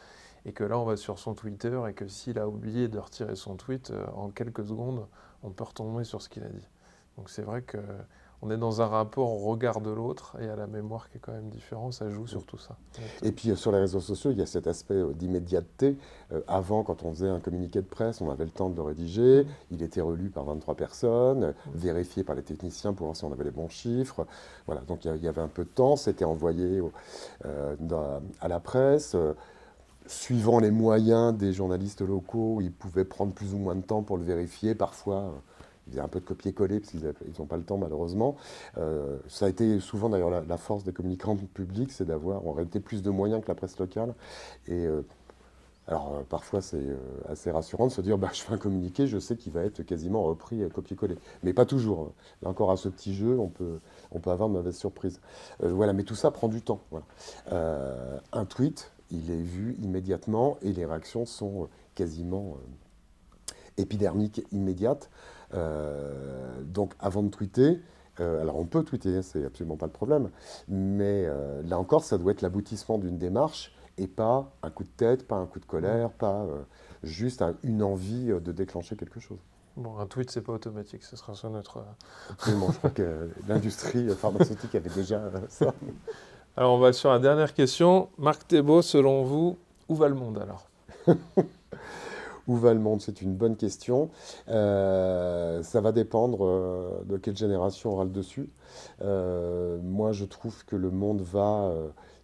et 0.44 0.52
que 0.52 0.64
là 0.64 0.78
on 0.78 0.84
va 0.84 0.96
sur 0.96 1.18
son 1.18 1.34
Twitter 1.34 1.80
et 1.88 1.92
que 1.92 2.08
s'il 2.08 2.38
a 2.38 2.48
oublié 2.48 2.88
de 2.88 2.98
retirer 2.98 3.36
son 3.36 3.56
tweet, 3.56 3.90
euh, 3.90 4.06
en 4.14 4.30
quelques 4.30 4.66
secondes, 4.66 5.06
on 5.42 5.50
peut 5.50 5.64
retomber 5.64 6.04
sur 6.04 6.22
ce 6.22 6.28
qu'il 6.28 6.42
a 6.42 6.48
dit. 6.48 6.68
Donc 7.16 7.30
c'est 7.30 7.42
vrai 7.42 7.62
que 7.62 7.78
on 8.42 8.50
est 8.50 8.56
dans 8.56 8.80
un 8.80 8.86
rapport 8.86 9.30
au 9.30 9.50
regard 9.50 9.82
de 9.82 9.90
l'autre 9.90 10.34
et 10.40 10.48
à 10.48 10.56
la 10.56 10.66
mémoire 10.66 11.10
qui 11.10 11.18
est 11.18 11.20
quand 11.20 11.32
même 11.32 11.50
différent, 11.50 11.92
ça 11.92 12.08
joue 12.08 12.26
sur 12.26 12.46
tout 12.46 12.56
ça. 12.56 12.74
Et 13.22 13.32
puis 13.32 13.50
euh, 13.50 13.56
sur 13.56 13.70
les 13.70 13.78
réseaux 13.78 14.00
sociaux, 14.00 14.30
il 14.30 14.38
y 14.38 14.42
a 14.42 14.46
cet 14.46 14.66
aspect 14.66 14.94
euh, 14.94 15.12
d'immédiateté. 15.12 15.98
avant, 16.48 16.82
quand 16.82 17.02
on 17.02 17.10
faisait 17.12 17.28
un 17.28 17.40
communiqué 17.40 17.82
de 17.82 17.86
presse, 17.86 18.22
on 18.22 18.30
avait 18.30 18.44
le 18.44 18.50
temps 18.50 18.70
de 18.70 18.76
le 18.76 18.82
rédiger, 18.82 19.46
il 19.70 19.82
était 19.82 20.00
relu 20.00 20.30
par 20.30 20.44
23 20.44 20.74
personnes, 20.74 21.52
vérifié 21.74 22.24
par 22.24 22.34
les 22.34 22.42
techniciens 22.42 22.94
pour 22.94 23.08
voir 23.08 23.16
si 23.16 23.24
on 23.24 23.32
avait 23.32 23.44
les 23.44 23.50
bons 23.50 23.68
chiffres. 23.68 24.26
Voilà, 24.64 24.80
donc 24.82 25.04
il 25.04 25.22
y 25.22 25.28
avait 25.28 25.42
un 25.42 25.48
peu 25.48 25.64
de 25.64 25.68
temps, 25.68 25.96
c'était 25.96 26.24
envoyé 26.24 26.80
à 27.44 28.48
la 28.48 28.60
presse 28.60 29.16
suivant 30.10 30.58
les 30.58 30.70
moyens 30.70 31.36
des 31.36 31.52
journalistes 31.52 32.00
locaux, 32.02 32.60
ils 32.60 32.72
pouvaient 32.72 33.04
prendre 33.04 33.32
plus 33.32 33.54
ou 33.54 33.58
moins 33.58 33.76
de 33.76 33.82
temps 33.82 34.02
pour 34.02 34.18
le 34.18 34.24
vérifier. 34.24 34.74
Parfois, 34.74 35.16
euh, 35.16 35.30
ils 35.86 35.92
faisaient 35.92 36.02
un 36.02 36.08
peu 36.08 36.20
de 36.20 36.24
copier-coller 36.24 36.80
parce 36.80 36.90
qu'ils 36.90 37.14
n'ont 37.38 37.46
pas 37.46 37.56
le 37.56 37.62
temps 37.62 37.78
malheureusement. 37.78 38.36
Euh, 38.78 39.18
ça 39.28 39.46
a 39.46 39.48
été 39.48 39.78
souvent 39.80 40.08
d'ailleurs 40.08 40.30
la, 40.30 40.56
force 40.56 40.84
des 40.84 40.92
communicants 40.92 41.36
publics, 41.36 41.92
c'est 41.92 42.04
d'avoir 42.04 42.46
en 42.46 42.52
réalité 42.52 42.80
plus 42.80 43.02
de 43.02 43.10
moyens 43.10 43.42
que 43.42 43.48
la 43.48 43.54
presse 43.54 43.78
locale. 43.78 44.14
Et 44.66 44.86
euh, 44.86 45.02
alors 45.86 46.22
parfois 46.28 46.60
c'est 46.60 46.84
assez 47.28 47.50
rassurant 47.50 47.86
de 47.86 47.92
se 47.92 48.00
dire 48.00 48.18
bah, 48.18 48.30
je 48.32 48.42
fais 48.42 48.52
un 48.52 48.58
communiqué, 48.58 49.06
je 49.06 49.18
sais 49.18 49.36
qu'il 49.36 49.52
va 49.52 49.62
être 49.62 49.82
quasiment 49.82 50.24
repris 50.24 50.68
copier-coller. 50.70 51.16
Mais 51.44 51.52
pas 51.52 51.66
toujours. 51.66 52.12
Là 52.42 52.50
encore 52.50 52.72
à 52.72 52.76
ce 52.76 52.88
petit 52.88 53.14
jeu, 53.14 53.38
on 53.38 53.48
peut, 53.48 53.78
on 54.10 54.18
peut 54.18 54.30
avoir 54.30 54.48
de 54.48 54.54
mauvaises 54.54 54.76
surprises. 54.76 55.20
voilà, 55.60 55.92
mais 55.92 56.02
tout 56.02 56.16
ça 56.16 56.30
prend 56.30 56.48
du 56.48 56.62
temps. 56.62 56.80
un 57.50 58.44
tweet, 58.44 58.92
il 59.10 59.30
est 59.30 59.42
vu 59.42 59.76
immédiatement 59.82 60.58
et 60.62 60.72
les 60.72 60.84
réactions 60.84 61.26
sont 61.26 61.64
euh, 61.64 61.66
quasiment 61.94 62.56
euh, 62.56 63.52
épidermiques, 63.76 64.42
immédiates. 64.52 65.10
Euh, 65.54 66.62
donc 66.62 66.94
avant 67.00 67.22
de 67.22 67.28
tweeter, 67.28 67.80
alors 68.18 68.58
on 68.58 68.66
peut 68.66 68.82
tweeter, 68.82 69.16
hein, 69.16 69.22
c'est 69.22 69.46
absolument 69.46 69.78
pas 69.78 69.86
le 69.86 69.92
problème, 69.92 70.28
mais 70.68 71.26
là 71.64 71.78
encore, 71.78 72.04
ça 72.04 72.18
doit 72.18 72.32
être 72.32 72.42
l'aboutissement 72.42 72.98
d'une 72.98 73.16
démarche 73.16 73.74
et 73.96 74.06
pas 74.06 74.52
un 74.62 74.68
coup 74.68 74.84
de 74.84 74.90
tête, 74.90 75.26
pas 75.26 75.36
un 75.36 75.46
coup 75.46 75.58
de 75.58 75.64
colère, 75.64 76.10
pas 76.10 76.46
juste 77.02 77.42
une 77.62 77.82
envie 77.82 78.26
de 78.26 78.52
déclencher 78.52 78.94
quelque 78.94 79.20
chose. 79.20 79.38
Bon, 79.78 79.96
un 79.98 80.04
tweet, 80.04 80.30
c'est 80.30 80.42
pas 80.42 80.52
automatique, 80.52 81.02
ce 81.02 81.16
sera 81.16 81.34
sur 81.34 81.48
notre. 81.48 81.82
Absolument, 82.28 82.70
je 82.72 82.76
crois 82.76 82.90
que 82.90 83.30
l'industrie 83.48 84.06
pharmaceutique 84.10 84.74
avait 84.74 84.90
déjà 84.90 85.30
ça. 85.48 85.72
Alors 86.60 86.74
on 86.74 86.78
va 86.78 86.92
sur 86.92 87.10
la 87.10 87.18
dernière 87.18 87.54
question. 87.54 88.10
Marc 88.18 88.46
Thébault, 88.46 88.82
selon 88.82 89.22
vous, 89.22 89.56
où 89.88 89.94
va 89.94 90.08
le 90.08 90.14
monde 90.14 90.38
alors 90.38 90.68
Où 92.46 92.54
va 92.54 92.74
le 92.74 92.80
monde? 92.80 93.00
C'est 93.00 93.22
une 93.22 93.34
bonne 93.34 93.56
question. 93.56 94.10
Euh, 94.50 95.62
ça 95.62 95.80
va 95.80 95.90
dépendre 95.90 96.44
euh, 96.44 97.00
de 97.06 97.16
quelle 97.16 97.34
génération 97.34 97.92
aura 97.92 98.04
le 98.04 98.10
dessus. 98.10 98.50
Euh, 99.00 99.78
moi, 99.82 100.12
je 100.12 100.26
trouve 100.26 100.66
que 100.66 100.76
le 100.76 100.90
monde 100.90 101.22
va, 101.22 101.72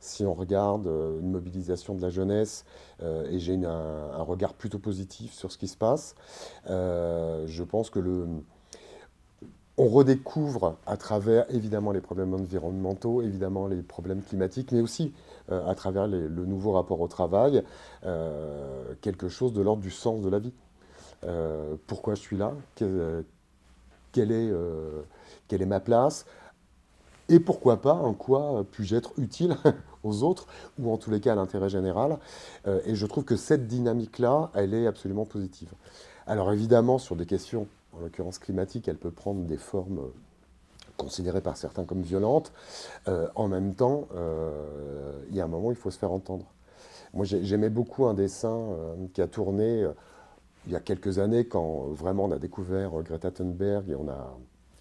si 0.01 0.27
on 0.27 0.35
regarde 0.35 0.87
une 0.87 1.31
mobilisation 1.31 1.95
de 1.95 2.03
la 2.03 2.11
jeunesse, 2.11 2.67
et 3.03 3.39
j'ai 3.39 3.55
un, 3.55 3.71
un, 3.71 4.23
regard 4.23 4.53
plutôt 4.53 4.79
positif 4.79 5.33
sur 5.33 5.51
ce 5.51 5.57
qui 5.57 5.67
se 5.67 5.79
passe, 5.79 6.15
je 6.67 7.63
pense 7.63 7.89
que 7.89 8.01
le 8.01 8.27
on 9.79 9.89
redécouvre 9.89 10.77
à 10.87 10.97
travers 10.97 11.45
évidemment 11.55 11.93
les 11.93 12.01
problèmes 12.01 12.33
environnementaux, 12.35 13.21
évidemment 13.23 13.67
les 13.67 13.83
problèmes 13.83 14.23
climatiques, 14.23 14.73
mais 14.73 14.81
aussi 14.81 15.13
euh, 15.53 15.67
à 15.69 15.75
travers 15.75 16.07
le 16.07 16.29
nouveau 16.47 16.73
rapport 16.73 17.01
au 17.01 17.09
travail, 17.09 17.63
euh, 18.05 18.95
quelque 19.03 19.29
chose 19.29 19.53
de 19.53 19.61
l'ordre 19.61 19.83
du 19.83 19.91
sens 19.91 20.23
de 20.23 20.29
la 20.29 20.39
vie. 20.39 20.53
Euh, 21.25 21.77
pourquoi 21.87 22.15
je 22.15 22.21
suis 22.21 22.37
là? 22.37 22.55
Quelle, 22.75 24.33
est, 24.33 24.51
quelle 25.47 25.63
est 25.63 25.67
ma 25.67 25.81
place? 25.81 26.25
Et 27.29 27.39
pourquoi 27.39 27.83
pas, 27.83 27.93
en 27.93 28.15
quoi 28.15 28.65
puis-je 28.71 28.97
être 28.97 29.13
utile 29.19 29.57
aux 30.05 30.23
autres, 30.23 30.47
ou 30.79 30.91
en 30.91 30.97
tous 30.97 31.11
les 31.11 31.21
cas 31.21 31.33
à 31.33 31.35
l'intérêt 31.35 31.69
général? 31.69 32.19
Et 32.87 32.95
je 32.95 33.05
trouve 33.05 33.25
que 33.25 33.37
cette 33.37 33.67
dynamique-là, 33.67 34.51
elle 34.55 34.73
est 34.73 34.87
absolument 34.87 35.27
positive. 35.27 35.69
Alors 36.27 36.51
évidemment, 36.51 36.99
sur 36.99 37.15
des 37.15 37.27
questions 37.27 37.67
en 37.97 38.01
l'occurrence 38.01 38.39
climatique, 38.39 38.89
elle 38.89 38.99
peut 38.99 39.11
prendre 39.11 39.45
des 39.45 39.57
formes 39.57 39.99
euh, 39.99 40.15
considérées 40.97 41.41
par 41.41 41.57
certains 41.57 41.85
comme 41.85 42.03
violentes. 42.03 42.53
Euh, 43.09 43.29
en 43.35 43.49
même 43.49 43.75
temps, 43.75 44.09
euh, 44.15 45.21
il 45.31 45.37
y 45.37 45.41
a 45.41 45.45
un 45.45 45.49
moment 45.49 45.69
où 45.69 45.73
il 45.73 45.77
faut 45.77 45.91
se 45.91 45.99
faire 45.99 46.13
entendre. 46.13 46.47
Moi, 47.15 47.25
j'aimais 47.25 47.71
beaucoup 47.71 48.07
un 48.07 48.15
dessin 48.15 48.77
qui 49.15 49.23
a 49.23 49.27
tourné 49.27 49.87
il 50.67 50.73
y 50.73 50.77
a 50.77 50.81
quelques 50.81 51.19
années, 51.19 51.47
quand 51.47 51.87
vraiment 51.93 52.25
on 52.25 52.33
a 52.33 52.39
découvert 52.39 52.91
Greta 53.03 53.31
Thunberg 53.31 53.89
et 53.89 53.97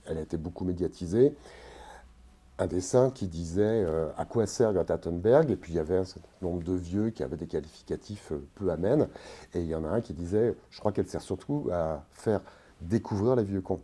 elle 0.05 0.17
a 0.17 0.21
été 0.21 0.35
beaucoup 0.35 0.65
médiatisée. 0.65 1.33
un 2.57 2.67
dessin 2.67 3.09
qui 3.11 3.27
disait 3.27 3.85
à 4.17 4.25
quoi 4.25 4.47
sert 4.47 4.73
Greta 4.73 4.97
Thunberg 4.97 5.49
et 5.49 5.55
puis 5.55 5.73
il 5.73 5.75
y 5.77 5.79
avait 5.79 5.97
un 5.97 6.03
certain 6.03 6.27
nombre 6.41 6.61
de 6.63 6.73
vieux 6.73 7.11
qui 7.11 7.23
avaient 7.23 7.37
des 7.37 7.47
qualificatifs 7.47 8.33
peu 8.55 8.69
amènes 8.69 9.07
et 9.53 9.61
il 9.61 9.67
y 9.67 9.75
en 9.75 9.85
a 9.85 9.89
un 9.89 10.01
qui 10.01 10.13
disait 10.13 10.55
je 10.71 10.79
crois 10.79 10.91
qu'elle 10.91 11.07
sert 11.07 11.21
surtout 11.21 11.69
à 11.71 12.03
faire 12.11 12.41
découvrir 12.81 13.35
les 13.35 13.43
vieux 13.43 13.61
cons. 13.61 13.81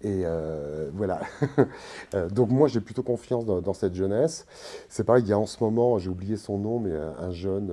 Et 0.00 0.22
euh, 0.24 0.90
voilà. 0.94 1.20
Donc 2.30 2.50
moi 2.50 2.68
j'ai 2.68 2.80
plutôt 2.80 3.02
confiance 3.02 3.44
dans, 3.44 3.74
cette 3.74 3.94
jeunesse. 3.94 4.46
C'est 4.88 5.04
pareil, 5.04 5.24
il 5.24 5.28
y 5.28 5.32
a 5.32 5.38
en 5.38 5.46
ce 5.46 5.62
moment, 5.62 5.98
j'ai 5.98 6.10
oublié 6.10 6.36
son 6.36 6.58
nom, 6.58 6.78
mais 6.78 6.92
un 6.92 7.30
jeune 7.32 7.72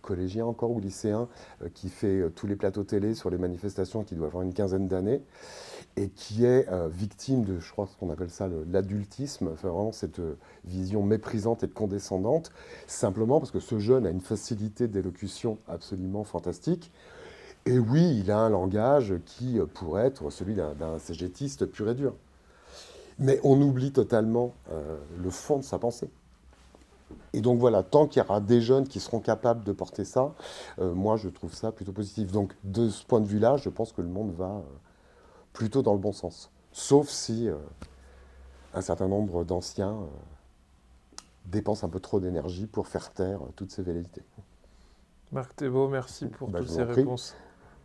collégien 0.00 0.44
encore 0.44 0.72
ou 0.72 0.80
lycéen 0.80 1.28
qui 1.74 1.88
fait 1.88 2.28
tous 2.34 2.48
les 2.48 2.56
plateaux 2.56 2.82
télé 2.82 3.14
sur 3.14 3.30
les 3.30 3.38
manifestations 3.38 4.02
qui 4.02 4.16
doit 4.16 4.26
avoir 4.26 4.42
une 4.42 4.52
quinzaine 4.52 4.88
d'années 4.88 5.22
et 5.96 6.08
qui 6.08 6.44
est 6.44 6.68
euh, 6.70 6.88
victime 6.88 7.44
de, 7.44 7.60
je 7.60 7.70
crois 7.70 7.88
qu'on 8.00 8.10
appelle 8.10 8.30
ça 8.30 8.48
l'adultisme, 8.70 9.50
enfin, 9.52 9.68
vraiment 9.68 9.92
cette 9.92 10.20
euh, 10.20 10.38
vision 10.64 11.02
méprisante 11.02 11.64
et 11.64 11.68
condescendante, 11.68 12.50
simplement 12.86 13.40
parce 13.40 13.50
que 13.50 13.60
ce 13.60 13.78
jeune 13.78 14.06
a 14.06 14.10
une 14.10 14.20
facilité 14.20 14.88
d'élocution 14.88 15.58
absolument 15.68 16.24
fantastique. 16.24 16.92
Et 17.66 17.78
oui, 17.78 18.18
il 18.18 18.30
a 18.30 18.38
un 18.38 18.50
langage 18.50 19.14
qui 19.24 19.58
euh, 19.58 19.66
pourrait 19.66 20.06
être 20.06 20.30
celui 20.30 20.54
d'un 20.54 20.98
cégétiste 20.98 21.66
pur 21.66 21.88
et 21.88 21.94
dur. 21.94 22.14
Mais 23.18 23.40
on 23.44 23.60
oublie 23.60 23.92
totalement 23.92 24.52
le 25.22 25.30
fond 25.30 25.58
de 25.58 25.62
sa 25.62 25.78
pensée. 25.78 26.10
Et 27.34 27.42
donc 27.42 27.58
voilà, 27.60 27.82
tant 27.82 28.06
qu'il 28.06 28.22
y 28.22 28.24
aura 28.24 28.40
des 28.40 28.62
jeunes 28.62 28.88
qui 28.88 29.00
seront 29.00 29.20
capables 29.20 29.62
de 29.64 29.72
porter 29.72 30.04
ça, 30.04 30.32
moi 30.78 31.16
je 31.18 31.28
trouve 31.28 31.54
ça 31.54 31.72
plutôt 31.72 31.92
positif. 31.92 32.32
Donc 32.32 32.54
de 32.64 32.88
ce 32.88 33.04
point 33.04 33.20
de 33.20 33.26
vue-là, 33.26 33.58
je 33.58 33.68
pense 33.68 33.92
que 33.92 34.00
le 34.00 34.08
monde 34.08 34.32
va 34.34 34.62
plutôt 35.52 35.82
dans 35.82 35.92
le 35.92 35.98
bon 35.98 36.12
sens. 36.12 36.50
Sauf 36.72 37.08
si 37.08 37.48
euh, 37.48 37.56
un 38.74 38.80
certain 38.80 39.08
nombre 39.08 39.44
d'anciens 39.44 39.92
euh, 39.92 41.20
dépensent 41.44 41.86
un 41.86 41.90
peu 41.90 42.00
trop 42.00 42.20
d'énergie 42.20 42.66
pour 42.66 42.88
faire 42.88 43.12
taire 43.12 43.40
toutes 43.56 43.70
ces 43.70 43.82
velléités. 43.82 44.22
Marc 45.30 45.54
Thébault, 45.56 45.88
merci 45.88 46.26
pour 46.26 46.48
bah, 46.48 46.60
toutes 46.60 46.70
ces 46.70 46.82
réponses. 46.82 47.34